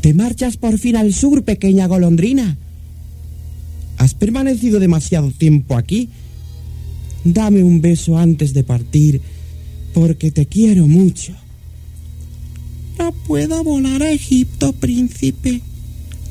¿Te 0.00 0.12
marchas 0.12 0.56
por 0.56 0.78
fin 0.78 0.96
al 0.96 1.14
sur, 1.14 1.44
pequeña 1.44 1.86
golondrina? 1.86 2.58
¿Has 3.98 4.14
permanecido 4.14 4.80
demasiado 4.80 5.30
tiempo 5.30 5.76
aquí? 5.76 6.08
Dame 7.24 7.62
un 7.62 7.80
beso 7.80 8.18
antes 8.18 8.52
de 8.52 8.64
partir, 8.64 9.20
porque 9.92 10.30
te 10.30 10.46
quiero 10.46 10.86
mucho. 10.86 11.32
No 12.98 13.12
puedo 13.12 13.64
volar 13.64 14.02
a 14.02 14.10
Egipto, 14.10 14.72
príncipe. 14.72 15.60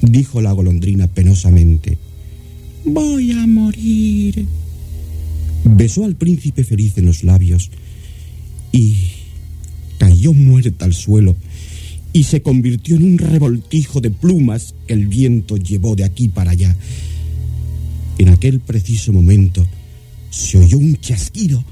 Dijo 0.01 0.41
la 0.41 0.51
golondrina 0.51 1.07
penosamente. 1.07 1.97
Voy 2.85 3.31
a 3.31 3.47
morir. 3.47 4.45
Besó 5.63 6.05
al 6.05 6.15
príncipe 6.15 6.63
feliz 6.63 6.97
en 6.97 7.05
los 7.05 7.23
labios 7.23 7.71
y 8.71 8.97
cayó 9.97 10.33
muerta 10.33 10.85
al 10.85 10.93
suelo 10.93 11.35
y 12.11 12.23
se 12.23 12.41
convirtió 12.41 12.95
en 12.95 13.03
un 13.03 13.17
revoltijo 13.17 14.01
de 14.01 14.11
plumas 14.11 14.75
que 14.85 14.93
el 14.93 15.07
viento 15.07 15.57
llevó 15.57 15.95
de 15.95 16.03
aquí 16.03 16.27
para 16.27 16.51
allá. 16.51 16.75
En 18.17 18.29
aquel 18.29 18.59
preciso 18.59 19.11
momento 19.11 19.65
se 20.29 20.57
oyó 20.57 20.77
un 20.77 20.97
chasquido 20.97 21.63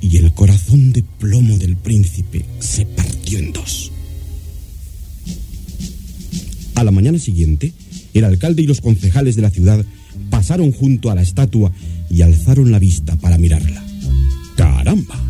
y 0.00 0.16
el 0.18 0.32
corazón 0.32 0.92
de 0.92 1.02
plomo 1.02 1.58
del 1.58 1.76
príncipe 1.76 2.44
se 2.60 2.86
partió 2.86 3.38
en 3.38 3.52
dos. 3.52 3.90
A 6.74 6.84
la 6.84 6.90
mañana 6.90 7.18
siguiente, 7.18 7.72
el 8.14 8.24
alcalde 8.24 8.62
y 8.62 8.66
los 8.66 8.80
concejales 8.80 9.34
de 9.36 9.42
la 9.42 9.50
ciudad 9.50 9.84
pasaron 10.30 10.72
junto 10.72 11.10
a 11.10 11.14
la 11.14 11.22
estatua 11.22 11.72
y 12.10 12.22
alzaron 12.22 12.70
la 12.70 12.78
vista 12.78 13.16
para 13.16 13.38
mirarla. 13.38 13.84
¡Caramba! 14.56 15.20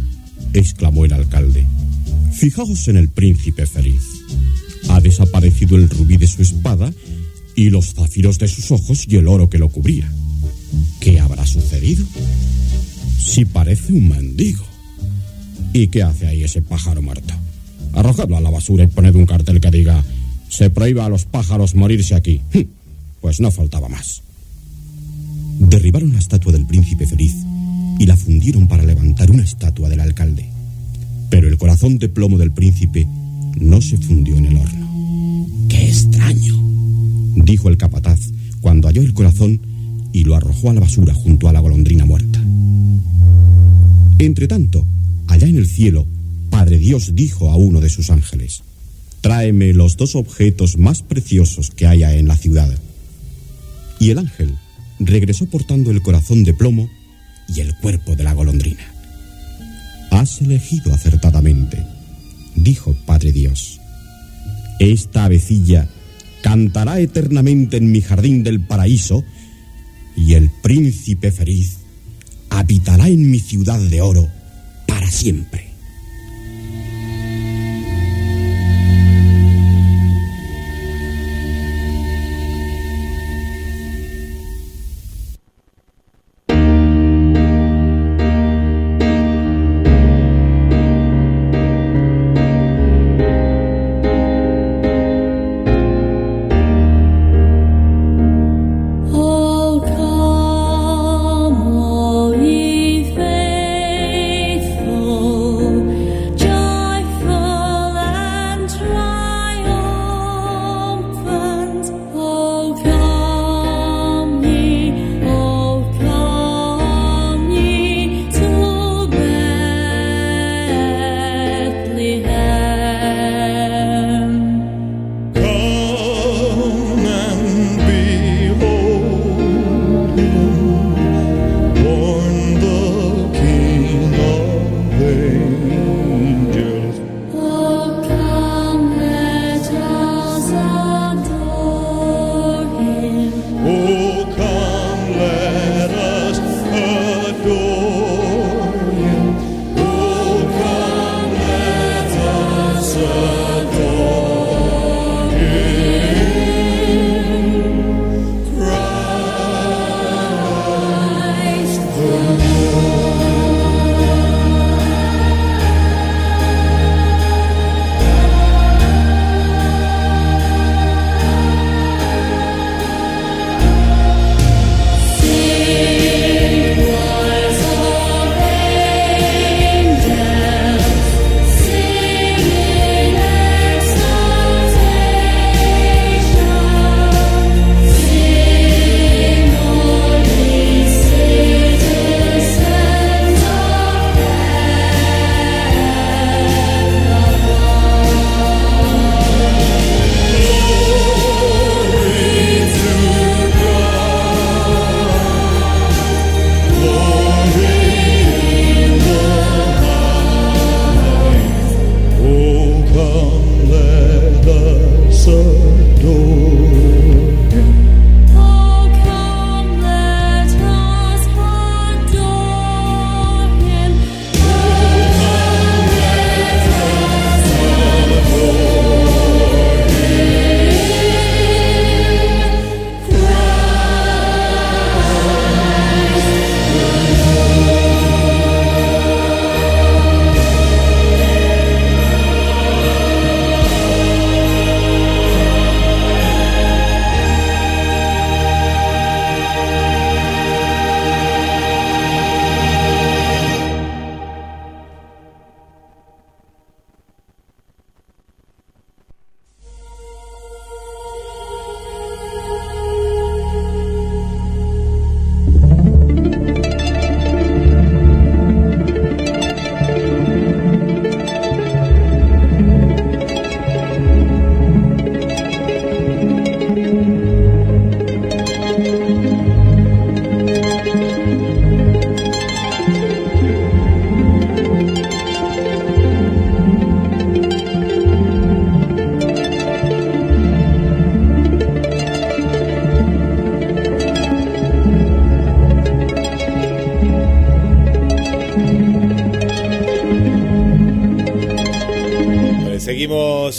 exclamó 0.53 1.05
el 1.05 1.13
alcalde. 1.13 1.67
Fijaos 2.33 2.89
en 2.89 2.97
el 2.97 3.09
príncipe 3.09 3.67
feliz. 3.67 4.03
Ha 4.89 5.01
desaparecido 5.01 5.77
el 5.77 5.89
rubí 5.89 6.17
de 6.17 6.27
su 6.27 6.43
espada 6.43 6.93
y 7.57 7.71
los 7.71 7.95
zafiros 7.95 8.39
de 8.39 8.49
sus 8.49 8.71
ojos 8.71 9.05
y 9.09 9.17
el 9.17 9.27
oro 9.27 9.49
que 9.49 9.59
lo 9.59 9.69
cubría. 9.69 10.11
¿Qué 11.01 11.21
habrá 11.21 11.47
sucedido? 11.47 12.05
Si 13.19 13.45
parece 13.45 13.93
un 13.93 14.09
mendigo. 14.09 14.65
¿Y 15.73 15.89
qué 15.89 16.03
hace 16.03 16.27
ahí 16.27 16.45
ese 16.45 16.63
pájaro 16.63 17.03
muerto? 17.03 17.35
Arrojadlo 17.93 18.37
a 18.37 18.41
la 18.41 18.51
basura 18.51 18.85
y 18.85 18.89
poned 18.89 19.15
un 19.15 19.27
cartel 19.27 19.61
que 19.61 19.71
diga 19.71 20.05
se 20.49 20.71
prohíba 20.71 21.05
a 21.05 21.09
los 21.09 21.25
pájaros 21.25 21.75
morirse 21.75 22.15
aquí. 22.15 22.41
Pues 23.21 23.41
no 23.41 23.51
faltaba 23.51 23.89
más. 23.89 24.23
Derribaron 25.59 26.13
la 26.13 26.19
estatua 26.19 26.53
del 26.53 26.67
príncipe 26.67 27.07
feliz 27.07 27.35
y 27.99 28.07
la 28.07 28.17
fundieron 28.17 28.69
para 28.69 28.85
levantar 28.85 29.31
una 29.31 29.43
estatua 29.43 29.89
del 29.89 30.01
alcalde. 30.01 30.49
Pero 31.31 31.49
el 31.49 31.59
corazón 31.59 31.99
de 31.99 32.09
plomo 32.09 32.39
del 32.39 32.53
príncipe 32.53 33.07
no 33.61 33.83
se 33.83 33.99
fundió 33.99 34.37
en 34.37 34.47
el 34.47 34.57
horno. 34.57 34.89
¡Qué 35.69 35.89
extraño! 35.89 36.55
dijo 37.45 37.69
el 37.69 37.77
capataz 37.77 38.21
cuando 38.61 38.89
halló 38.89 39.03
el 39.03 39.15
corazón 39.15 39.61
y 40.19 40.25
lo 40.25 40.35
arrojó 40.35 40.71
a 40.71 40.75
la 40.75 40.81
basura 40.81 41.15
junto 41.15 41.49
a 41.49 41.53
la 41.53 41.61
golondrina 41.61 42.05
muerta. 42.05 42.43
Entretanto, 44.19 44.85
allá 45.29 45.47
en 45.47 45.57
el 45.57 45.69
cielo, 45.69 46.07
Padre 46.51 46.77
Dios 46.77 47.15
dijo 47.15 47.53
a 47.53 47.57
uno 47.57 47.81
de 47.81 47.89
sus 47.89 48.11
ángeles, 48.11 48.65
Tráeme 49.21 49.73
los 49.73 49.97
dos 49.97 50.17
objetos 50.17 50.77
más 50.77 51.03
preciosos 51.03 51.71
que 51.71 51.87
haya 51.87 52.15
en 52.17 52.27
la 52.27 52.37
ciudad. 52.37 52.69
y 54.01 54.11
el 54.11 54.19
ángel 54.19 54.57
regresó 54.99 55.47
portando 55.47 55.93
el 55.93 56.03
corazón 56.03 56.43
de 56.43 56.55
plomo 56.55 56.89
y 57.49 57.61
el 57.61 57.77
cuerpo 57.77 58.17
de 58.17 58.25
la 58.25 58.33
golondrina. 58.33 58.93
Has 60.11 60.41
elegido 60.41 60.93
acertadamente, 60.93 61.85
dijo 62.57 62.97
Padre 63.07 63.31
Dios. 63.31 63.81
Esta 64.81 65.27
avecilla 65.27 65.89
cantará 66.43 66.99
eternamente 66.99 67.77
en 67.77 67.93
mi 67.93 68.01
jardín 68.01 68.43
del 68.43 68.61
paraíso 68.61 69.25
y 70.19 70.35
el 70.35 70.51
príncipe 70.51 71.31
feliz 71.31 71.79
habitará 72.51 73.09
en 73.09 73.31
mi 73.31 73.39
ciudad 73.39 73.79
de 73.79 74.01
oro 74.01 74.29
para 74.87 75.11
siempre. 75.11 75.68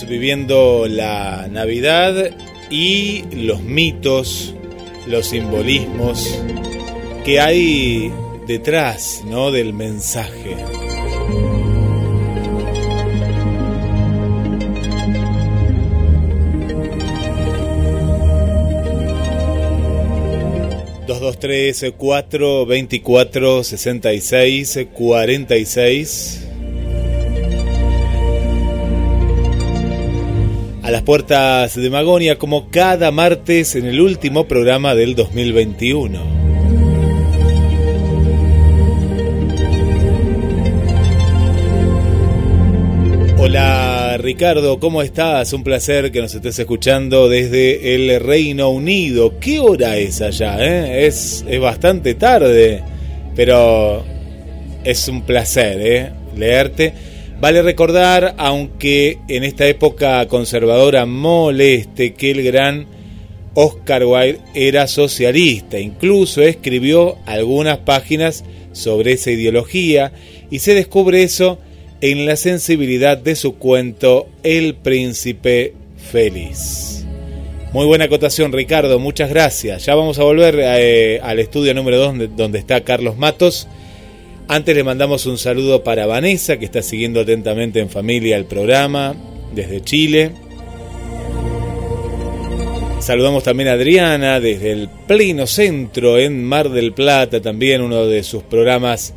Viviendo 0.10 0.88
la 0.90 1.48
Navidad 1.50 2.32
y 2.70 3.24
los 3.32 3.62
mitos, 3.62 4.56
los 5.08 5.28
simbolismos 5.28 6.28
que 7.24 7.40
hay 7.40 8.12
detrás 8.48 9.24
¿no? 9.26 9.52
del 9.52 9.74
mensaje. 9.74 10.58
Dos 21.08 21.38
tres 21.38 21.86
cuatro 21.98 22.66
veinticuatro 22.66 23.64
sesenta 23.64 24.14
y 24.14 24.22
seis 24.22 24.80
cuarenta 24.94 25.58
y 25.58 25.66
seis 25.66 26.39
a 30.90 30.92
las 30.92 31.04
puertas 31.04 31.76
de 31.76 31.88
Magonia 31.92 32.40
como 32.40 32.72
cada 32.72 33.12
martes 33.12 33.76
en 33.76 33.86
el 33.86 34.02
último 34.02 34.48
programa 34.48 34.96
del 34.96 35.14
2021. 35.14 36.20
Hola 43.38 44.18
Ricardo, 44.18 44.80
¿cómo 44.80 45.04
estás? 45.04 45.54
Un 45.54 45.64
placer 45.64 46.12
que 46.12 46.22
nos 46.22 46.34
estés 46.34 46.58
escuchando 46.58 47.30
desde 47.30 47.94
el 47.94 48.20
Reino 48.20 48.70
Unido. 48.70 49.38
¿Qué 49.40 49.60
hora 49.60 49.96
es 49.98 50.22
allá? 50.22 50.58
eh? 50.60 51.06
Es, 51.06 51.46
es 51.48 51.60
bastante 51.60 52.16
tarde, 52.16 52.82
pero 53.36 54.04
es 54.84 55.08
un 55.08 55.22
placer 55.22 55.82
eh, 55.82 56.12
leerte. 56.36 57.09
Vale 57.42 57.62
recordar, 57.62 58.36
aunque 58.38 59.20
en 59.30 59.46
esta 59.46 59.66
época 59.66 60.28
conservadora 60.28 61.06
moleste, 61.06 62.14
que 62.14 62.32
el 62.32 62.44
gran 62.44 62.86
Oscar 63.54 64.04
Wilde 64.04 64.42
era 64.54 64.88
socialista. 64.88 65.80
Incluso 65.80 66.42
escribió 66.42 67.18
algunas 67.26 67.78
páginas 67.78 68.44
sobre 68.74 69.14
esa 69.14 69.32
ideología 69.32 70.12
y 70.52 70.60
se 70.60 70.74
descubre 70.74 71.24
eso 71.24 71.60
en 72.02 72.26
la 72.26 72.36
sensibilidad 72.36 73.18
de 73.18 73.36
su 73.36 73.56
cuento 73.56 74.28
El 74.44 74.76
príncipe 74.76 75.74
feliz. 76.12 77.06
Muy 77.72 77.86
buena 77.86 78.06
acotación 78.06 78.52
Ricardo, 78.52 79.00
muchas 79.00 79.30
gracias. 79.30 79.86
Ya 79.86 79.96
vamos 79.96 80.20
a 80.20 80.24
volver 80.24 80.60
eh, 80.60 81.22
al 81.24 81.40
estudio 81.40 81.74
número 81.74 81.98
2 82.00 82.08
donde, 82.08 82.28
donde 82.28 82.60
está 82.60 82.82
Carlos 82.82 83.18
Matos. 83.18 83.70
Antes 84.52 84.76
le 84.76 84.84
mandamos 84.84 85.28
un 85.28 85.38
saludo 85.38 85.84
para 85.84 86.08
Vanessa 86.08 86.58
que 86.58 86.66
está 86.66 86.82
siguiendo 86.82 87.20
atentamente 87.20 87.80
en 87.82 87.88
familia 87.88 88.36
el 88.36 88.46
programa 88.46 89.16
desde 89.54 89.80
Chile. 89.82 90.32
Saludamos 93.00 93.44
también 93.44 93.70
a 93.70 93.74
Adriana 93.74 94.40
desde 94.40 94.72
el 94.72 94.90
pleno 95.06 95.46
centro 95.46 96.18
en 96.18 96.44
Mar 96.44 96.72
del 96.72 96.94
Plata, 96.94 97.40
también 97.40 97.84
uno 97.84 98.08
de 98.08 98.24
sus 98.24 98.42
programas 98.42 99.14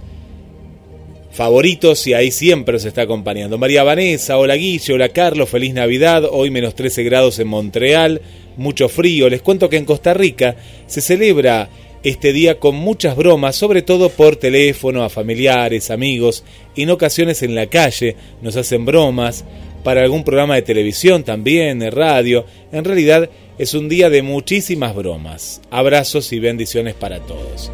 favoritos 1.30 2.06
y 2.06 2.12
ahí 2.12 2.30
siempre 2.30 2.78
se 2.78 2.88
está 2.88 3.00
acompañando. 3.00 3.56
María 3.56 3.84
Vanessa, 3.84 4.36
hola 4.36 4.56
Guille, 4.56 4.92
hola 4.92 5.08
Carlos, 5.08 5.48
feliz 5.48 5.72
Navidad, 5.72 6.24
hoy 6.30 6.50
menos 6.50 6.74
13 6.74 7.04
grados 7.04 7.38
en 7.38 7.48
Montreal, 7.48 8.20
mucho 8.58 8.90
frío. 8.90 9.30
Les 9.30 9.40
cuento 9.40 9.70
que 9.70 9.78
en 9.78 9.86
Costa 9.86 10.12
Rica 10.12 10.56
se 10.86 11.00
celebra 11.00 11.70
este 12.02 12.32
día 12.32 12.58
con 12.58 12.74
muchas 12.74 13.16
bromas, 13.16 13.56
sobre 13.56 13.82
todo 13.82 14.08
por 14.08 14.36
teléfono 14.36 15.04
a 15.04 15.08
familiares, 15.08 15.90
amigos, 15.90 16.44
en 16.76 16.90
ocasiones 16.90 17.42
en 17.42 17.54
la 17.54 17.66
calle 17.66 18.16
nos 18.40 18.56
hacen 18.56 18.84
bromas, 18.84 19.44
para 19.82 20.02
algún 20.02 20.24
programa 20.24 20.54
de 20.54 20.62
televisión 20.62 21.24
también, 21.24 21.78
de 21.78 21.90
radio. 21.90 22.44
En 22.70 22.84
realidad 22.84 23.28
es 23.58 23.74
un 23.74 23.88
día 23.88 24.10
de 24.10 24.22
muchísimas 24.22 24.94
bromas. 24.94 25.60
Abrazos 25.70 26.32
y 26.32 26.38
bendiciones 26.38 26.94
para 26.94 27.20
todos. 27.20 27.70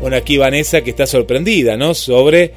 Bueno, 0.00 0.16
aquí 0.16 0.38
Vanessa 0.38 0.82
que 0.82 0.90
está 0.90 1.06
sorprendida, 1.06 1.76
¿no? 1.76 1.94
Sobre 1.94 2.52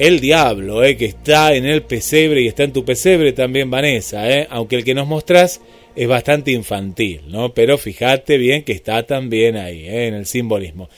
el 0.00 0.18
diablo, 0.18 0.82
¿eh? 0.82 0.96
que 0.96 1.04
está 1.04 1.54
en 1.54 1.66
el 1.66 1.82
pesebre 1.82 2.40
y 2.40 2.48
está 2.48 2.62
en 2.62 2.72
tu 2.72 2.86
pesebre 2.86 3.34
también 3.34 3.70
Vanessa, 3.70 4.30
¿eh? 4.30 4.46
aunque 4.48 4.76
el 4.76 4.82
que 4.82 4.94
nos 4.94 5.06
mostrás 5.06 5.60
es 5.94 6.08
bastante 6.08 6.52
infantil, 6.52 7.20
¿no? 7.28 7.52
Pero 7.52 7.76
fíjate 7.76 8.38
bien 8.38 8.64
que 8.64 8.72
está 8.72 9.02
también 9.02 9.58
ahí, 9.58 9.86
¿eh? 9.86 10.06
en 10.06 10.14
el 10.14 10.24
simbolismo. 10.24 10.88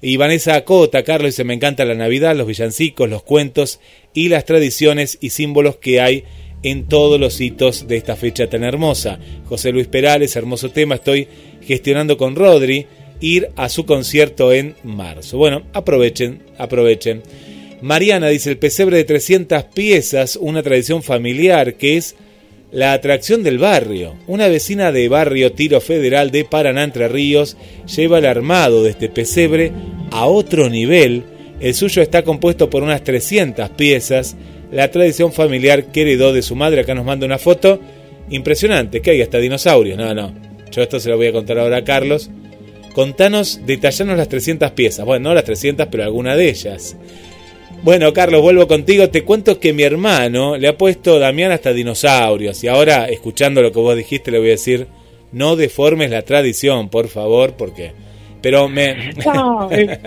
Y 0.00 0.16
Vanessa 0.16 0.54
acota, 0.54 1.02
Carlos 1.02 1.32
dice, 1.32 1.42
me 1.42 1.54
encanta 1.54 1.84
la 1.84 1.96
Navidad, 1.96 2.36
los 2.36 2.46
villancicos, 2.46 3.10
los 3.10 3.24
cuentos 3.24 3.80
y 4.14 4.28
las 4.28 4.44
tradiciones 4.44 5.18
y 5.20 5.30
símbolos 5.30 5.78
que 5.78 6.00
hay 6.00 6.22
en 6.62 6.86
todos 6.86 7.18
los 7.18 7.40
hitos 7.40 7.88
de 7.88 7.96
esta 7.96 8.14
fecha 8.14 8.48
tan 8.48 8.62
hermosa. 8.62 9.18
José 9.48 9.72
Luis 9.72 9.88
Perales, 9.88 10.36
hermoso 10.36 10.70
tema, 10.70 10.94
estoy 10.94 11.26
gestionando 11.62 12.16
con 12.16 12.36
Rodri 12.36 12.86
ir 13.18 13.48
a 13.56 13.68
su 13.68 13.86
concierto 13.86 14.52
en 14.52 14.76
marzo. 14.84 15.36
Bueno, 15.36 15.62
aprovechen, 15.72 16.42
aprovechen. 16.58 17.22
Mariana 17.82 18.28
dice 18.28 18.48
el 18.48 18.58
pesebre 18.58 18.96
de 18.96 19.04
300 19.04 19.64
piezas, 19.64 20.36
una 20.36 20.62
tradición 20.62 21.02
familiar 21.02 21.74
que 21.74 21.96
es 21.96 22.14
la 22.70 22.92
atracción 22.92 23.42
del 23.42 23.58
barrio. 23.58 24.14
Una 24.28 24.46
vecina 24.46 24.92
de 24.92 25.08
barrio 25.08 25.52
Tiro 25.52 25.80
Federal 25.80 26.30
de 26.30 26.44
Paraná 26.44 26.84
Entre 26.84 27.08
Ríos 27.08 27.56
lleva 27.94 28.18
el 28.18 28.26
armado 28.26 28.84
de 28.84 28.90
este 28.90 29.08
pesebre 29.08 29.72
a 30.12 30.26
otro 30.26 30.70
nivel. 30.70 31.24
El 31.58 31.74
suyo 31.74 32.02
está 32.02 32.22
compuesto 32.22 32.70
por 32.70 32.84
unas 32.84 33.02
300 33.02 33.70
piezas. 33.70 34.36
La 34.70 34.88
tradición 34.92 35.32
familiar 35.32 35.86
que 35.86 36.02
heredó 36.02 36.32
de 36.32 36.42
su 36.42 36.54
madre, 36.54 36.82
acá 36.82 36.94
nos 36.94 37.04
manda 37.04 37.26
una 37.26 37.38
foto. 37.38 37.80
Impresionante, 38.30 39.02
que 39.02 39.10
hay 39.10 39.22
hasta 39.22 39.38
dinosaurios. 39.38 39.98
No, 39.98 40.14
no. 40.14 40.32
Yo 40.70 40.82
esto 40.82 41.00
se 41.00 41.10
lo 41.10 41.16
voy 41.16 41.26
a 41.26 41.32
contar 41.32 41.58
ahora 41.58 41.78
a 41.78 41.84
Carlos. 41.84 42.30
Contanos, 42.94 43.60
detallanos 43.66 44.16
las 44.16 44.28
300 44.28 44.70
piezas. 44.70 45.04
Bueno, 45.04 45.30
no 45.30 45.34
las 45.34 45.44
300, 45.44 45.88
pero 45.90 46.04
alguna 46.04 46.36
de 46.36 46.48
ellas. 46.48 46.96
Bueno, 47.82 48.12
Carlos, 48.12 48.42
vuelvo 48.42 48.68
contigo. 48.68 49.10
Te 49.10 49.24
cuento 49.24 49.58
que 49.58 49.72
mi 49.72 49.82
hermano 49.82 50.56
le 50.56 50.68
ha 50.68 50.78
puesto 50.78 51.18
Damián 51.18 51.50
hasta 51.50 51.72
dinosaurios. 51.72 52.62
Y 52.62 52.68
ahora, 52.68 53.06
escuchando 53.06 53.60
lo 53.60 53.72
que 53.72 53.80
vos 53.80 53.96
dijiste, 53.96 54.30
le 54.30 54.38
voy 54.38 54.48
a 54.48 54.52
decir: 54.52 54.86
no 55.32 55.56
deformes 55.56 56.10
la 56.10 56.22
tradición, 56.22 56.88
por 56.88 57.08
favor, 57.08 57.54
porque. 57.58 57.90
Pero 58.40 58.68
me. 58.68 58.94
No, 59.24 59.68
eh, 59.72 59.98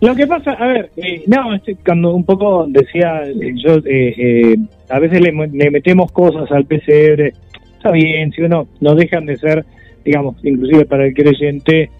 lo 0.00 0.14
que 0.14 0.26
pasa, 0.26 0.52
a 0.52 0.66
ver, 0.66 0.90
eh, 0.96 1.22
no, 1.26 1.56
cuando 1.84 2.14
un 2.14 2.24
poco 2.24 2.66
decía, 2.68 3.22
eh, 3.24 3.54
yo, 3.56 3.76
eh, 3.84 4.14
eh, 4.16 4.56
a 4.88 4.98
veces 4.98 5.20
le, 5.20 5.32
le 5.32 5.70
metemos 5.70 6.12
cosas 6.12 6.50
al 6.52 6.66
PCR, 6.66 7.32
está 7.76 7.90
bien, 7.92 8.32
si 8.32 8.42
uno 8.42 8.68
no 8.80 8.94
dejan 8.94 9.26
de 9.26 9.36
ser, 9.36 9.64
digamos, 10.04 10.36
inclusive 10.44 10.84
para 10.84 11.06
el 11.06 11.14
creyente, 11.14 11.90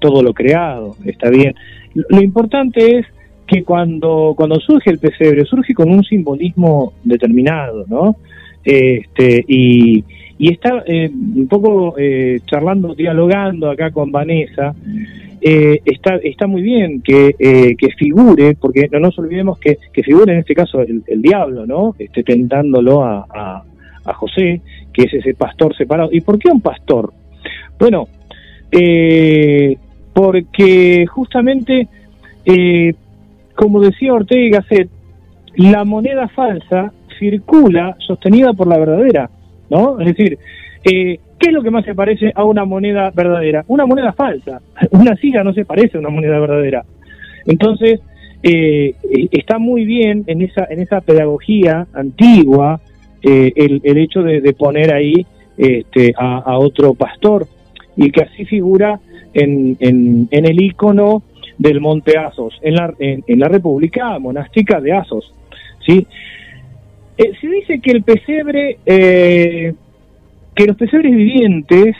todo 0.00 0.22
lo 0.22 0.32
creado, 0.32 0.96
está 1.04 1.28
bien. 1.30 1.54
Lo, 1.94 2.04
lo 2.08 2.22
importante 2.22 2.98
es 2.98 3.06
que 3.50 3.64
cuando, 3.64 4.34
cuando 4.36 4.60
surge 4.60 4.90
el 4.90 4.98
pesebre, 4.98 5.44
surge 5.44 5.74
con 5.74 5.90
un 5.90 6.04
simbolismo 6.04 6.92
determinado, 7.02 7.84
¿no? 7.88 8.16
Este, 8.64 9.44
y, 9.48 10.04
y 10.38 10.52
está 10.52 10.84
eh, 10.86 11.10
un 11.10 11.48
poco 11.48 11.94
eh, 11.98 12.40
charlando, 12.46 12.94
dialogando 12.94 13.68
acá 13.68 13.90
con 13.90 14.12
Vanessa, 14.12 14.72
eh, 15.40 15.80
está, 15.84 16.16
está 16.22 16.46
muy 16.46 16.62
bien 16.62 17.02
que, 17.02 17.34
que 17.76 17.88
figure, 17.98 18.54
porque 18.54 18.88
no 18.92 19.00
nos 19.00 19.18
olvidemos 19.18 19.58
que, 19.58 19.78
que 19.92 20.02
figure 20.02 20.32
en 20.32 20.40
este 20.40 20.54
caso 20.54 20.80
el, 20.82 21.02
el 21.06 21.22
diablo, 21.22 21.66
¿no? 21.66 21.96
Este, 21.98 22.22
tentándolo 22.22 23.02
a, 23.02 23.26
a, 24.04 24.14
José, 24.14 24.60
que 24.92 25.04
es 25.04 25.14
ese 25.14 25.34
pastor 25.34 25.76
separado. 25.76 26.10
¿Y 26.12 26.20
por 26.20 26.38
qué 26.38 26.48
un 26.48 26.60
pastor? 26.60 27.12
Bueno, 27.78 28.08
porque 30.12 31.06
justamente, 31.06 31.88
como 33.60 33.78
decía 33.78 34.14
Ortega 34.14 34.40
y 34.40 34.50
Gasset, 34.50 34.88
la 35.56 35.84
moneda 35.84 36.28
falsa 36.28 36.94
circula 37.18 37.94
sostenida 37.98 38.54
por 38.54 38.66
la 38.66 38.78
verdadera, 38.78 39.28
¿no? 39.68 40.00
Es 40.00 40.06
decir, 40.16 40.38
eh, 40.82 41.20
¿qué 41.38 41.48
es 41.48 41.52
lo 41.52 41.62
que 41.62 41.70
más 41.70 41.84
se 41.84 41.94
parece 41.94 42.32
a 42.34 42.42
una 42.44 42.64
moneda 42.64 43.10
verdadera? 43.14 43.62
Una 43.68 43.84
moneda 43.84 44.14
falsa. 44.14 44.62
Una 44.92 45.14
silla 45.16 45.44
no 45.44 45.52
se 45.52 45.66
parece 45.66 45.98
a 45.98 46.00
una 46.00 46.08
moneda 46.08 46.40
verdadera. 46.40 46.86
Entonces, 47.44 48.00
eh, 48.42 48.94
está 49.30 49.58
muy 49.58 49.84
bien 49.84 50.24
en 50.26 50.40
esa, 50.40 50.66
en 50.70 50.80
esa 50.80 51.02
pedagogía 51.02 51.86
antigua 51.92 52.80
eh, 53.22 53.52
el, 53.56 53.82
el 53.84 53.98
hecho 53.98 54.22
de, 54.22 54.40
de 54.40 54.54
poner 54.54 54.94
ahí 54.94 55.26
este, 55.58 56.14
a, 56.16 56.38
a 56.38 56.56
otro 56.56 56.94
pastor 56.94 57.46
y 57.94 58.10
que 58.10 58.22
así 58.22 58.46
figura 58.46 59.00
en, 59.34 59.76
en, 59.80 60.28
en 60.30 60.46
el 60.46 60.62
icono 60.62 61.22
del 61.60 61.78
monte 61.78 62.16
Asos, 62.16 62.58
en 62.62 62.74
la, 62.74 62.94
en, 62.98 63.22
en 63.26 63.38
la 63.38 63.46
República 63.46 64.18
Monástica 64.18 64.80
de 64.80 64.92
Asos. 64.92 65.34
¿sí? 65.84 66.06
Eh, 67.18 67.32
se 67.38 67.48
dice 67.48 67.80
que 67.80 67.90
el 67.90 68.02
pesebre, 68.02 68.78
eh, 68.86 69.74
que 70.54 70.64
los 70.64 70.74
pesebres 70.74 71.14
vivientes 71.14 71.94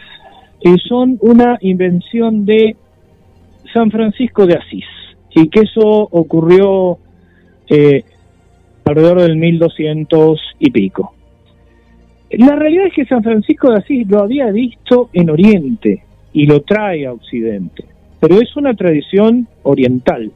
eh, 0.63 0.77
son 0.89 1.19
una 1.21 1.59
invención 1.61 2.47
de 2.47 2.75
San 3.75 3.91
Francisco 3.91 4.47
de 4.47 4.55
Asís 4.55 4.87
y 5.35 5.49
que 5.51 5.61
eso 5.61 5.83
ocurrió 6.11 6.99
alrededor 8.85 9.21
del 9.21 9.37
1200 9.37 10.41
y 10.59 10.71
pico. 10.71 11.15
La 12.31 12.57
realidad 12.57 12.87
es 12.87 12.95
que 12.95 13.05
San 13.05 13.23
Francisco 13.23 13.71
de 13.71 13.77
Asís 13.77 14.09
lo 14.09 14.23
había 14.23 14.51
visto 14.51 15.11
en 15.13 15.29
Oriente 15.29 16.03
y 16.33 16.47
lo 16.47 16.63
trae 16.63 17.07
a 17.07 17.13
Occidente, 17.13 17.85
pero 18.21 18.41
es 18.41 18.55
una 18.57 18.75
tradición 18.75 19.49
oriental. 19.63 20.31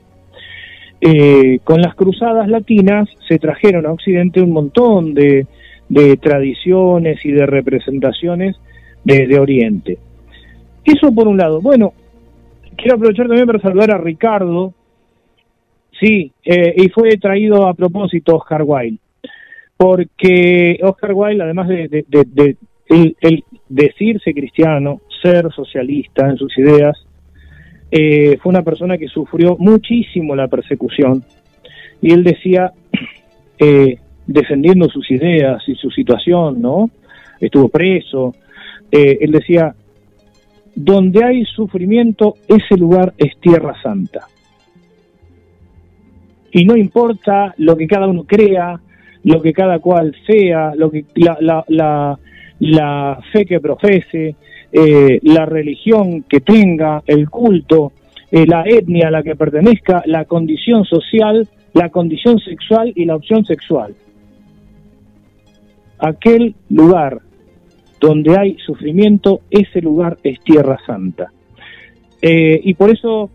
Eh, 1.00 1.58
con 1.64 1.82
las 1.82 1.94
cruzadas 1.94 2.48
latinas 2.48 3.08
se 3.28 3.38
trajeron 3.38 3.84
a 3.84 3.92
Occidente 3.92 4.40
un 4.40 4.52
montón 4.52 5.12
de, 5.12 5.46
de 5.88 6.16
tradiciones 6.16 7.24
y 7.24 7.32
de 7.32 7.46
representaciones 7.46 8.56
de, 9.04 9.38
Oriente. 9.38 9.98
Eso 10.84 11.14
por 11.14 11.28
un 11.28 11.36
lado. 11.36 11.60
Bueno, 11.60 11.92
quiero 12.76 12.96
aprovechar 12.96 13.26
también 13.26 13.46
para 13.46 13.60
saludar 13.60 13.90
a 13.90 13.98
Ricardo. 13.98 14.72
Sí, 16.00 16.32
eh, 16.44 16.74
y 16.76 16.88
fue 16.88 17.16
traído 17.18 17.68
a 17.68 17.74
propósito 17.74 18.36
Oscar 18.36 18.62
Wilde, 18.64 18.98
porque 19.76 20.78
Oscar 20.82 21.12
Wilde, 21.14 21.44
además 21.44 21.68
de, 21.68 22.04
de, 22.08 22.56
el 22.88 23.44
decirse 23.68 24.34
cristiano, 24.34 25.02
ser 25.22 25.52
socialista 25.52 26.28
en 26.28 26.36
sus 26.36 26.56
ideas, 26.58 26.96
eh, 27.96 28.38
fue 28.42 28.50
una 28.50 28.62
persona 28.62 28.98
que 28.98 29.06
sufrió 29.06 29.56
muchísimo 29.56 30.34
la 30.34 30.48
persecución 30.48 31.22
y 32.02 32.12
él 32.12 32.24
decía, 32.24 32.72
eh, 33.60 33.98
defendiendo 34.26 34.88
sus 34.88 35.08
ideas 35.12 35.62
y 35.68 35.76
su 35.76 35.92
situación, 35.92 36.60
¿no? 36.60 36.90
Estuvo 37.38 37.68
preso. 37.68 38.34
Eh, 38.90 39.18
él 39.20 39.30
decía, 39.30 39.76
donde 40.74 41.24
hay 41.24 41.44
sufrimiento, 41.44 42.34
ese 42.48 42.76
lugar 42.76 43.14
es 43.16 43.38
tierra 43.38 43.80
santa. 43.80 44.26
Y 46.50 46.64
no 46.64 46.76
importa 46.76 47.54
lo 47.58 47.76
que 47.76 47.86
cada 47.86 48.08
uno 48.08 48.24
crea, 48.24 48.80
lo 49.22 49.40
que 49.40 49.52
cada 49.52 49.78
cual 49.78 50.16
sea, 50.26 50.74
lo 50.74 50.90
que 50.90 51.04
la, 51.14 51.36
la, 51.40 51.64
la, 51.68 52.18
la 52.58 53.20
fe 53.32 53.46
que 53.46 53.60
profese, 53.60 54.34
eh, 54.76 55.20
la 55.22 55.46
religión 55.46 56.24
que 56.28 56.40
tenga, 56.40 57.04
el 57.06 57.30
culto, 57.30 57.92
eh, 58.28 58.44
la 58.44 58.64
etnia 58.66 59.06
a 59.06 59.12
la 59.12 59.22
que 59.22 59.36
pertenezca, 59.36 60.02
la 60.06 60.24
condición 60.24 60.84
social, 60.84 61.48
la 61.74 61.90
condición 61.90 62.40
sexual 62.40 62.92
y 62.92 63.04
la 63.04 63.14
opción 63.14 63.44
sexual. 63.44 63.94
Aquel 66.00 66.56
lugar 66.70 67.20
donde 68.00 68.36
hay 68.36 68.56
sufrimiento, 68.66 69.42
ese 69.48 69.80
lugar 69.80 70.18
es 70.24 70.40
tierra 70.40 70.76
santa. 70.84 71.30
Eh, 72.20 72.60
y 72.64 72.74
por 72.74 72.90
eso 72.90 73.30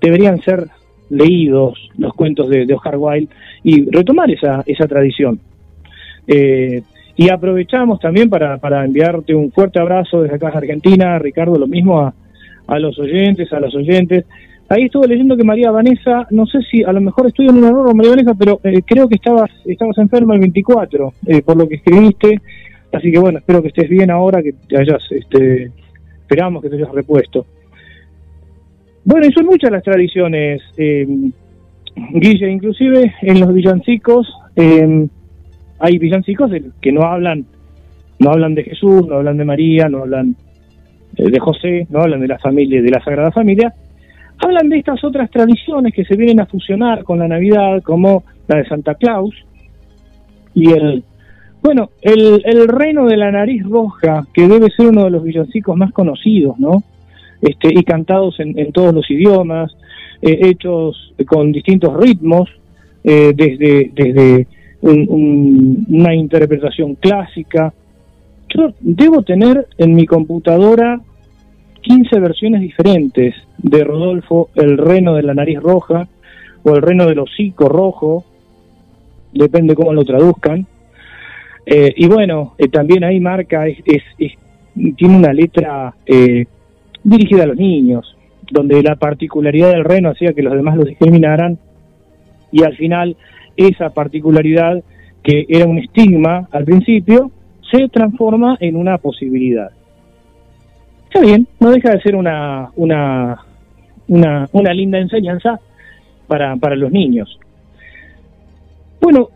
deberían 0.00 0.40
ser 0.40 0.68
leídos 1.10 1.90
los 1.98 2.14
cuentos 2.14 2.48
de, 2.48 2.64
de 2.64 2.74
Oscar 2.74 2.96
Wilde 2.96 3.28
y 3.62 3.90
retomar 3.90 4.30
esa, 4.30 4.62
esa 4.66 4.88
tradición. 4.88 5.38
Y 7.16 7.30
aprovechamos 7.30 7.98
también 7.98 8.28
para, 8.28 8.58
para 8.58 8.84
enviarte 8.84 9.34
un 9.34 9.50
fuerte 9.50 9.80
abrazo 9.80 10.22
desde 10.22 10.36
acá 10.36 10.50
de 10.50 10.58
Argentina, 10.58 11.18
Ricardo, 11.18 11.58
lo 11.58 11.66
mismo 11.66 12.00
a, 12.00 12.14
a 12.66 12.78
los 12.78 12.98
oyentes, 12.98 13.52
a 13.52 13.60
las 13.60 13.74
oyentes. 13.74 14.24
Ahí 14.68 14.84
estuve 14.84 15.08
leyendo 15.08 15.36
que 15.36 15.44
María 15.44 15.70
Vanessa, 15.70 16.26
no 16.30 16.44
sé 16.46 16.58
si 16.70 16.82
a 16.82 16.92
lo 16.92 17.00
mejor 17.00 17.28
estoy 17.28 17.46
en 17.46 17.56
un 17.56 17.64
error, 17.64 17.94
María 17.94 18.10
Vanessa, 18.10 18.34
pero 18.34 18.60
eh, 18.64 18.82
creo 18.84 19.08
que 19.08 19.14
estabas, 19.14 19.50
estabas 19.64 19.96
enferma 19.98 20.34
el 20.34 20.40
24, 20.40 21.12
eh, 21.26 21.42
por 21.42 21.56
lo 21.56 21.68
que 21.68 21.76
escribiste. 21.76 22.40
Así 22.92 23.10
que 23.12 23.18
bueno, 23.18 23.38
espero 23.38 23.62
que 23.62 23.68
estés 23.68 23.88
bien 23.88 24.10
ahora, 24.10 24.42
que 24.42 24.52
te 24.68 24.76
hayas, 24.78 25.02
este, 25.10 25.70
esperamos 26.20 26.62
que 26.62 26.68
te 26.68 26.76
hayas 26.76 26.92
repuesto. 26.92 27.46
Bueno, 29.04 29.26
y 29.26 29.32
son 29.32 29.46
muchas 29.46 29.70
las 29.70 29.84
tradiciones, 29.84 30.60
eh, 30.76 31.06
Guille, 32.12 32.50
inclusive 32.50 33.14
en 33.22 33.40
los 33.40 33.54
villancicos, 33.54 34.28
eh, 34.56 35.06
hay 35.78 35.98
villancicos 35.98 36.50
que 36.80 36.92
no 36.92 37.02
hablan, 37.02 37.44
no 38.18 38.30
hablan 38.30 38.54
de 38.54 38.64
Jesús, 38.64 39.06
no 39.06 39.16
hablan 39.16 39.36
de 39.36 39.44
María, 39.44 39.88
no 39.88 40.02
hablan 40.02 40.36
eh, 41.16 41.30
de 41.30 41.38
José, 41.38 41.86
no 41.90 42.00
hablan 42.00 42.20
de 42.20 42.28
la 42.28 42.38
familia, 42.38 42.82
de 42.82 42.90
la 42.90 43.02
Sagrada 43.02 43.30
Familia, 43.30 43.72
hablan 44.38 44.68
de 44.68 44.78
estas 44.78 45.02
otras 45.04 45.30
tradiciones 45.30 45.92
que 45.94 46.04
se 46.04 46.16
vienen 46.16 46.40
a 46.40 46.46
fusionar 46.46 47.04
con 47.04 47.18
la 47.18 47.28
Navidad, 47.28 47.82
como 47.82 48.24
la 48.48 48.58
de 48.58 48.66
Santa 48.66 48.94
Claus 48.94 49.34
y 50.54 50.70
el, 50.70 51.04
bueno, 51.62 51.90
el, 52.00 52.42
el 52.44 52.68
reino 52.68 53.06
de 53.06 53.16
la 53.16 53.30
nariz 53.30 53.62
roja, 53.64 54.26
que 54.32 54.48
debe 54.48 54.70
ser 54.70 54.88
uno 54.88 55.04
de 55.04 55.10
los 55.10 55.22
villancicos 55.22 55.76
más 55.76 55.92
conocidos, 55.92 56.58
¿no? 56.58 56.82
Este, 57.42 57.68
y 57.68 57.82
cantados 57.84 58.40
en, 58.40 58.58
en 58.58 58.72
todos 58.72 58.94
los 58.94 59.10
idiomas, 59.10 59.70
eh, 60.22 60.38
hechos 60.42 61.12
con 61.26 61.52
distintos 61.52 61.94
ritmos, 61.96 62.48
eh, 63.04 63.32
desde, 63.34 63.90
desde 63.94 64.46
un- 64.86 65.06
un- 65.08 65.86
una 65.90 66.14
interpretación 66.14 66.94
clásica. 66.94 67.72
Yo 68.54 68.72
debo 68.80 69.22
tener 69.22 69.66
en 69.78 69.94
mi 69.94 70.06
computadora 70.06 71.00
15 71.82 72.18
versiones 72.20 72.60
diferentes 72.60 73.34
de 73.58 73.84
Rodolfo, 73.84 74.50
el 74.54 74.78
reno 74.78 75.14
de 75.14 75.22
la 75.22 75.34
nariz 75.34 75.60
roja 75.60 76.08
o 76.62 76.74
el 76.74 76.82
reno 76.82 77.06
del 77.06 77.18
hocico 77.20 77.68
rojo, 77.68 78.24
depende 79.32 79.74
cómo 79.74 79.92
lo 79.92 80.04
traduzcan. 80.04 80.66
Eh, 81.64 81.92
y 81.96 82.06
bueno, 82.06 82.54
eh, 82.58 82.68
también 82.68 83.04
ahí 83.04 83.20
marca, 83.20 83.66
es, 83.66 83.78
es- 83.84 84.02
es- 84.18 84.32
tiene 84.96 85.16
una 85.16 85.32
letra 85.32 85.94
eh, 86.06 86.46
dirigida 87.02 87.44
a 87.44 87.46
los 87.46 87.56
niños, 87.56 88.16
donde 88.50 88.82
la 88.82 88.94
particularidad 88.96 89.70
del 89.72 89.84
reno 89.84 90.10
hacía 90.10 90.32
que 90.32 90.42
los 90.42 90.54
demás 90.54 90.76
los 90.76 90.86
discriminaran 90.86 91.58
y 92.52 92.62
al 92.62 92.76
final 92.76 93.16
esa 93.56 93.90
particularidad 93.90 94.82
que 95.22 95.44
era 95.48 95.66
un 95.66 95.78
estigma 95.78 96.48
al 96.52 96.64
principio 96.64 97.30
se 97.70 97.88
transforma 97.88 98.56
en 98.60 98.76
una 98.76 98.98
posibilidad. 98.98 99.70
Está 101.06 101.20
bien, 101.20 101.46
no 101.60 101.70
deja 101.70 101.90
de 101.90 102.00
ser 102.00 102.14
una, 102.14 102.70
una, 102.76 103.38
una, 104.08 104.48
una 104.52 104.72
linda 104.72 104.98
enseñanza 104.98 105.60
para, 106.26 106.56
para 106.56 106.76
los 106.76 106.92
niños. 106.92 107.38
Bueno, 109.00 109.30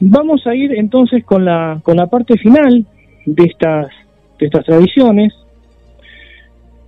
vamos 0.00 0.46
a 0.46 0.54
ir 0.54 0.72
entonces 0.74 1.24
con 1.24 1.44
la, 1.44 1.80
con 1.82 1.96
la 1.96 2.06
parte 2.06 2.36
final 2.38 2.86
de 3.26 3.44
estas, 3.44 3.88
de 4.38 4.46
estas 4.46 4.64
tradiciones. 4.64 5.32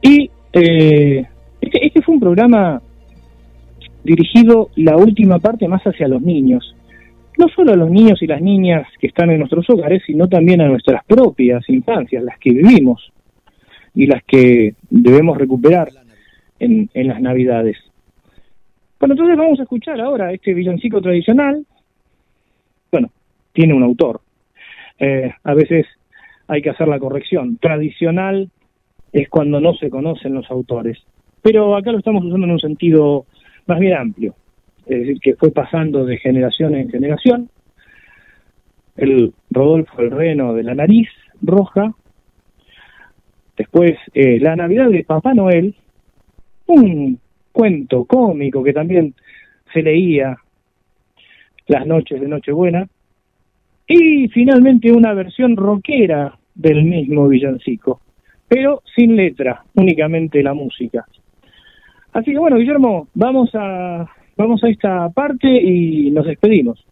Y 0.03 0.31
eh, 0.53 1.27
este, 1.61 1.87
este 1.87 2.03
fue 2.03 2.15
un 2.15 2.21
programa 2.21 2.81
dirigido 4.05 4.71
la 4.77 4.97
última 4.97 5.39
parte 5.39 5.67
más 5.67 5.83
hacia 5.83 6.09
los 6.09 6.23
niños. 6.23 6.75
No 7.37 7.49
solo 7.49 7.73
a 7.73 7.77
los 7.77 7.91
niños 7.91 8.23
y 8.23 8.27
las 8.27 8.41
niñas 8.41 8.87
que 9.01 9.09
están 9.09 9.31
en 9.31 9.39
nuestros 9.41 9.69
hogares, 9.69 10.03
sino 10.07 10.29
también 10.29 10.61
a 10.61 10.69
nuestras 10.69 11.05
propias 11.05 11.69
infancias, 11.69 12.23
las 12.23 12.39
que 12.39 12.51
vivimos 12.51 13.13
y 13.95 14.07
las 14.07 14.23
que 14.25 14.75
debemos 14.91 15.37
recuperar 15.37 15.89
en, 16.61 16.89
en 16.95 17.09
las 17.09 17.21
Navidades. 17.21 17.77
Bueno, 19.01 19.15
entonces 19.15 19.37
vamos 19.37 19.59
a 19.59 19.65
escuchar 19.65 20.01
ahora 20.01 20.33
este 20.33 20.55
villancico 20.55 21.01
tradicional. 21.01 21.67
Bueno, 22.93 23.11
tiene 23.53 23.75
un 23.75 23.83
autor. 23.83 24.21
Eh, 24.99 25.33
a 25.43 25.55
veces 25.55 25.87
hay 26.47 26.63
que 26.63 26.71
hacer 26.71 26.89
la 26.89 26.99
corrección. 26.99 27.59
Tradicional 27.59 28.49
es 29.13 29.29
cuando 29.29 29.61
no 29.61 29.75
se 29.75 29.91
conocen 29.91 30.35
los 30.35 30.51
autores. 30.51 30.99
Pero 31.43 31.77
acá 31.77 31.93
lo 31.93 31.99
estamos 31.99 32.25
usando 32.25 32.47
en 32.47 32.53
un 32.53 32.61
sentido 32.61 33.27
más 33.67 33.79
bien 33.79 33.95
amplio. 33.95 34.35
Es 34.87 35.01
decir, 35.01 35.21
que 35.21 35.35
fue 35.35 35.51
pasando 35.51 36.05
de 36.05 36.19
generación 36.19 36.75
en 36.75 36.91
generación. 36.91 37.51
El 38.97 39.33
Rodolfo 39.51 40.01
el 40.01 40.11
Reno 40.11 40.55
de 40.55 40.63
la 40.63 40.75
nariz 40.75 41.09
roja. 41.43 41.93
Después, 43.57 43.97
eh, 44.13 44.39
la 44.41 44.57
Navidad 44.57 44.89
de 44.91 45.05
Papá 45.05 45.35
Noel. 45.35 45.75
Un 46.67 47.19
cuento 47.53 48.05
cómico 48.05 48.63
que 48.63 48.73
también 48.73 49.15
se 49.73 49.83
leía 49.83 50.37
las 51.67 51.87
noches 51.87 52.21
de 52.21 52.29
Nochebuena. 52.29 52.89
Y 53.87 54.29
finalmente 54.29 54.93
una 54.93 55.13
versión 55.13 55.57
rockera 55.57 56.39
del 56.55 56.85
mismo 56.85 57.29
villancico, 57.29 58.01
pero 58.49 58.83
sin 58.95 59.17
letra, 59.17 59.65
únicamente 59.75 60.43
la 60.43 60.55
música. 60.55 61.05
Así 62.15 62.31
que 62.31 62.39
bueno, 62.39 62.57
Guillermo, 62.57 63.09
vamos 63.15 63.51
a 63.55 64.07
vamos 64.37 64.63
a 64.65 64.69
esta 64.69 65.09
parte 65.11 65.49
y 65.49 66.11
nos 66.11 66.27
despedimos. 66.27 66.85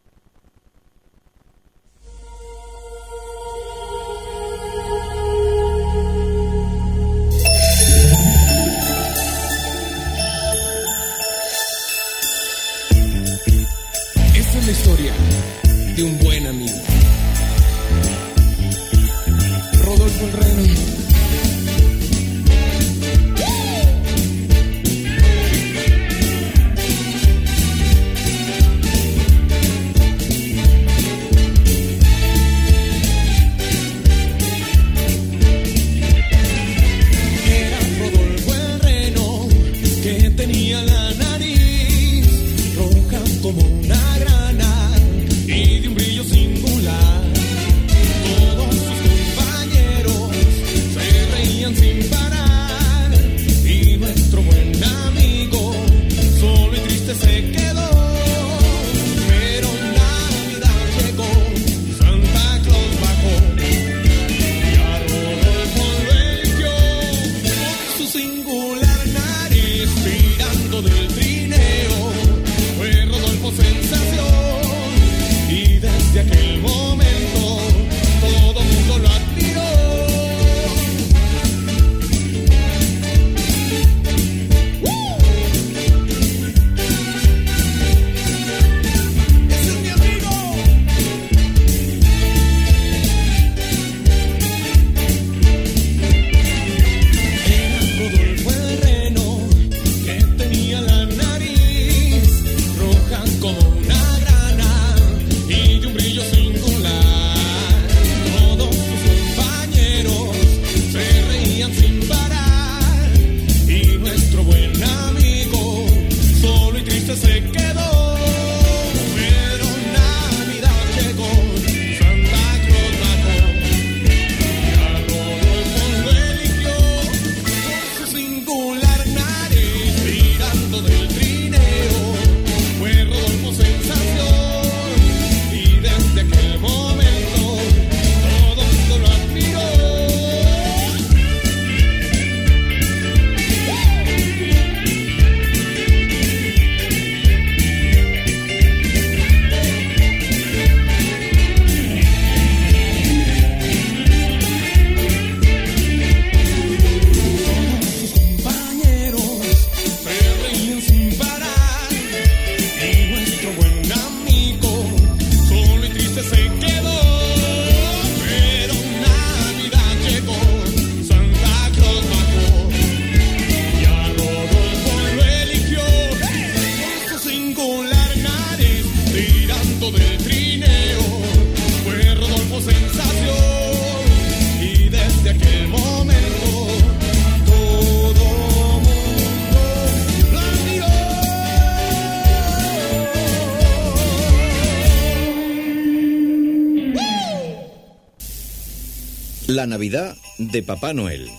La 199.63 199.69
Navidad 199.69 200.17
de 200.39 200.61
Papá 200.65 200.93
Noel. 200.93 201.31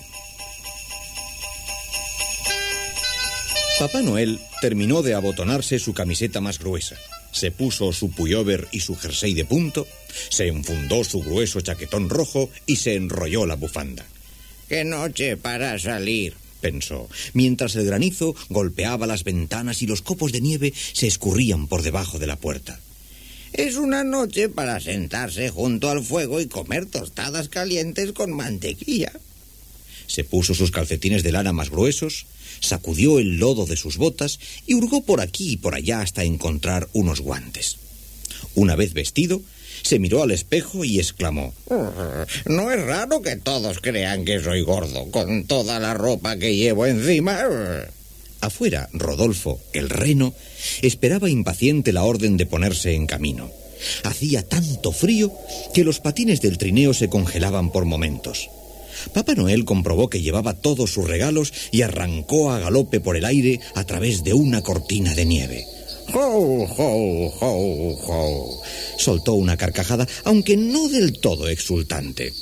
Papá 3.78 4.00
Noel 4.00 4.40
terminó 4.62 5.02
de 5.02 5.12
abotonarse 5.12 5.78
su 5.78 5.92
camiseta 5.92 6.40
más 6.40 6.58
gruesa, 6.58 6.96
se 7.32 7.50
puso 7.50 7.92
su 7.92 8.10
pullover 8.12 8.66
y 8.72 8.80
su 8.80 8.96
jersey 8.96 9.34
de 9.34 9.44
punto, 9.44 9.86
se 10.30 10.48
enfundó 10.48 11.04
su 11.04 11.20
grueso 11.20 11.60
chaquetón 11.60 12.08
rojo 12.08 12.48
y 12.64 12.76
se 12.76 12.94
enrolló 12.94 13.44
la 13.44 13.56
bufanda. 13.56 14.06
¡Qué 14.70 14.84
noche 14.84 15.36
para 15.36 15.78
salir! 15.78 16.32
pensó, 16.62 17.10
mientras 17.34 17.76
el 17.76 17.84
granizo 17.84 18.34
golpeaba 18.48 19.06
las 19.06 19.22
ventanas 19.22 19.82
y 19.82 19.86
los 19.86 20.00
copos 20.00 20.32
de 20.32 20.40
nieve 20.40 20.72
se 20.94 21.08
escurrían 21.08 21.66
por 21.66 21.82
debajo 21.82 22.18
de 22.18 22.26
la 22.26 22.36
puerta. 22.36 22.80
Es 23.54 23.76
una 23.76 24.02
noche 24.02 24.48
para 24.48 24.80
sentarse 24.80 25.48
junto 25.48 25.88
al 25.88 26.02
fuego 26.02 26.40
y 26.40 26.48
comer 26.48 26.86
tostadas 26.86 27.48
calientes 27.48 28.10
con 28.10 28.32
mantequilla. 28.32 29.12
Se 30.08 30.24
puso 30.24 30.54
sus 30.54 30.72
calcetines 30.72 31.22
de 31.22 31.30
lana 31.30 31.52
más 31.52 31.70
gruesos, 31.70 32.26
sacudió 32.58 33.20
el 33.20 33.38
lodo 33.38 33.64
de 33.64 33.76
sus 33.76 33.96
botas 33.96 34.40
y 34.66 34.74
hurgó 34.74 35.04
por 35.04 35.20
aquí 35.20 35.52
y 35.52 35.56
por 35.56 35.76
allá 35.76 36.00
hasta 36.00 36.24
encontrar 36.24 36.88
unos 36.94 37.20
guantes. 37.20 37.76
Una 38.56 38.74
vez 38.74 38.92
vestido, 38.92 39.40
se 39.82 40.00
miró 40.00 40.24
al 40.24 40.32
espejo 40.32 40.84
y 40.84 40.98
exclamó 40.98 41.54
No 42.46 42.72
es 42.72 42.82
raro 42.84 43.22
que 43.22 43.36
todos 43.36 43.78
crean 43.78 44.24
que 44.24 44.40
soy 44.40 44.62
gordo 44.62 45.12
con 45.12 45.44
toda 45.44 45.78
la 45.78 45.94
ropa 45.94 46.36
que 46.38 46.56
llevo 46.56 46.86
encima. 46.86 47.38
Afuera, 48.44 48.88
Rodolfo, 48.92 49.60
el 49.72 49.88
reno, 49.88 50.34
esperaba 50.82 51.30
impaciente 51.30 51.92
la 51.92 52.04
orden 52.04 52.36
de 52.36 52.46
ponerse 52.46 52.94
en 52.94 53.06
camino. 53.06 53.50
Hacía 54.02 54.46
tanto 54.46 54.92
frío 54.92 55.32
que 55.72 55.84
los 55.84 56.00
patines 56.00 56.40
del 56.40 56.58
trineo 56.58 56.94
se 56.94 57.08
congelaban 57.08 57.72
por 57.72 57.84
momentos. 57.84 58.50
Papá 59.12 59.34
Noel 59.34 59.64
comprobó 59.64 60.08
que 60.08 60.20
llevaba 60.20 60.54
todos 60.60 60.92
sus 60.92 61.08
regalos 61.08 61.52
y 61.72 61.82
arrancó 61.82 62.52
a 62.52 62.58
galope 62.58 63.00
por 63.00 63.16
el 63.16 63.24
aire 63.24 63.60
a 63.74 63.84
través 63.84 64.22
de 64.24 64.34
una 64.34 64.62
cortina 64.62 65.14
de 65.14 65.24
nieve. 65.24 65.64
¡Ho, 66.12 66.18
ho, 66.18 67.32
ho, 67.40 67.98
ho! 68.06 68.62
Soltó 68.98 69.34
una 69.34 69.56
carcajada, 69.56 70.06
aunque 70.24 70.56
no 70.56 70.88
del 70.88 71.18
todo 71.18 71.48
exultante. 71.48 72.32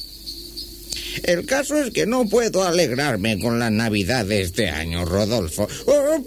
El 1.24 1.46
caso 1.46 1.80
es 1.80 1.90
que 1.90 2.06
no 2.06 2.28
puedo 2.28 2.62
alegrarme 2.62 3.38
con 3.38 3.58
la 3.58 3.70
Navidad 3.70 4.26
de 4.26 4.42
este 4.42 4.68
año, 4.68 5.04
Rodolfo. 5.04 5.68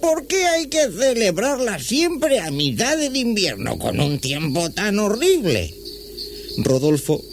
¿Por 0.01 0.27
qué 0.27 0.45
hay 0.45 0.67
que 0.67 0.91
celebrarla 0.91 1.79
siempre 1.79 2.39
a 2.39 2.51
mitad 2.51 2.97
del 2.97 3.15
invierno 3.15 3.77
con 3.77 3.99
un 3.99 4.19
tiempo 4.19 4.69
tan 4.69 4.99
horrible? 4.99 5.73
Rodolfo 6.57 7.23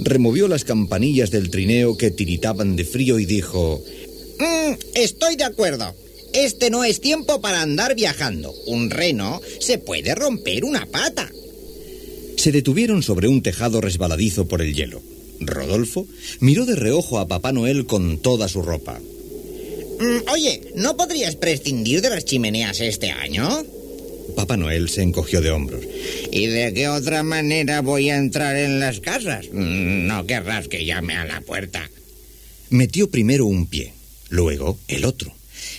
removió 0.00 0.48
las 0.48 0.64
campanillas 0.64 1.30
del 1.30 1.50
trineo 1.50 1.96
que 1.96 2.10
tiritaban 2.10 2.76
de 2.76 2.84
frío 2.84 3.18
y 3.18 3.26
dijo... 3.26 3.82
Mm, 4.38 4.74
estoy 4.94 5.36
de 5.36 5.44
acuerdo. 5.44 5.94
Este 6.32 6.70
no 6.70 6.82
es 6.82 7.00
tiempo 7.00 7.40
para 7.40 7.60
andar 7.60 7.94
viajando. 7.94 8.54
Un 8.66 8.90
reno 8.90 9.40
se 9.60 9.78
puede 9.78 10.14
romper 10.14 10.64
una 10.64 10.86
pata. 10.86 11.30
Se 12.36 12.52
detuvieron 12.52 13.02
sobre 13.02 13.28
un 13.28 13.42
tejado 13.42 13.80
resbaladizo 13.80 14.48
por 14.48 14.62
el 14.62 14.74
hielo. 14.74 15.02
Rodolfo 15.46 16.06
miró 16.40 16.64
de 16.66 16.76
reojo 16.76 17.18
a 17.18 17.28
Papá 17.28 17.52
Noel 17.52 17.86
con 17.86 18.18
toda 18.18 18.48
su 18.48 18.62
ropa. 18.62 18.98
Mm, 20.00 20.30
oye, 20.32 20.60
¿no 20.76 20.96
podrías 20.96 21.36
prescindir 21.36 22.00
de 22.00 22.10
las 22.10 22.24
chimeneas 22.24 22.80
este 22.80 23.10
año? 23.10 23.64
Papá 24.36 24.56
Noel 24.56 24.88
se 24.88 25.02
encogió 25.02 25.40
de 25.40 25.50
hombros. 25.50 25.84
¿Y 26.30 26.46
de 26.46 26.72
qué 26.72 26.88
otra 26.88 27.22
manera 27.22 27.82
voy 27.82 28.08
a 28.10 28.16
entrar 28.16 28.56
en 28.56 28.80
las 28.80 29.00
casas? 29.00 29.46
Mm, 29.52 30.06
No 30.06 30.26
querrás 30.26 30.68
que 30.68 30.84
llame 30.84 31.14
a 31.16 31.24
la 31.24 31.40
puerta. 31.42 31.88
Metió 32.70 33.10
primero 33.10 33.44
un 33.46 33.66
pie, 33.66 33.92
luego 34.30 34.78
el 34.88 35.04
otro. 35.04 35.32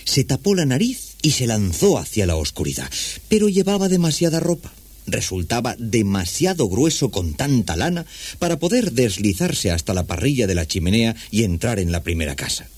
Se 0.04 0.22
tapó 0.24 0.54
la 0.54 0.64
nariz 0.66 1.16
y 1.22 1.32
se 1.32 1.46
lanzó 1.46 1.98
hacia 1.98 2.26
la 2.26 2.36
oscuridad, 2.36 2.88
pero 3.28 3.48
llevaba 3.48 3.88
demasiada 3.88 4.38
ropa. 4.40 4.72
Resultaba 5.06 5.76
demasiado 5.78 6.68
grueso 6.68 7.10
con 7.10 7.34
tanta 7.34 7.76
lana 7.76 8.06
para 8.38 8.58
poder 8.58 8.92
deslizarse 8.92 9.70
hasta 9.70 9.94
la 9.94 10.04
parrilla 10.04 10.46
de 10.46 10.54
la 10.54 10.66
chimenea 10.66 11.14
y 11.30 11.44
entrar 11.44 11.78
en 11.78 11.92
la 11.92 12.02
primera 12.02 12.36
casa. 12.36 12.68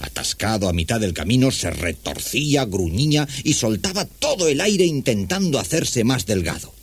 Atascado 0.00 0.68
a 0.68 0.74
mitad 0.74 1.00
del 1.00 1.14
camino, 1.14 1.50
se 1.50 1.70
retorcía, 1.70 2.66
gruñía 2.66 3.26
y 3.44 3.54
soltaba 3.54 4.04
todo 4.04 4.48
el 4.48 4.60
aire 4.60 4.84
intentando 4.84 5.58
hacerse 5.58 6.04
más 6.04 6.26
delgado. 6.26 6.74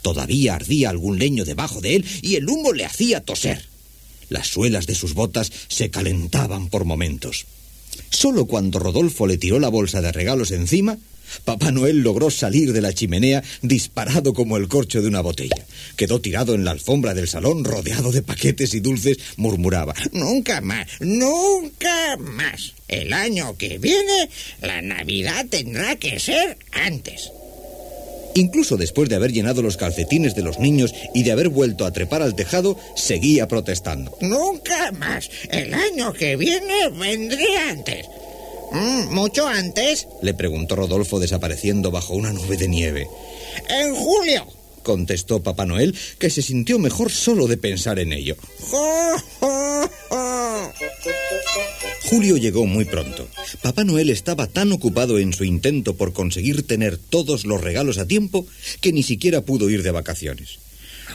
Todavía 0.00 0.54
ardía 0.54 0.90
algún 0.90 1.18
leño 1.18 1.44
debajo 1.44 1.80
de 1.80 1.96
él 1.96 2.04
y 2.22 2.36
el 2.36 2.48
humo 2.48 2.72
le 2.72 2.84
hacía 2.84 3.20
toser. 3.20 3.66
Las 4.30 4.48
suelas 4.48 4.86
de 4.86 4.94
sus 4.94 5.14
botas 5.14 5.52
se 5.68 5.90
calentaban 5.90 6.68
por 6.68 6.84
momentos. 6.86 7.44
Solo 8.08 8.46
cuando 8.46 8.78
Rodolfo 8.78 9.26
le 9.26 9.36
tiró 9.36 9.60
la 9.60 9.68
bolsa 9.68 10.00
de 10.00 10.10
regalos 10.10 10.50
encima, 10.50 10.98
Papá 11.44 11.70
Noel 11.72 11.98
logró 11.98 12.30
salir 12.30 12.72
de 12.72 12.80
la 12.80 12.92
chimenea 12.92 13.42
disparado 13.62 14.34
como 14.34 14.56
el 14.56 14.68
corcho 14.68 15.00
de 15.02 15.08
una 15.08 15.20
botella. 15.20 15.64
Quedó 15.96 16.20
tirado 16.20 16.54
en 16.54 16.64
la 16.64 16.70
alfombra 16.70 17.14
del 17.14 17.28
salón 17.28 17.64
rodeado 17.64 18.12
de 18.12 18.22
paquetes 18.22 18.74
y 18.74 18.80
dulces, 18.80 19.18
murmuraba. 19.36 19.94
Nunca 20.12 20.60
más, 20.60 20.86
nunca 21.00 22.16
más. 22.18 22.74
El 22.88 23.12
año 23.12 23.56
que 23.56 23.78
viene, 23.78 24.28
la 24.60 24.82
Navidad 24.82 25.46
tendrá 25.48 25.96
que 25.96 26.20
ser 26.20 26.58
antes. 26.72 27.30
Incluso 28.34 28.76
después 28.76 29.08
de 29.08 29.16
haber 29.16 29.32
llenado 29.32 29.62
los 29.62 29.76
calcetines 29.76 30.34
de 30.34 30.42
los 30.42 30.58
niños 30.58 30.94
y 31.14 31.22
de 31.22 31.32
haber 31.32 31.48
vuelto 31.48 31.84
a 31.84 31.92
trepar 31.92 32.22
al 32.22 32.34
tejado, 32.34 32.78
seguía 32.96 33.46
protestando. 33.48 34.16
Nunca 34.20 34.92
más. 34.92 35.30
El 35.50 35.74
año 35.74 36.12
que 36.12 36.36
viene 36.36 36.88
vendré 36.98 37.56
antes. 37.58 38.06
Mm, 38.72 39.14
¿Mucho 39.14 39.46
antes? 39.46 40.06
Le 40.22 40.34
preguntó 40.34 40.76
Rodolfo 40.76 41.20
desapareciendo 41.20 41.90
bajo 41.90 42.14
una 42.14 42.32
nube 42.32 42.56
de 42.56 42.68
nieve. 42.68 43.08
En 43.68 43.94
julio. 43.94 44.46
Contestó 44.82 45.42
Papá 45.42 45.64
Noel, 45.64 45.94
que 46.18 46.30
se 46.30 46.42
sintió 46.42 46.78
mejor 46.78 47.10
solo 47.10 47.46
de 47.46 47.56
pensar 47.56 47.98
en 47.98 48.12
ello. 48.12 48.36
Julio 52.10 52.36
llegó 52.36 52.66
muy 52.66 52.84
pronto. 52.84 53.26
Papá 53.62 53.84
Noel 53.84 54.10
estaba 54.10 54.46
tan 54.46 54.72
ocupado 54.72 55.18
en 55.18 55.32
su 55.32 55.44
intento 55.44 55.96
por 55.96 56.12
conseguir 56.12 56.66
tener 56.66 56.98
todos 56.98 57.46
los 57.46 57.60
regalos 57.60 57.98
a 57.98 58.06
tiempo 58.06 58.46
que 58.80 58.92
ni 58.92 59.02
siquiera 59.02 59.40
pudo 59.40 59.70
ir 59.70 59.82
de 59.82 59.92
vacaciones. 59.92 60.58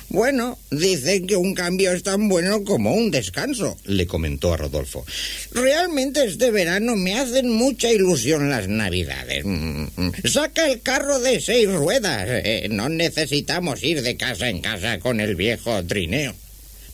Bueno, 0.10 0.58
dicen 0.72 1.28
que 1.28 1.36
un 1.36 1.54
cambio 1.54 1.92
es 1.92 2.04
tan 2.04 2.30
bueno 2.30 2.64
como 2.64 2.94
un 2.94 3.12
descanso. 3.12 3.78
Le 3.86 4.08
comentó 4.08 4.54
a 4.54 4.58
Rodolfo. 4.58 5.06
Realmente 5.52 6.24
este 6.26 6.50
verano 6.50 6.96
me 6.96 7.20
hacen 7.20 7.50
mucha 7.50 7.92
ilusión 7.92 8.50
las 8.50 8.70
navidades. 8.70 9.44
Mm. 9.46 9.88
Saca 10.24 10.70
el 10.72 10.82
carro 10.82 11.20
de 11.20 11.42
seis 11.42 11.70
ruedas. 11.70 12.26
Eh, 12.30 12.68
no 12.72 12.88
necesitamos 12.88 13.84
ir 13.84 14.02
de 14.02 14.16
casa 14.16 14.50
en 14.50 14.62
casa 14.62 15.00
con 15.00 15.20
el 15.20 15.36
viejo 15.36 15.84
trineo. 15.86 16.34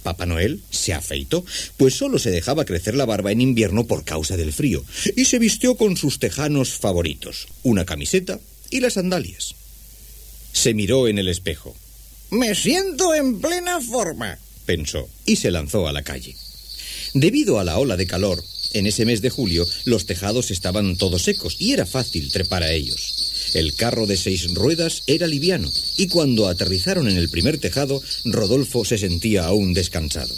Papá 0.02 0.26
Noel 0.26 0.62
se 0.70 0.94
afeitó, 0.94 1.46
pues 1.78 1.96
solo 1.96 2.20
se 2.20 2.30
dejaba 2.30 2.66
crecer 2.66 2.94
la 2.94 3.06
barba 3.06 3.32
en 3.32 3.42
invierno 3.42 3.88
por 3.88 4.04
causa 4.04 4.36
del 4.36 4.52
frío, 4.52 4.84
y 5.16 5.26
se 5.26 5.40
vistió 5.40 5.76
con 5.76 5.96
sus 5.96 6.20
tejanos 6.20 6.74
favoritos, 6.74 7.48
una 7.64 7.86
camiseta 7.86 8.40
y 8.70 8.82
las 8.82 8.94
sandalias. 8.94 9.56
Se 10.52 10.74
miró 10.74 11.08
en 11.08 11.20
el 11.20 11.30
espejo, 11.30 11.76
Me 12.34 12.56
siento 12.56 13.14
en 13.14 13.40
plena 13.40 13.80
forma. 13.80 14.40
pensó, 14.66 15.08
y 15.24 15.36
se 15.36 15.52
lanzó 15.52 15.88
a 15.88 15.94
la 15.94 16.02
calle. 16.02 16.36
Debido 17.14 17.60
a 17.60 17.64
la 17.64 17.78
ola 17.78 17.96
de 17.96 18.08
calor, 18.08 18.44
en 18.74 18.88
ese 18.88 19.06
mes 19.06 19.22
de 19.22 19.30
julio 19.30 19.68
los 19.86 20.08
tejados 20.08 20.50
estaban 20.50 20.98
todos 20.98 21.22
secos 21.22 21.58
y 21.60 21.74
era 21.74 21.86
fácil 21.86 22.32
trepar 22.32 22.64
a 22.64 22.72
ellos. 22.72 23.52
El 23.54 23.76
carro 23.76 24.08
de 24.08 24.18
seis 24.18 24.52
ruedas 24.56 25.04
era 25.06 25.28
liviano 25.28 25.70
y 25.98 26.08
cuando 26.08 26.48
aterrizaron 26.48 27.08
en 27.08 27.18
el 27.18 27.30
primer 27.30 27.60
tejado, 27.60 28.02
Rodolfo 28.26 28.84
se 28.84 28.98
sentía 28.98 29.46
aún 29.46 29.76
descansado. 29.76 30.36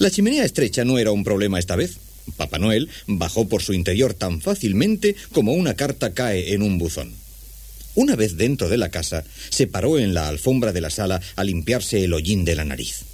La 0.00 0.10
chimenea 0.10 0.44
estrecha 0.44 0.84
no 0.84 0.98
era 0.98 1.12
un 1.12 1.24
problema 1.24 1.58
esta 1.58 1.76
vez. 1.76 1.96
Papá 2.36 2.58
Noel 2.58 2.90
bajó 3.06 3.48
por 3.48 3.62
su 3.62 3.72
interior 3.72 4.12
tan 4.12 4.42
fácilmente 4.42 5.16
como 5.32 5.54
una 5.54 5.76
carta 5.76 6.12
cae 6.12 6.52
en 6.52 6.60
un 6.60 6.76
buzón. 6.76 7.19
Una 7.94 8.16
vez 8.16 8.36
dentro 8.36 8.68
de 8.68 8.78
la 8.78 8.90
casa, 8.90 9.24
se 9.50 9.66
paró 9.66 9.98
en 9.98 10.14
la 10.14 10.28
alfombra 10.28 10.72
de 10.72 10.80
la 10.80 10.90
sala 10.90 11.20
a 11.36 11.44
limpiarse 11.44 12.04
el 12.04 12.12
hollín 12.12 12.44
de 12.44 12.54
la 12.54 12.64
nariz. 12.64 13.04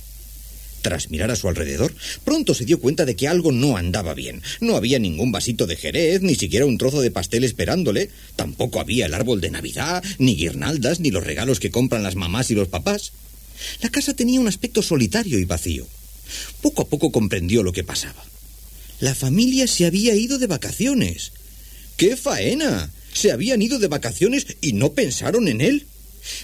Tras 0.82 1.10
mirar 1.10 1.32
a 1.32 1.36
su 1.36 1.48
alrededor, 1.48 1.92
pronto 2.22 2.54
se 2.54 2.64
dio 2.64 2.78
cuenta 2.78 3.04
de 3.04 3.16
que 3.16 3.26
algo 3.26 3.50
no 3.50 3.76
andaba 3.76 4.14
bien. 4.14 4.42
No 4.60 4.76
había 4.76 5.00
ningún 5.00 5.32
vasito 5.32 5.66
de 5.66 5.74
jerez, 5.74 6.22
ni 6.22 6.36
siquiera 6.36 6.64
un 6.64 6.78
trozo 6.78 7.00
de 7.00 7.10
pastel 7.10 7.42
esperándole. 7.42 8.10
Tampoco 8.36 8.78
había 8.78 9.06
el 9.06 9.14
árbol 9.14 9.40
de 9.40 9.50
Navidad, 9.50 10.04
ni 10.18 10.36
guirnaldas, 10.36 11.00
ni 11.00 11.10
los 11.10 11.24
regalos 11.24 11.58
que 11.58 11.72
compran 11.72 12.04
las 12.04 12.14
mamás 12.14 12.52
y 12.52 12.54
los 12.54 12.68
papás. 12.68 13.12
La 13.82 13.88
casa 13.88 14.14
tenía 14.14 14.38
un 14.38 14.46
aspecto 14.46 14.80
solitario 14.80 15.40
y 15.40 15.44
vacío. 15.44 15.88
Poco 16.60 16.82
a 16.82 16.88
poco 16.88 17.10
comprendió 17.10 17.64
lo 17.64 17.72
que 17.72 17.82
pasaba. 17.82 18.24
La 19.00 19.14
familia 19.14 19.66
se 19.66 19.86
había 19.86 20.14
ido 20.14 20.38
de 20.38 20.46
vacaciones. 20.46 21.32
¡Qué 21.96 22.16
faena! 22.16 22.92
Se 23.16 23.32
habían 23.32 23.62
ido 23.62 23.78
de 23.78 23.88
vacaciones 23.88 24.46
y 24.60 24.74
no 24.74 24.92
pensaron 24.92 25.48
en 25.48 25.62
él. 25.62 25.86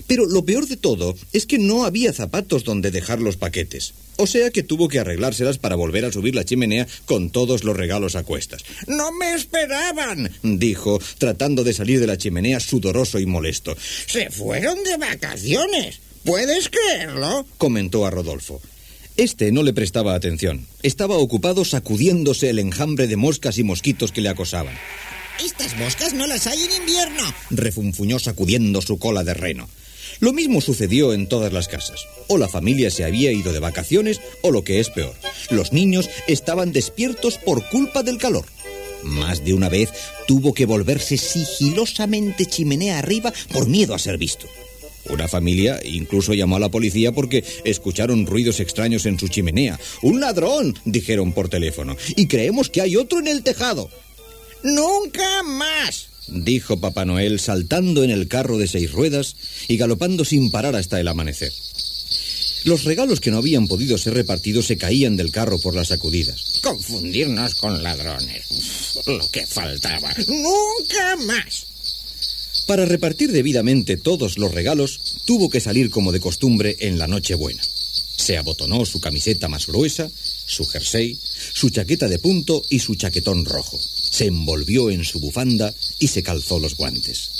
Pero 0.07 0.25
lo 0.25 0.45
peor 0.47 0.67
de 0.67 0.79
todo 0.79 1.15
es 1.35 1.45
que 1.45 1.59
no 1.59 1.85
había 1.85 2.15
zapatos 2.15 2.65
donde 2.65 2.91
dejar 2.91 3.21
los 3.21 3.37
paquetes. 3.37 3.93
O 4.17 4.27
sea 4.27 4.51
que 4.51 4.63
tuvo 4.63 4.89
que 4.89 4.99
arreglárselas 4.99 5.59
para 5.59 5.77
volver 5.77 6.07
a 6.07 6.13
subir 6.13 6.35
la 6.35 6.47
chimenea 6.47 6.87
con 7.05 7.29
todos 7.29 7.63
los 7.63 7.77
regalos 7.77 8.17
a 8.17 8.23
cuestas. 8.23 8.65
No 8.87 9.13
me 9.13 9.35
esperaban. 9.35 10.31
Dijo, 10.43 10.99
tratando 11.19 11.63
de 11.63 11.75
salir 11.75 12.01
de 12.01 12.07
la 12.07 12.17
chimenea 12.17 12.59
sudoroso 12.59 13.19
y 13.19 13.27
molesto. 13.27 13.77
Se 14.07 14.31
fueron 14.31 14.83
de 14.83 14.97
vacaciones. 14.97 16.01
¿Puedes 16.25 16.71
creerlo? 16.71 17.45
Comentó 17.59 18.07
a 18.07 18.11
Rodolfo. 18.11 18.63
Este 19.19 19.53
no 19.53 19.63
le 19.63 19.75
prestaba 19.75 20.15
atención. 20.15 20.67
Estaba 20.83 21.19
ocupado 21.19 21.67
sacudiéndose 21.67 22.49
el 22.49 22.61
enjambre 22.61 23.09
de 23.09 23.17
moscas 23.17 23.59
y 23.59 23.63
mosquitos 23.63 24.11
que 24.11 24.23
le 24.23 24.31
acosaban. 24.31 24.75
Estas 25.45 25.77
moscas 25.77 26.15
no 26.15 26.27
las 26.27 26.47
hay 26.47 26.65
en 26.65 26.83
invierno. 26.83 27.23
Refunfuñó 27.51 28.19
sacudiendo 28.19 28.83
su 28.83 28.99
cola 28.99 29.25
de 29.25 29.35
reno. 29.35 29.69
Lo 30.21 30.33
mismo 30.33 30.61
sucedió 30.61 31.13
en 31.13 31.29
todas 31.29 31.53
las 31.53 31.69
casas. 31.69 32.07
O 32.29 32.39
la 32.39 32.49
familia 32.49 32.91
se 32.91 33.05
había 33.05 33.33
ido 33.33 33.53
de 33.53 33.59
vacaciones, 33.59 34.21
o 34.43 34.51
lo 34.51 34.63
que 34.63 34.81
es 34.81 34.91
peor, 34.91 35.15
los 35.51 35.73
niños 35.73 36.11
estaban 36.29 36.73
despiertos 36.73 37.39
por 37.39 37.69
culpa 37.71 38.03
del 38.03 38.19
calor. 38.19 38.45
Más 39.03 39.45
de 39.45 39.53
una 39.53 39.69
vez 39.69 39.91
tuvo 40.29 40.55
que 40.55 40.67
volverse 40.67 41.17
sigilosamente 41.17 42.47
chimenea 42.47 42.99
arriba 42.99 43.33
por 43.53 43.69
miedo 43.69 43.95
a 43.95 43.99
ser 43.99 44.17
visto. 44.17 44.47
Una 45.11 45.27
familia 45.27 45.81
incluso 45.85 46.33
llamó 46.33 46.57
a 46.57 46.61
la 46.61 46.69
policía 46.69 47.11
porque 47.11 47.45
escucharon 47.65 48.27
ruidos 48.27 48.61
extraños 48.61 49.05
en 49.07 49.19
su 49.19 49.27
chimenea. 49.27 49.81
¡Un 50.03 50.21
ladrón! 50.21 50.79
dijeron 50.85 51.33
por 51.33 51.49
teléfono. 51.49 51.97
Y 52.15 52.29
creemos 52.29 52.71
que 52.71 52.83
hay 52.83 52.97
otro 52.97 53.19
en 53.19 53.27
el 53.27 53.43
tejado. 53.43 53.91
Nunca 54.63 55.43
más. 55.43 56.07
dijo 56.29 56.81
Papá 56.81 57.05
Noel 57.05 57.41
saltando 57.41 58.05
en 58.05 58.11
el 58.11 58.29
carro 58.29 58.59
de 58.59 58.69
seis 58.69 58.93
ruedas 58.93 59.37
y 59.69 59.77
galopando 59.77 60.25
sin 60.25 60.51
parar 60.51 60.77
hasta 60.77 61.01
el 61.01 61.09
amanecer. 61.09 61.53
Los 62.65 62.85
regalos 62.85 63.21
que 63.21 63.33
no 63.33 63.39
habían 63.39 63.67
podido 63.67 63.99
ser 63.99 64.15
repartidos 64.15 64.67
se 64.67 64.77
caían 64.77 65.17
del 65.17 65.33
carro 65.33 65.59
por 65.59 65.75
las 65.75 65.89
sacudidas. 65.89 66.61
Confundirnos 66.63 67.57
con 67.57 67.83
ladrones. 67.83 69.01
Lo 69.07 69.29
que 69.31 69.47
faltaba. 69.47 70.15
Nunca 70.29 71.17
más. 71.27 71.67
Para 72.69 72.87
repartir 72.87 73.33
debidamente 73.33 73.97
todos 73.97 74.39
los 74.39 74.53
regalos, 74.53 75.01
tuvo 75.25 75.51
que 75.51 75.61
salir 75.61 75.91
como 75.91 76.13
de 76.13 76.21
costumbre 76.21 76.77
en 76.81 76.99
la 76.99 77.09
Nochebuena. 77.09 77.63
Se 78.17 78.39
abotonó 78.39 78.87
su 78.87 79.01
camiseta 79.01 79.49
más 79.49 79.67
gruesa, 79.67 80.09
su 80.47 80.65
jersey, 80.65 81.19
su 81.55 81.71
chaqueta 81.71 82.07
de 82.09 82.21
punto 82.21 82.63
y 82.71 82.79
su 82.79 82.95
chaquetón 82.95 83.45
rojo. 83.45 83.81
Se 84.13 84.27
envolvió 84.27 84.91
en 84.91 85.05
su 85.05 85.21
bufanda 85.21 85.73
y 85.99 86.09
se 86.09 86.23
calzó 86.23 86.59
los 86.59 86.77
guantes. 86.77 87.31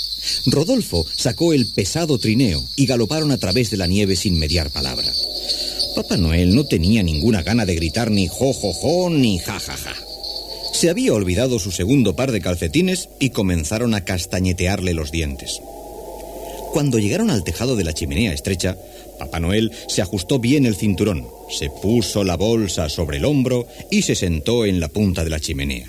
Rodolfo 0.47 1.05
sacó 1.15 1.53
el 1.53 1.67
pesado 1.67 2.17
trineo 2.17 2.63
y 2.75 2.87
galoparon 2.87 3.31
a 3.31 3.37
través 3.37 3.69
de 3.69 3.77
la 3.77 3.85
nieve 3.85 4.15
sin 4.15 4.39
mediar 4.39 4.71
palabra. 4.71 5.11
Papá 5.95 6.17
Noel 6.17 6.55
no 6.55 6.65
tenía 6.65 7.03
ninguna 7.03 7.43
gana 7.43 7.67
de 7.67 7.75
gritar 7.75 8.09
ni 8.09 8.27
jo, 8.27 9.09
ni 9.11 9.37
ja, 9.37 9.59
ja, 9.59 9.77
ja. 9.77 9.93
Se 10.73 10.89
había 10.89 11.13
olvidado 11.13 11.59
su 11.59 11.69
segundo 11.69 12.15
par 12.15 12.31
de 12.31 12.41
calcetines 12.41 13.07
y 13.19 13.29
comenzaron 13.29 13.93
a 13.93 14.03
castañetearle 14.03 14.95
los 14.95 15.11
dientes. 15.11 15.61
Cuando 16.73 16.97
llegaron 16.97 17.29
al 17.29 17.43
tejado 17.43 17.75
de 17.75 17.83
la 17.83 17.93
chimenea 17.93 18.33
estrecha, 18.33 18.75
Papá 19.19 19.39
Noel 19.39 19.71
se 19.87 20.01
ajustó 20.01 20.39
bien 20.39 20.65
el 20.65 20.75
cinturón, 20.75 21.27
se 21.51 21.69
puso 21.69 22.23
la 22.23 22.35
bolsa 22.35 22.89
sobre 22.89 23.17
el 23.17 23.25
hombro 23.25 23.67
y 23.91 24.01
se 24.01 24.15
sentó 24.15 24.65
en 24.65 24.79
la 24.79 24.87
punta 24.87 25.23
de 25.23 25.29
la 25.29 25.39
chimenea. 25.39 25.87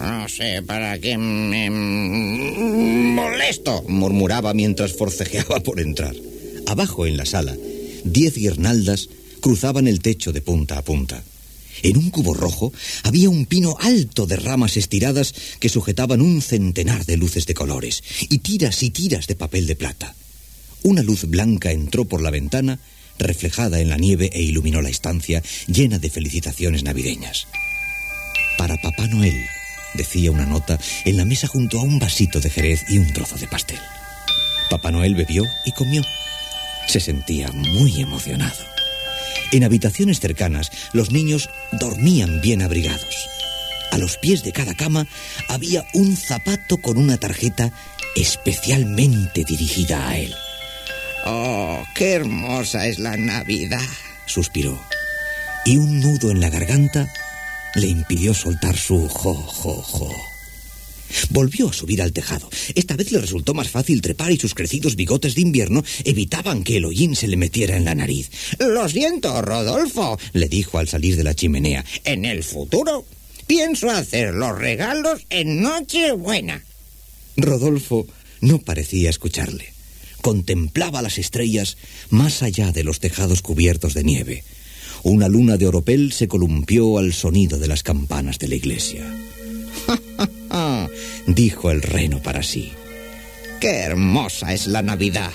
No 0.00 0.28
sé 0.28 0.62
para 0.62 0.98
qué 0.98 1.18
me 1.18 1.70
molesto. 1.70 3.84
murmuraba 3.88 4.54
mientras 4.54 4.92
forcejeaba 4.92 5.60
por 5.60 5.80
entrar. 5.80 6.14
Abajo 6.66 7.06
en 7.06 7.16
la 7.16 7.26
sala, 7.26 7.56
diez 8.04 8.34
guirnaldas 8.34 9.08
cruzaban 9.40 9.88
el 9.88 10.00
techo 10.00 10.32
de 10.32 10.42
punta 10.42 10.78
a 10.78 10.82
punta. 10.82 11.22
En 11.82 11.96
un 11.96 12.10
cubo 12.10 12.34
rojo 12.34 12.72
había 13.04 13.30
un 13.30 13.46
pino 13.46 13.76
alto 13.80 14.26
de 14.26 14.36
ramas 14.36 14.76
estiradas 14.76 15.34
que 15.60 15.68
sujetaban 15.68 16.20
un 16.20 16.42
centenar 16.42 17.06
de 17.06 17.16
luces 17.16 17.46
de 17.46 17.54
colores 17.54 18.02
y 18.28 18.38
tiras 18.38 18.82
y 18.82 18.90
tiras 18.90 19.26
de 19.26 19.36
papel 19.36 19.66
de 19.66 19.76
plata. 19.76 20.14
Una 20.82 21.02
luz 21.02 21.24
blanca 21.24 21.72
entró 21.72 22.04
por 22.04 22.22
la 22.22 22.30
ventana, 22.30 22.80
reflejada 23.18 23.80
en 23.80 23.90
la 23.90 23.96
nieve 23.96 24.30
e 24.32 24.42
iluminó 24.42 24.82
la 24.82 24.90
estancia 24.90 25.42
llena 25.66 25.98
de 25.98 26.10
felicitaciones 26.10 26.82
navideñas. 26.82 27.46
Para 28.58 28.76
Papá 28.76 29.06
Noel, 29.06 29.48
decía 29.94 30.32
una 30.32 30.44
nota 30.44 30.78
en 31.04 31.16
la 31.16 31.24
mesa 31.24 31.46
junto 31.46 31.78
a 31.78 31.82
un 31.82 32.00
vasito 32.00 32.40
de 32.40 32.50
jerez 32.50 32.84
y 32.88 32.98
un 32.98 33.10
trozo 33.12 33.36
de 33.36 33.46
pastel. 33.46 33.78
Papá 34.68 34.90
Noel 34.90 35.14
bebió 35.14 35.44
y 35.64 35.70
comió. 35.72 36.02
Se 36.88 36.98
sentía 36.98 37.52
muy 37.52 38.00
emocionado. 38.00 38.64
En 39.52 39.62
habitaciones 39.62 40.18
cercanas, 40.18 40.72
los 40.92 41.12
niños 41.12 41.48
dormían 41.72 42.40
bien 42.40 42.60
abrigados. 42.60 43.28
A 43.92 43.96
los 43.96 44.18
pies 44.18 44.42
de 44.42 44.52
cada 44.52 44.74
cama 44.74 45.06
había 45.48 45.86
un 45.94 46.16
zapato 46.16 46.78
con 46.78 46.98
una 46.98 47.16
tarjeta 47.16 47.72
especialmente 48.16 49.44
dirigida 49.44 50.08
a 50.08 50.18
él. 50.18 50.34
Oh, 51.24 51.84
qué 51.94 52.12
hermosa 52.12 52.88
es 52.88 52.98
la 52.98 53.16
Navidad. 53.16 53.86
Suspiró. 54.26 54.82
Y 55.64 55.76
un 55.76 56.00
nudo 56.00 56.32
en 56.32 56.40
la 56.40 56.50
garganta 56.50 57.08
le 57.74 57.86
impidió 57.86 58.34
soltar 58.34 58.76
su 58.76 59.08
jo, 59.08 59.34
jo, 59.34 59.82
jo. 59.82 60.12
Volvió 61.30 61.68
a 61.68 61.72
subir 61.72 62.02
al 62.02 62.12
tejado. 62.12 62.50
Esta 62.74 62.96
vez 62.96 63.12
le 63.12 63.20
resultó 63.20 63.54
más 63.54 63.68
fácil 63.68 64.02
trepar 64.02 64.32
y 64.32 64.38
sus 64.38 64.54
crecidos 64.54 64.96
bigotes 64.96 65.34
de 65.34 65.42
invierno 65.42 65.84
evitaban 66.04 66.62
que 66.62 66.76
el 66.76 66.84
hollín 66.84 67.16
se 67.16 67.28
le 67.28 67.36
metiera 67.36 67.76
en 67.76 67.84
la 67.84 67.94
nariz. 67.94 68.30
Lo 68.58 68.88
siento, 68.88 69.40
Rodolfo, 69.42 70.18
le 70.32 70.48
dijo 70.48 70.78
al 70.78 70.88
salir 70.88 71.16
de 71.16 71.24
la 71.24 71.34
chimenea. 71.34 71.84
En 72.04 72.24
el 72.24 72.44
futuro 72.44 73.06
pienso 73.46 73.90
hacer 73.90 74.34
los 74.34 74.56
regalos 74.58 75.22
en 75.30 75.62
Nochebuena. 75.62 76.64
Rodolfo 77.36 78.06
no 78.40 78.58
parecía 78.58 79.10
escucharle. 79.10 79.72
Contemplaba 80.20 81.00
las 81.00 81.18
estrellas 81.18 81.76
más 82.10 82.42
allá 82.42 82.72
de 82.72 82.84
los 82.84 83.00
tejados 83.00 83.40
cubiertos 83.40 83.94
de 83.94 84.04
nieve. 84.04 84.44
Una 85.02 85.28
luna 85.28 85.56
de 85.56 85.66
oropel 85.66 86.12
se 86.12 86.28
columpió 86.28 86.98
al 86.98 87.12
sonido 87.12 87.58
de 87.58 87.68
las 87.68 87.82
campanas 87.82 88.38
de 88.38 88.48
la 88.48 88.54
iglesia. 88.54 89.04
dijo 91.26 91.70
el 91.70 91.82
reno 91.82 92.22
para 92.22 92.42
sí. 92.42 92.72
Qué 93.60 93.70
hermosa 93.70 94.52
es 94.52 94.66
la 94.66 94.82
Navidad. 94.82 95.32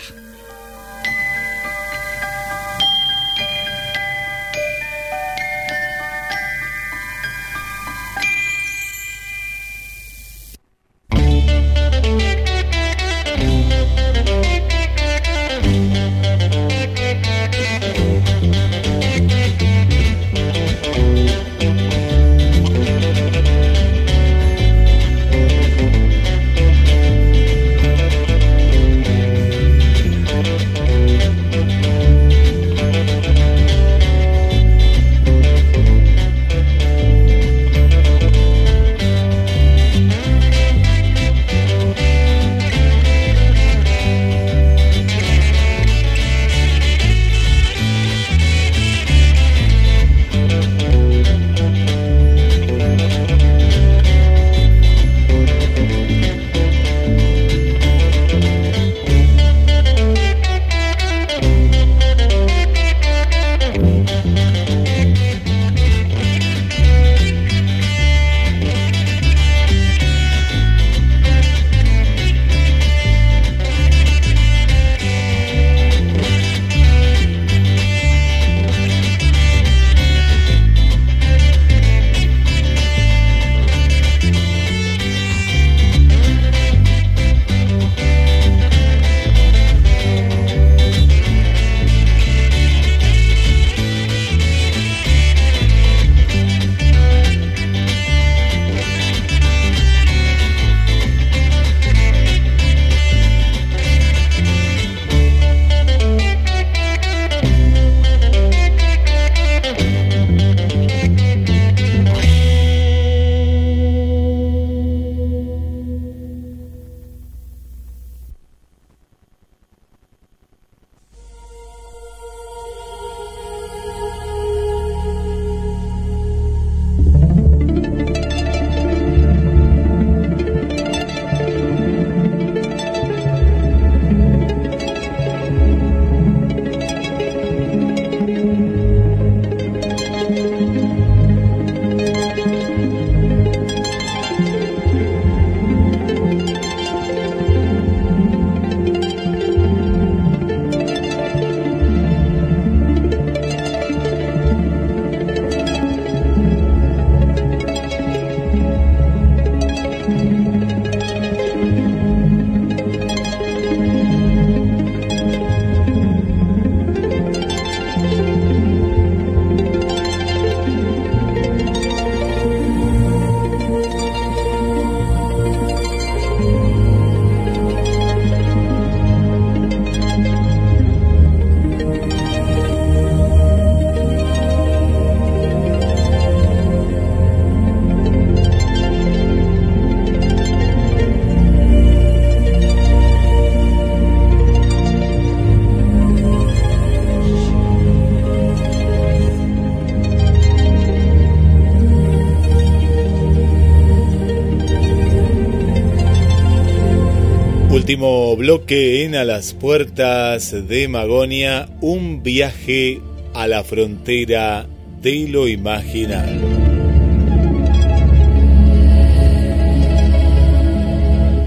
Último 207.94 208.36
bloque 208.36 209.04
en 209.04 209.14
A 209.14 209.24
las 209.24 209.54
puertas 209.54 210.68
de 210.68 210.88
Magonia, 210.88 211.70
un 211.80 212.24
viaje 212.24 213.00
a 213.36 213.46
la 213.46 213.64
frontera 213.64 214.66
de 215.00 215.28
lo 215.28 215.48
imaginal. 215.48 216.40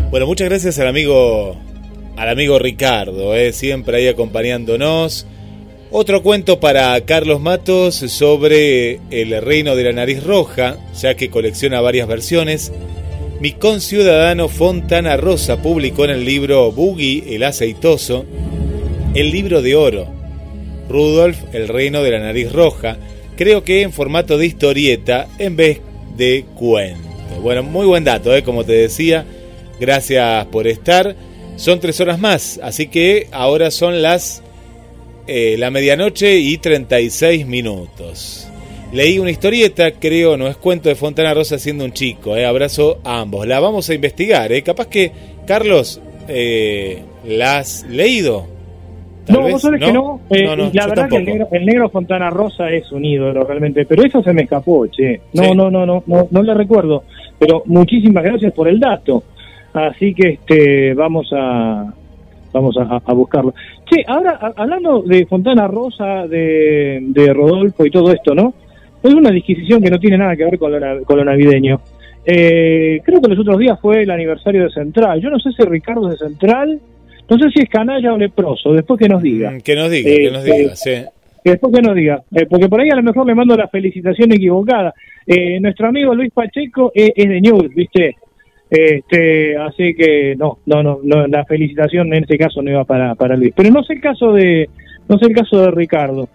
Bueno, 0.09 0.27
muchas 0.29 0.49
gracias 0.49 0.79
al 0.79 0.87
amigo 0.87 1.57
al 2.17 2.29
amigo 2.29 2.61
Ricardo, 2.61 3.35
eh, 3.35 3.53
siempre 3.53 3.97
ahí 3.97 4.07
acompañándonos. 4.07 5.27
Otro 5.91 6.23
cuento 6.23 6.61
para 6.61 7.01
Carlos 7.01 7.41
Matos 7.41 7.97
sobre 7.97 9.01
el 9.11 9.43
reino 9.43 9.75
de 9.75 9.83
la 9.83 9.93
nariz 9.93 10.23
roja, 10.23 10.77
ya 10.97 11.17
que 11.17 11.29
colecciona 11.29 11.81
varias 11.81 12.07
versiones. 12.07 12.71
Mi 13.41 13.53
conciudadano 13.53 14.49
Fontana 14.49 15.17
Rosa 15.17 15.61
publicó 15.61 16.05
en 16.05 16.11
el 16.11 16.25
libro 16.25 16.73
Boogie 16.73 17.35
el 17.35 17.43
aceitoso 17.43 18.25
el 19.15 19.31
libro 19.31 19.63
de 19.63 19.75
oro. 19.75 20.07
Rudolf, 20.89 21.39
el 21.53 21.69
reino 21.69 22.03
de 22.03 22.11
la 22.13 22.19
nariz 22.21 22.53
roja, 22.53 22.99
creo 23.37 23.65
que 23.65 23.83
en 23.83 23.93
formato 23.93 24.37
de 24.37 24.47
historieta 24.47 25.27
en 25.39 25.57
vez 25.57 25.81
de 26.17 26.45
cuento. 26.55 27.01
Bueno, 27.43 27.63
muy 27.63 27.87
buen 27.87 28.05
dato, 28.05 28.35
¿eh? 28.35 28.43
como 28.43 28.65
te 28.65 28.73
decía. 28.73 29.25
Gracias 29.81 30.47
por 30.47 30.67
estar. 30.67 31.17
Son 31.57 31.81
tres 31.81 32.01
horas 32.01 32.19
más, 32.19 32.61
así 32.63 32.89
que 32.89 33.29
ahora 33.33 33.71
son 33.71 34.03
las 34.03 34.43
eh, 35.27 35.57
la 35.59 35.71
medianoche 35.71 36.39
y 36.39 36.59
36 36.59 37.47
minutos. 37.47 38.46
Leí 38.93 39.19
una 39.19 39.31
historieta, 39.31 39.91
creo, 39.93 40.37
no 40.37 40.47
es 40.47 40.57
cuento 40.57 40.89
de 40.89 40.95
Fontana 40.95 41.35
Rosa 41.35 41.59
siendo 41.59 41.85
un 41.85 41.93
chico. 41.93 42.37
Eh. 42.37 42.47
Abrazo 42.47 42.99
a 43.05 43.21
ambos. 43.21 43.47
La 43.47 43.61
vamos 43.61 43.91
a 43.91 43.95
investigar. 43.95 44.53
Eh. 44.53 44.63
Capaz 44.63 44.87
que, 44.87 45.11
Carlos, 45.47 46.01
eh, 46.29 47.03
¿la 47.27 47.59
has 47.59 47.85
leído? 47.91 48.47
Tal 49.27 49.37
No, 49.37 49.43
vez, 49.43 49.53
vos 49.55 49.63
sabés 49.63 49.81
que 49.85 49.93
no. 49.93 50.21
Eh, 50.31 50.45
No, 50.45 50.57
no, 50.57 50.71
la 50.73 50.87
verdad 50.87 51.09
que 51.09 51.17
el 51.17 51.25
negro, 51.25 51.49
el 51.51 51.67
negro 51.67 51.91
Fontana 51.91 52.31
Rosa 52.31 52.71
es 52.71 52.91
un 52.93 53.05
ídolo 53.05 53.43
realmente, 53.43 53.85
pero 53.85 54.05
eso 54.05 54.23
se 54.23 54.33
me 54.33 54.43
escapó, 54.43 54.87
che. 54.87 55.21
No, 55.33 55.43
Sí. 55.43 55.51
no, 55.57 55.69
no, 55.71 55.85
no, 55.85 56.05
no, 56.07 56.29
no 56.31 56.43
le 56.43 56.55
recuerdo. 56.55 57.03
Pero 57.39 57.65
muchísimas 57.67 58.23
gracias 58.23 58.53
por 58.53 58.69
el 58.69 58.79
dato. 58.79 59.25
Así 59.75 60.15
que 60.15 60.29
este 60.35 60.95
vamos 60.95 61.29
a 61.33 61.93
vamos 62.53 62.77
a, 62.79 63.03
a 63.05 63.13
buscarlo. 63.13 63.53
Che, 63.85 64.03
ahora 64.07 64.39
a- 64.41 64.53
hablando 64.63 65.03
de 65.03 65.27
Fontana 65.27 65.67
Rosa, 65.67 66.27
de, 66.29 67.01
de 67.03 67.35
Rodolfo 67.35 67.85
y 67.85 67.91
todo 67.91 68.11
esto, 68.13 68.33
¿no? 68.35 68.55
Es 69.03 69.15
una 69.15 69.31
disquisición 69.31 69.83
que 69.83 69.91
no 69.91 69.99
tiene 69.99 70.19
nada 70.19 70.37
que 70.37 70.45
ver 70.45 70.59
con 70.59 70.73
lo, 70.73 70.81
na- 70.81 71.01
con 71.05 71.17
lo 71.19 71.25
navideño. 71.25 71.81
Eh, 72.25 73.01
creo 73.05 73.21
que 73.21 73.29
los 73.29 73.39
otros 73.39 73.59
días 73.59 73.79
fue 73.81 74.03
el 74.03 74.11
aniversario 74.11 74.65
de 74.65 74.71
Central. 74.71 75.21
Yo 75.21 75.31
no 75.31 75.39
sé 75.39 75.51
si 75.53 75.63
Ricardo 75.63 76.11
es 76.11 76.19
de 76.19 76.27
Central, 76.27 76.81
no 77.29 77.39
sé 77.39 77.51
si 77.51 77.63
es 77.63 77.69
canalla 77.69 78.13
o 78.13 78.19
leproso, 78.19 78.73
después 78.73 78.99
que 78.99 79.09
nos 79.09 79.23
diga. 79.23 79.51
Mm, 79.53 79.61
Que 79.61 79.77
nos 79.77 79.91
diga, 79.91 80.11
Eh, 80.11 80.17
que 80.19 80.31
nos 80.31 80.47
eh, 80.49 80.53
diga, 80.59 80.77
sí. 80.77 80.91
Que 81.45 81.51
después 81.53 81.73
que 81.75 81.83
nos 81.83 81.95
diga, 81.95 82.23
Eh, 82.35 82.47
porque 82.51 82.69
por 82.69 82.81
ahí 82.81 82.91
a 82.91 82.97
lo 82.97 83.03
mejor 83.05 83.27
le 83.27 83.35
mando 83.37 83.57
la 83.57 83.69
felicitación 83.69 84.33
equivocada. 84.33 84.93
Eh, 85.27 85.61
nuestro 85.61 85.87
amigo 85.89 86.15
Luis 86.15 86.33
Pacheco 86.33 86.91
es, 86.95 87.13
es 87.15 87.29
de 87.29 87.41
News, 87.41 87.73
¿viste? 87.75 88.17
Este, 88.69 89.57
así 89.57 89.95
que 89.95 90.35
no, 90.37 90.59
no, 90.67 90.83
no, 90.83 90.99
no, 91.05 91.27
la 91.29 91.45
felicitación 91.45 92.13
en 92.13 92.25
este 92.25 92.37
caso 92.37 92.61
no 92.63 92.71
iba 92.71 92.85
para, 92.85 93.15
para 93.15 93.37
Luis. 93.37 93.53
Pero 93.57 93.71
no 93.71 93.85
sé 93.85 93.95
el 93.95 94.01
caso 94.01 94.33
de, 94.33 94.69
no 95.09 95.19
sé 95.19 95.27
el 95.27 95.35
caso 95.35 95.63
de 95.63 95.71
Ricardo. 95.71 96.29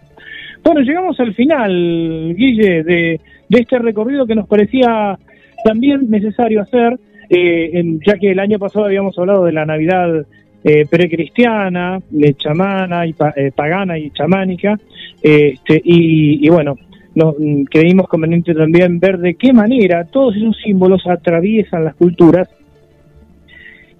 Bueno, 0.63 0.81
llegamos 0.81 1.19
al 1.19 1.33
final, 1.33 2.35
Guille, 2.35 2.83
de, 2.83 3.19
este 3.49 3.79
recorrido 3.79 4.25
que 4.25 4.35
nos 4.35 4.47
parecía 4.47 5.17
también 5.63 6.09
necesario 6.09 6.61
hacer, 6.61 6.99
eh, 7.29 7.83
ya 8.05 8.13
que 8.17 8.31
el 8.31 8.39
año 8.39 8.59
pasado 8.59 8.85
habíamos 8.85 9.17
hablado 9.17 9.45
de 9.45 9.51
la 9.53 9.65
Navidad 9.65 10.25
eh, 10.63 10.85
precristiana, 10.89 11.99
de 12.09 12.35
chamana 12.35 13.07
y 13.07 13.13
pa- 13.13 13.33
eh, 13.35 13.51
pagana 13.55 13.97
y 13.97 14.11
chamánica, 14.11 14.79
este, 15.21 15.81
y, 15.83 16.47
bueno, 16.49 16.75
no, 17.15 17.33
mm, 17.37 17.63
creímos 17.63 18.07
conveniente 18.07 18.53
también 18.53 18.99
ver 18.99 19.17
de 19.17 19.33
qué 19.33 19.53
manera 19.53 20.05
todos 20.05 20.35
esos 20.35 20.55
símbolos 20.63 21.05
atraviesan 21.07 21.85
las 21.85 21.95
culturas. 21.95 22.47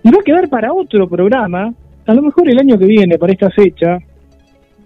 Y 0.04 0.12
va 0.12 0.20
a 0.20 0.24
quedar 0.24 0.48
para 0.50 0.72
otro 0.74 1.08
programa, 1.10 1.74
a 2.06 2.14
lo 2.14 2.22
mejor 2.22 2.50
el 2.50 2.60
año 2.60 2.78
que 2.78 2.86
viene, 2.86 3.18
para 3.18 3.34
esta 3.34 3.50
fecha, 3.50 3.98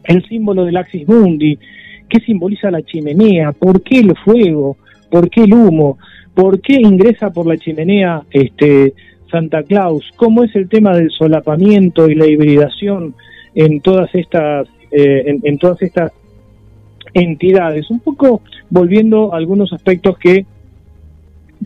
el 0.08 0.24
símbolo 0.28 0.66
del 0.66 0.78
Axis 0.78 1.08
Mundi, 1.08 1.58
qué 2.10 2.20
simboliza 2.20 2.72
la 2.72 2.82
chimenea, 2.82 3.52
por 3.52 3.82
qué 3.82 4.00
el 4.00 4.16
fuego, 4.18 4.78
por 5.10 5.30
qué 5.30 5.44
el 5.44 5.54
humo, 5.54 5.98
por 6.34 6.62
qué 6.62 6.76
ingresa 6.76 7.32
por 7.32 7.48
la 7.48 7.58
chimenea 7.58 8.24
este 8.32 8.94
Santa 9.32 9.64
Claus, 9.64 10.04
cómo 10.16 10.44
es 10.44 10.56
el 10.56 10.70
tema 10.70 10.96
del 10.96 11.10
solapamiento 11.12 12.10
y 12.10 12.16
la 12.16 12.28
hibridación 12.28 13.16
en 13.56 13.82
todas 13.82 14.14
estas 14.14 14.68
eh, 14.92 15.40
en, 15.44 15.58
todas 15.58 15.82
estas 15.82 16.14
entidades, 17.14 17.90
un 17.90 18.00
poco 18.00 18.42
volviendo 18.70 19.34
a 19.34 19.38
algunos 19.38 19.74
aspectos 19.74 20.18
que 20.18 20.46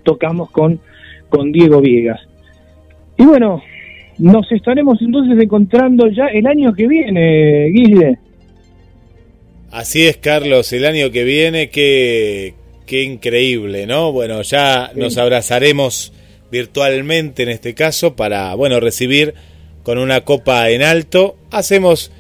tocamos 0.04 0.50
con, 0.50 0.80
con 1.28 1.52
Diego 1.52 1.80
Viegas. 1.80 2.22
Y 3.18 3.26
bueno, 3.26 3.62
nos 4.18 4.52
estaremos 4.52 5.02
entonces 5.02 5.38
encontrando 5.40 6.08
ya 6.08 6.26
el 6.28 6.48
año 6.48 6.74
que 6.74 6.88
viene, 6.88 7.70
Guille. 7.72 8.18
Así 9.72 10.08
es, 10.08 10.18
Carlos, 10.18 10.74
el 10.74 10.86
año 10.86 11.12
que 11.12 11.24
viene, 11.24 11.70
qué, 11.70 12.56
qué 12.86 13.04
increíble, 13.04 13.86
¿no? 13.86 14.12
Bueno, 14.12 14.42
ya 14.42 14.92
nos 14.96 15.18
abrazaremos 15.18 16.12
virtualmente 16.52 17.44
en 17.44 17.50
este 17.50 17.76
caso 17.76 18.16
para, 18.16 18.54
bueno, 18.56 18.80
recibir 18.80 19.36
con 19.84 20.00
una 20.00 20.22
copa 20.22 20.70
en 20.72 20.82
alto. 20.82 21.38
Hacemos 21.52 22.12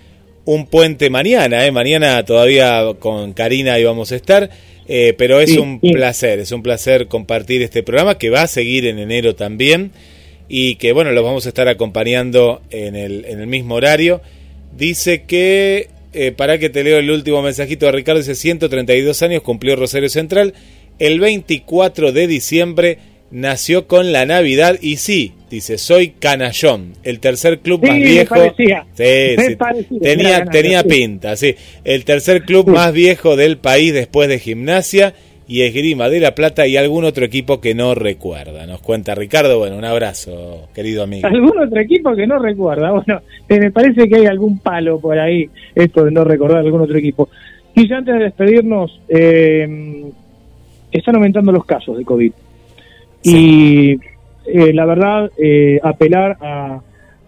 un 0.45 0.67
puente 0.67 1.09
mañana, 1.09 1.65
¿eh? 1.65 1.71
Mañana 1.71 2.23
todavía 2.23 2.83
con 2.99 3.33
Karina 3.33 3.79
íbamos 3.79 4.11
a 4.11 4.15
estar, 4.15 4.49
eh, 4.87 5.15
pero 5.17 5.39
es 5.39 5.51
Sí, 5.51 5.57
un 5.57 5.79
sí. 5.81 5.91
placer, 5.91 6.39
es 6.39 6.51
un 6.51 6.61
placer 6.61 7.07
compartir 7.07 7.63
este 7.63 7.81
programa 7.81 8.17
que 8.19 8.29
va 8.29 8.43
a 8.43 8.47
seguir 8.47 8.85
en 8.85 8.99
enero 8.99 9.33
también 9.35 9.91
y 10.47 10.75
que, 10.75 10.91
bueno, 10.93 11.11
los 11.11 11.23
vamos 11.23 11.45
a 11.45 11.49
estar 11.49 11.67
acompañando 11.67 12.61
en 12.69 12.95
el, 12.95 13.25
en 13.25 13.39
el 13.39 13.47
mismo 13.47 13.75
horario. 13.75 14.21
Dice 14.75 15.23
que, 15.23 15.89
eh, 16.13 16.31
para 16.31 16.57
que 16.57 16.69
te 16.69 16.83
leo 16.83 16.97
el 16.99 17.11
último 17.11 17.41
mensajito 17.41 17.85
de 17.85 17.91
Ricardo, 17.91 18.19
dice 18.19 18.35
132 18.35 19.21
años, 19.23 19.41
cumplió 19.41 19.75
Rosario 19.75 20.09
Central. 20.09 20.53
El 20.97 21.19
24 21.19 22.11
de 22.11 22.27
diciembre 22.27 22.97
nació 23.31 23.87
con 23.87 24.11
la 24.11 24.25
Navidad 24.25 24.77
y 24.81 24.97
sí, 24.97 25.33
dice, 25.49 25.77
soy 25.77 26.09
Canallón, 26.09 26.93
el 27.03 27.19
tercer 27.19 27.59
club 27.59 27.81
Sí, 27.83 27.87
más 27.89 27.99
viejo. 27.99 28.35
parecía. 28.35 28.87
Sí, 28.97 29.55
parecía 29.55 29.99
tenía, 30.01 30.45
tenía 30.45 30.83
pinta, 30.83 31.35
sí. 31.35 31.55
El 31.83 32.05
tercer 32.05 32.43
club 32.43 32.67
más 32.67 32.91
viejo 32.91 33.35
del 33.35 33.57
país 33.57 33.93
después 33.93 34.27
de 34.29 34.39
gimnasia 34.39 35.13
y 35.49 35.63
esgrima 35.63 36.07
de 36.09 36.19
la 36.21 36.35
Plata 36.35 36.65
y 36.67 36.77
algún 36.77 37.03
otro 37.03 37.25
equipo 37.25 37.59
que 37.59 37.73
no 37.75 37.95
recuerda. 37.95 38.65
Nos 38.67 38.81
cuenta 38.81 39.15
Ricardo, 39.15 39.57
bueno, 39.59 39.75
un 39.77 39.83
abrazo, 39.83 40.69
querido 40.73 41.03
amigo. 41.03 41.27
¿Algún 41.27 41.57
otro 41.59 41.81
equipo 41.81 42.15
que 42.15 42.27
no 42.27 42.37
recuerda? 42.39 42.91
Bueno, 42.91 43.19
eh, 43.49 43.59
me 43.59 43.71
parece 43.71 44.07
que 44.07 44.15
hay 44.17 44.25
algún 44.27 44.59
palo 44.59 44.99
por 44.99 45.17
ahí, 45.19 45.49
esto 45.75 46.05
de 46.05 46.11
no 46.11 46.23
recordar 46.23 46.59
algún 46.59 46.81
otro 46.81 46.97
equipo. 46.97 47.27
Y 47.75 47.89
ya 47.89 47.97
antes 47.97 48.13
de 48.15 48.23
despedirnos, 48.25 49.01
eh, 49.09 50.05
están 50.91 51.15
aumentando 51.15 51.51
los 51.51 51.65
casos 51.65 51.97
de 51.97 52.05
COVID. 52.05 52.31
Y 53.23 53.91
eh, 54.45 54.73
la 54.73 54.85
verdad, 54.85 55.31
eh, 55.37 55.79
apelar 55.83 56.37
a, 56.41 56.79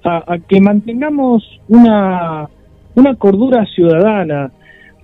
a- 0.04 0.34
a 0.34 0.38
que 0.48 0.62
mantengamos 0.62 1.44
una, 1.68 2.48
una 2.96 3.16
cordura 3.16 3.66
ciudadana. 3.66 4.52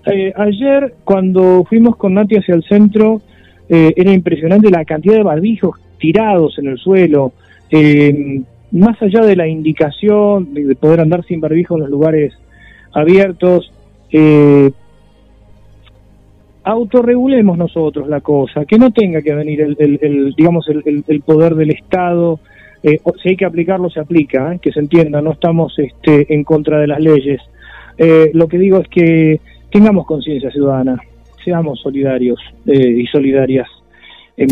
Eh, 0.06 0.32
ayer, 0.36 0.94
cuando 1.04 1.64
fuimos 1.68 1.96
con 1.96 2.14
Nati 2.14 2.36
hacia 2.36 2.54
el 2.54 2.62
centro, 2.64 3.20
eh, 3.68 3.92
era 3.96 4.12
impresionante 4.12 4.70
la 4.70 4.84
cantidad 4.84 5.16
de 5.16 5.22
barbijos 5.22 5.78
tirados 5.98 6.58
en 6.58 6.68
el 6.68 6.78
suelo. 6.78 7.32
Eh, 7.70 8.40
más 8.72 9.00
allá 9.02 9.22
de 9.22 9.36
la 9.36 9.46
indicación 9.46 10.54
de 10.54 10.64
de 10.64 10.74
poder 10.74 11.00
andar 11.00 11.24
sin 11.24 11.40
barbijo 11.40 11.74
en 11.74 11.82
los 11.82 11.90
lugares 11.90 12.32
abiertos, 12.92 13.72
eh, 14.10 14.70
autorregulemos 16.64 17.58
nosotros 17.58 18.08
la 18.08 18.20
cosa, 18.20 18.64
que 18.64 18.78
no 18.78 18.90
tenga 18.90 19.22
que 19.22 19.34
venir 19.34 19.60
el, 19.60 20.34
digamos 20.36 20.66
el, 20.68 21.22
poder 21.22 21.54
del 21.54 21.70
Estado, 21.70 22.40
si 22.82 23.28
hay 23.30 23.36
que 23.36 23.46
aplicarlo 23.46 23.88
se 23.90 24.00
aplica, 24.00 24.56
que 24.58 24.72
se 24.72 24.80
entienda, 24.80 25.22
no 25.22 25.32
estamos 25.32 25.78
este, 25.78 26.32
en 26.32 26.44
contra 26.44 26.78
de 26.78 26.86
las 26.86 27.00
leyes. 27.00 27.40
Lo 28.34 28.48
que 28.48 28.58
digo 28.58 28.78
es 28.78 28.88
que 28.88 29.40
tengamos 29.70 30.06
conciencia 30.06 30.50
ciudadana, 30.50 31.00
seamos 31.44 31.80
solidarios 31.80 32.38
eh, 32.66 33.00
y 33.02 33.06
solidarias. 33.06 33.68
Eh, 34.36 34.46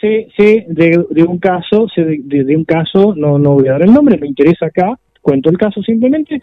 sé, 0.00 0.66
de, 0.68 1.24
un 1.24 1.38
caso, 1.38 1.88
sé 1.88 2.04
de, 2.04 2.56
un 2.56 2.64
caso, 2.64 3.14
no, 3.16 3.38
no 3.38 3.54
voy 3.54 3.68
a 3.68 3.72
dar 3.72 3.82
el 3.82 3.92
nombre, 3.92 4.18
me 4.18 4.28
interesa 4.28 4.66
acá, 4.66 4.98
cuento 5.20 5.50
el 5.50 5.58
caso 5.58 5.82
simplemente, 5.82 6.40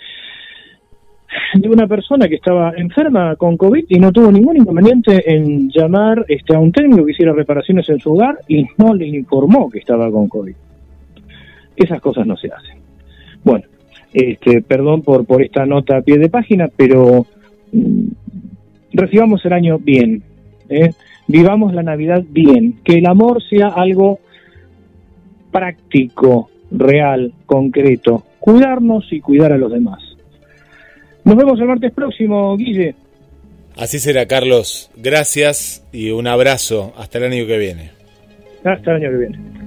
de 1.54 1.70
una 1.70 1.88
persona 1.88 2.28
que 2.28 2.36
estaba 2.36 2.74
enferma 2.76 3.36
con 3.36 3.56
COVID 3.56 3.86
y 3.88 4.00
no 4.00 4.12
tuvo 4.12 4.32
ningún 4.32 4.58
inconveniente 4.58 5.34
en 5.34 5.70
llamar 5.70 6.26
este, 6.28 6.56
a 6.56 6.60
un 6.60 6.72
técnico 6.72 7.06
que 7.06 7.12
hiciera 7.12 7.34
reparaciones 7.34 7.88
en 7.90 8.00
su 8.00 8.12
hogar 8.12 8.40
y 8.48 8.66
no 8.78 8.94
le 8.94 9.08
informó 9.08 9.70
que 9.70 9.80
estaba 9.80 10.12
con 10.12 10.28
COVID. 10.28 10.56
Esas 11.76 12.02
cosas 12.02 12.28
no 12.28 12.36
se 12.36 12.50
hacen. 12.50 12.80
Bueno, 13.44 13.66
este, 14.14 14.62
perdón 14.62 15.04
por, 15.04 15.26
por 15.26 15.42
esta 15.42 15.66
nota 15.66 15.98
a 15.98 16.02
pie 16.02 16.18
de 16.18 16.30
página, 16.30 16.70
pero 16.76 17.26
mm, 17.72 18.08
recibamos 18.94 19.46
el 19.46 19.54
año 19.54 19.80
bien, 19.80 20.24
¿eh? 20.70 20.92
vivamos 21.28 21.74
la 21.74 21.84
Navidad 21.84 22.24
bien, 22.28 22.80
que 22.84 22.98
el 22.98 23.06
amor 23.06 23.42
sea 23.50 23.68
algo 23.68 24.20
práctico, 25.52 26.50
real, 26.72 27.34
concreto, 27.46 28.24
cuidarnos 28.40 29.12
y 29.12 29.22
cuidar 29.22 29.54
a 29.54 29.58
los 29.58 29.72
demás. 29.72 30.00
Nos 31.24 31.36
vemos 31.36 31.60
el 31.60 31.68
martes 31.68 31.94
próximo, 31.94 32.56
Guille. 32.58 32.96
Así 33.78 34.00
será, 34.00 34.26
Carlos. 34.26 34.92
Gracias 34.98 35.86
y 35.94 36.12
un 36.12 36.28
abrazo. 36.28 36.94
Hasta 36.98 37.20
el 37.20 37.26
año 37.26 37.48
que 37.48 37.58
viene. 37.58 37.92
Hasta 38.64 38.92
el 38.92 38.98
año 38.98 39.12
que 39.12 39.18
viene. 39.18 39.61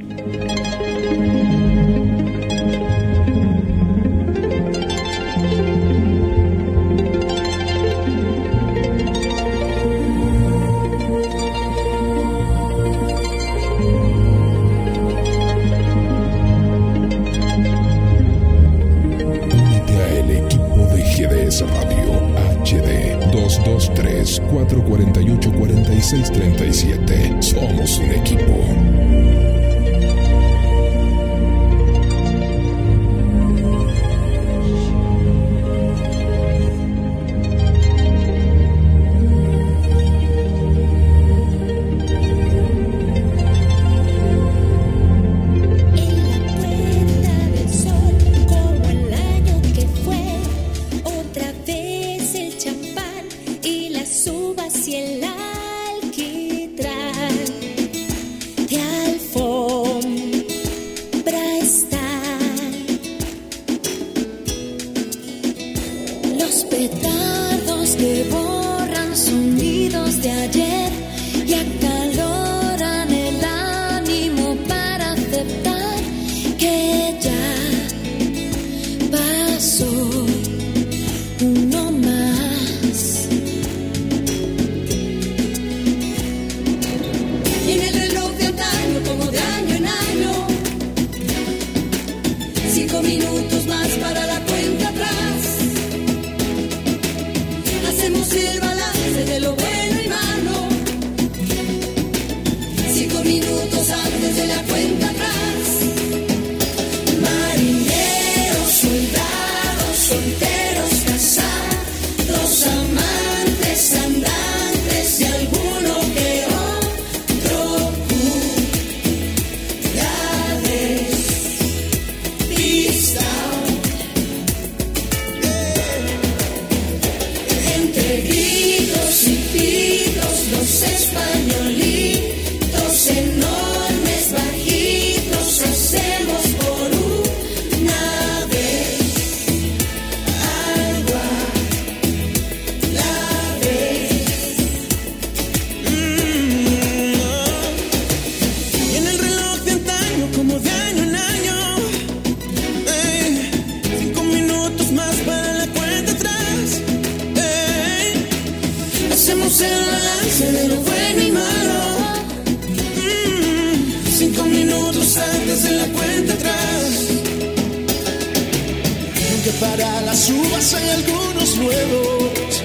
las 170.14 170.30
uvas 170.30 170.74
hay 170.74 170.88
algunos 170.90 171.56
nuevos, 171.56 172.62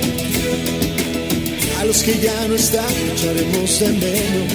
a 1.79 1.85
los 1.85 2.03
que 2.03 2.19
ya 2.19 2.47
no 2.47 2.53
están 2.53 2.85
echaremos 3.11 3.79
de 3.79 3.87
menos. 3.87 4.53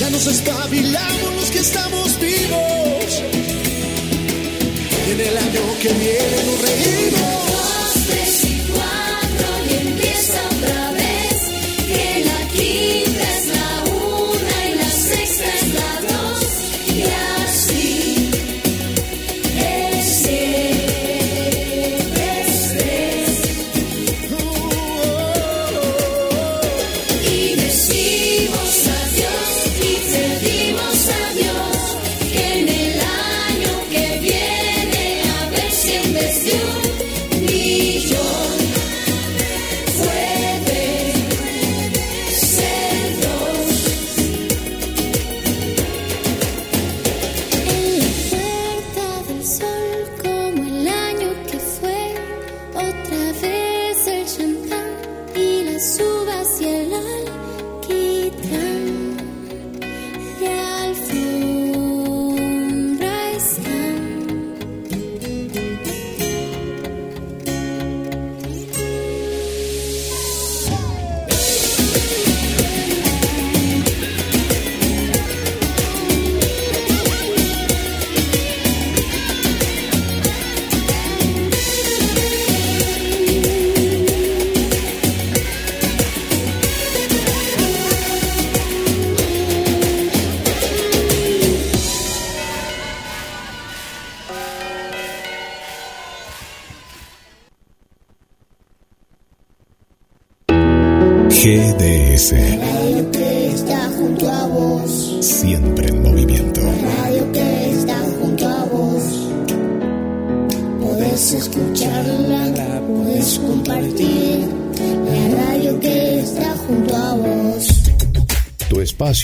Ya 0.00 0.10
nos 0.10 0.26
espabilamos 0.26 1.34
los 1.36 1.50
que 1.52 1.60
estamos 1.60 2.18
vivos, 2.18 3.22
y 5.06 5.10
en 5.12 5.20
el 5.20 5.36
año 5.36 5.60
que 5.80 5.92
viene 5.92 6.36
nos 6.44 6.60
reímos. 6.60 7.47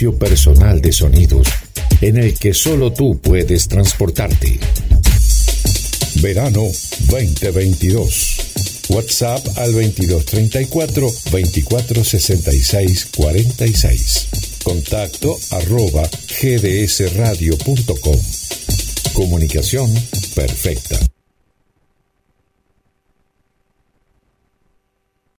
Personal 0.02 0.80
de 0.80 0.92
sonidos 0.92 1.46
en 2.00 2.16
el 2.16 2.34
que 2.34 2.52
solo 2.52 2.92
tú 2.92 3.18
puedes 3.20 3.68
transportarte. 3.68 4.58
Verano 6.16 6.62
2022. 7.08 8.36
WhatsApp 8.88 9.46
al 9.56 9.72
2234 9.72 11.12
2466 11.30 13.06
46. 13.16 14.28
Contacto 14.64 15.38
arroba 15.50 16.02
gdsradio.com. 16.42 18.20
Comunicación 19.14 19.94
perfecta. 20.34 21.13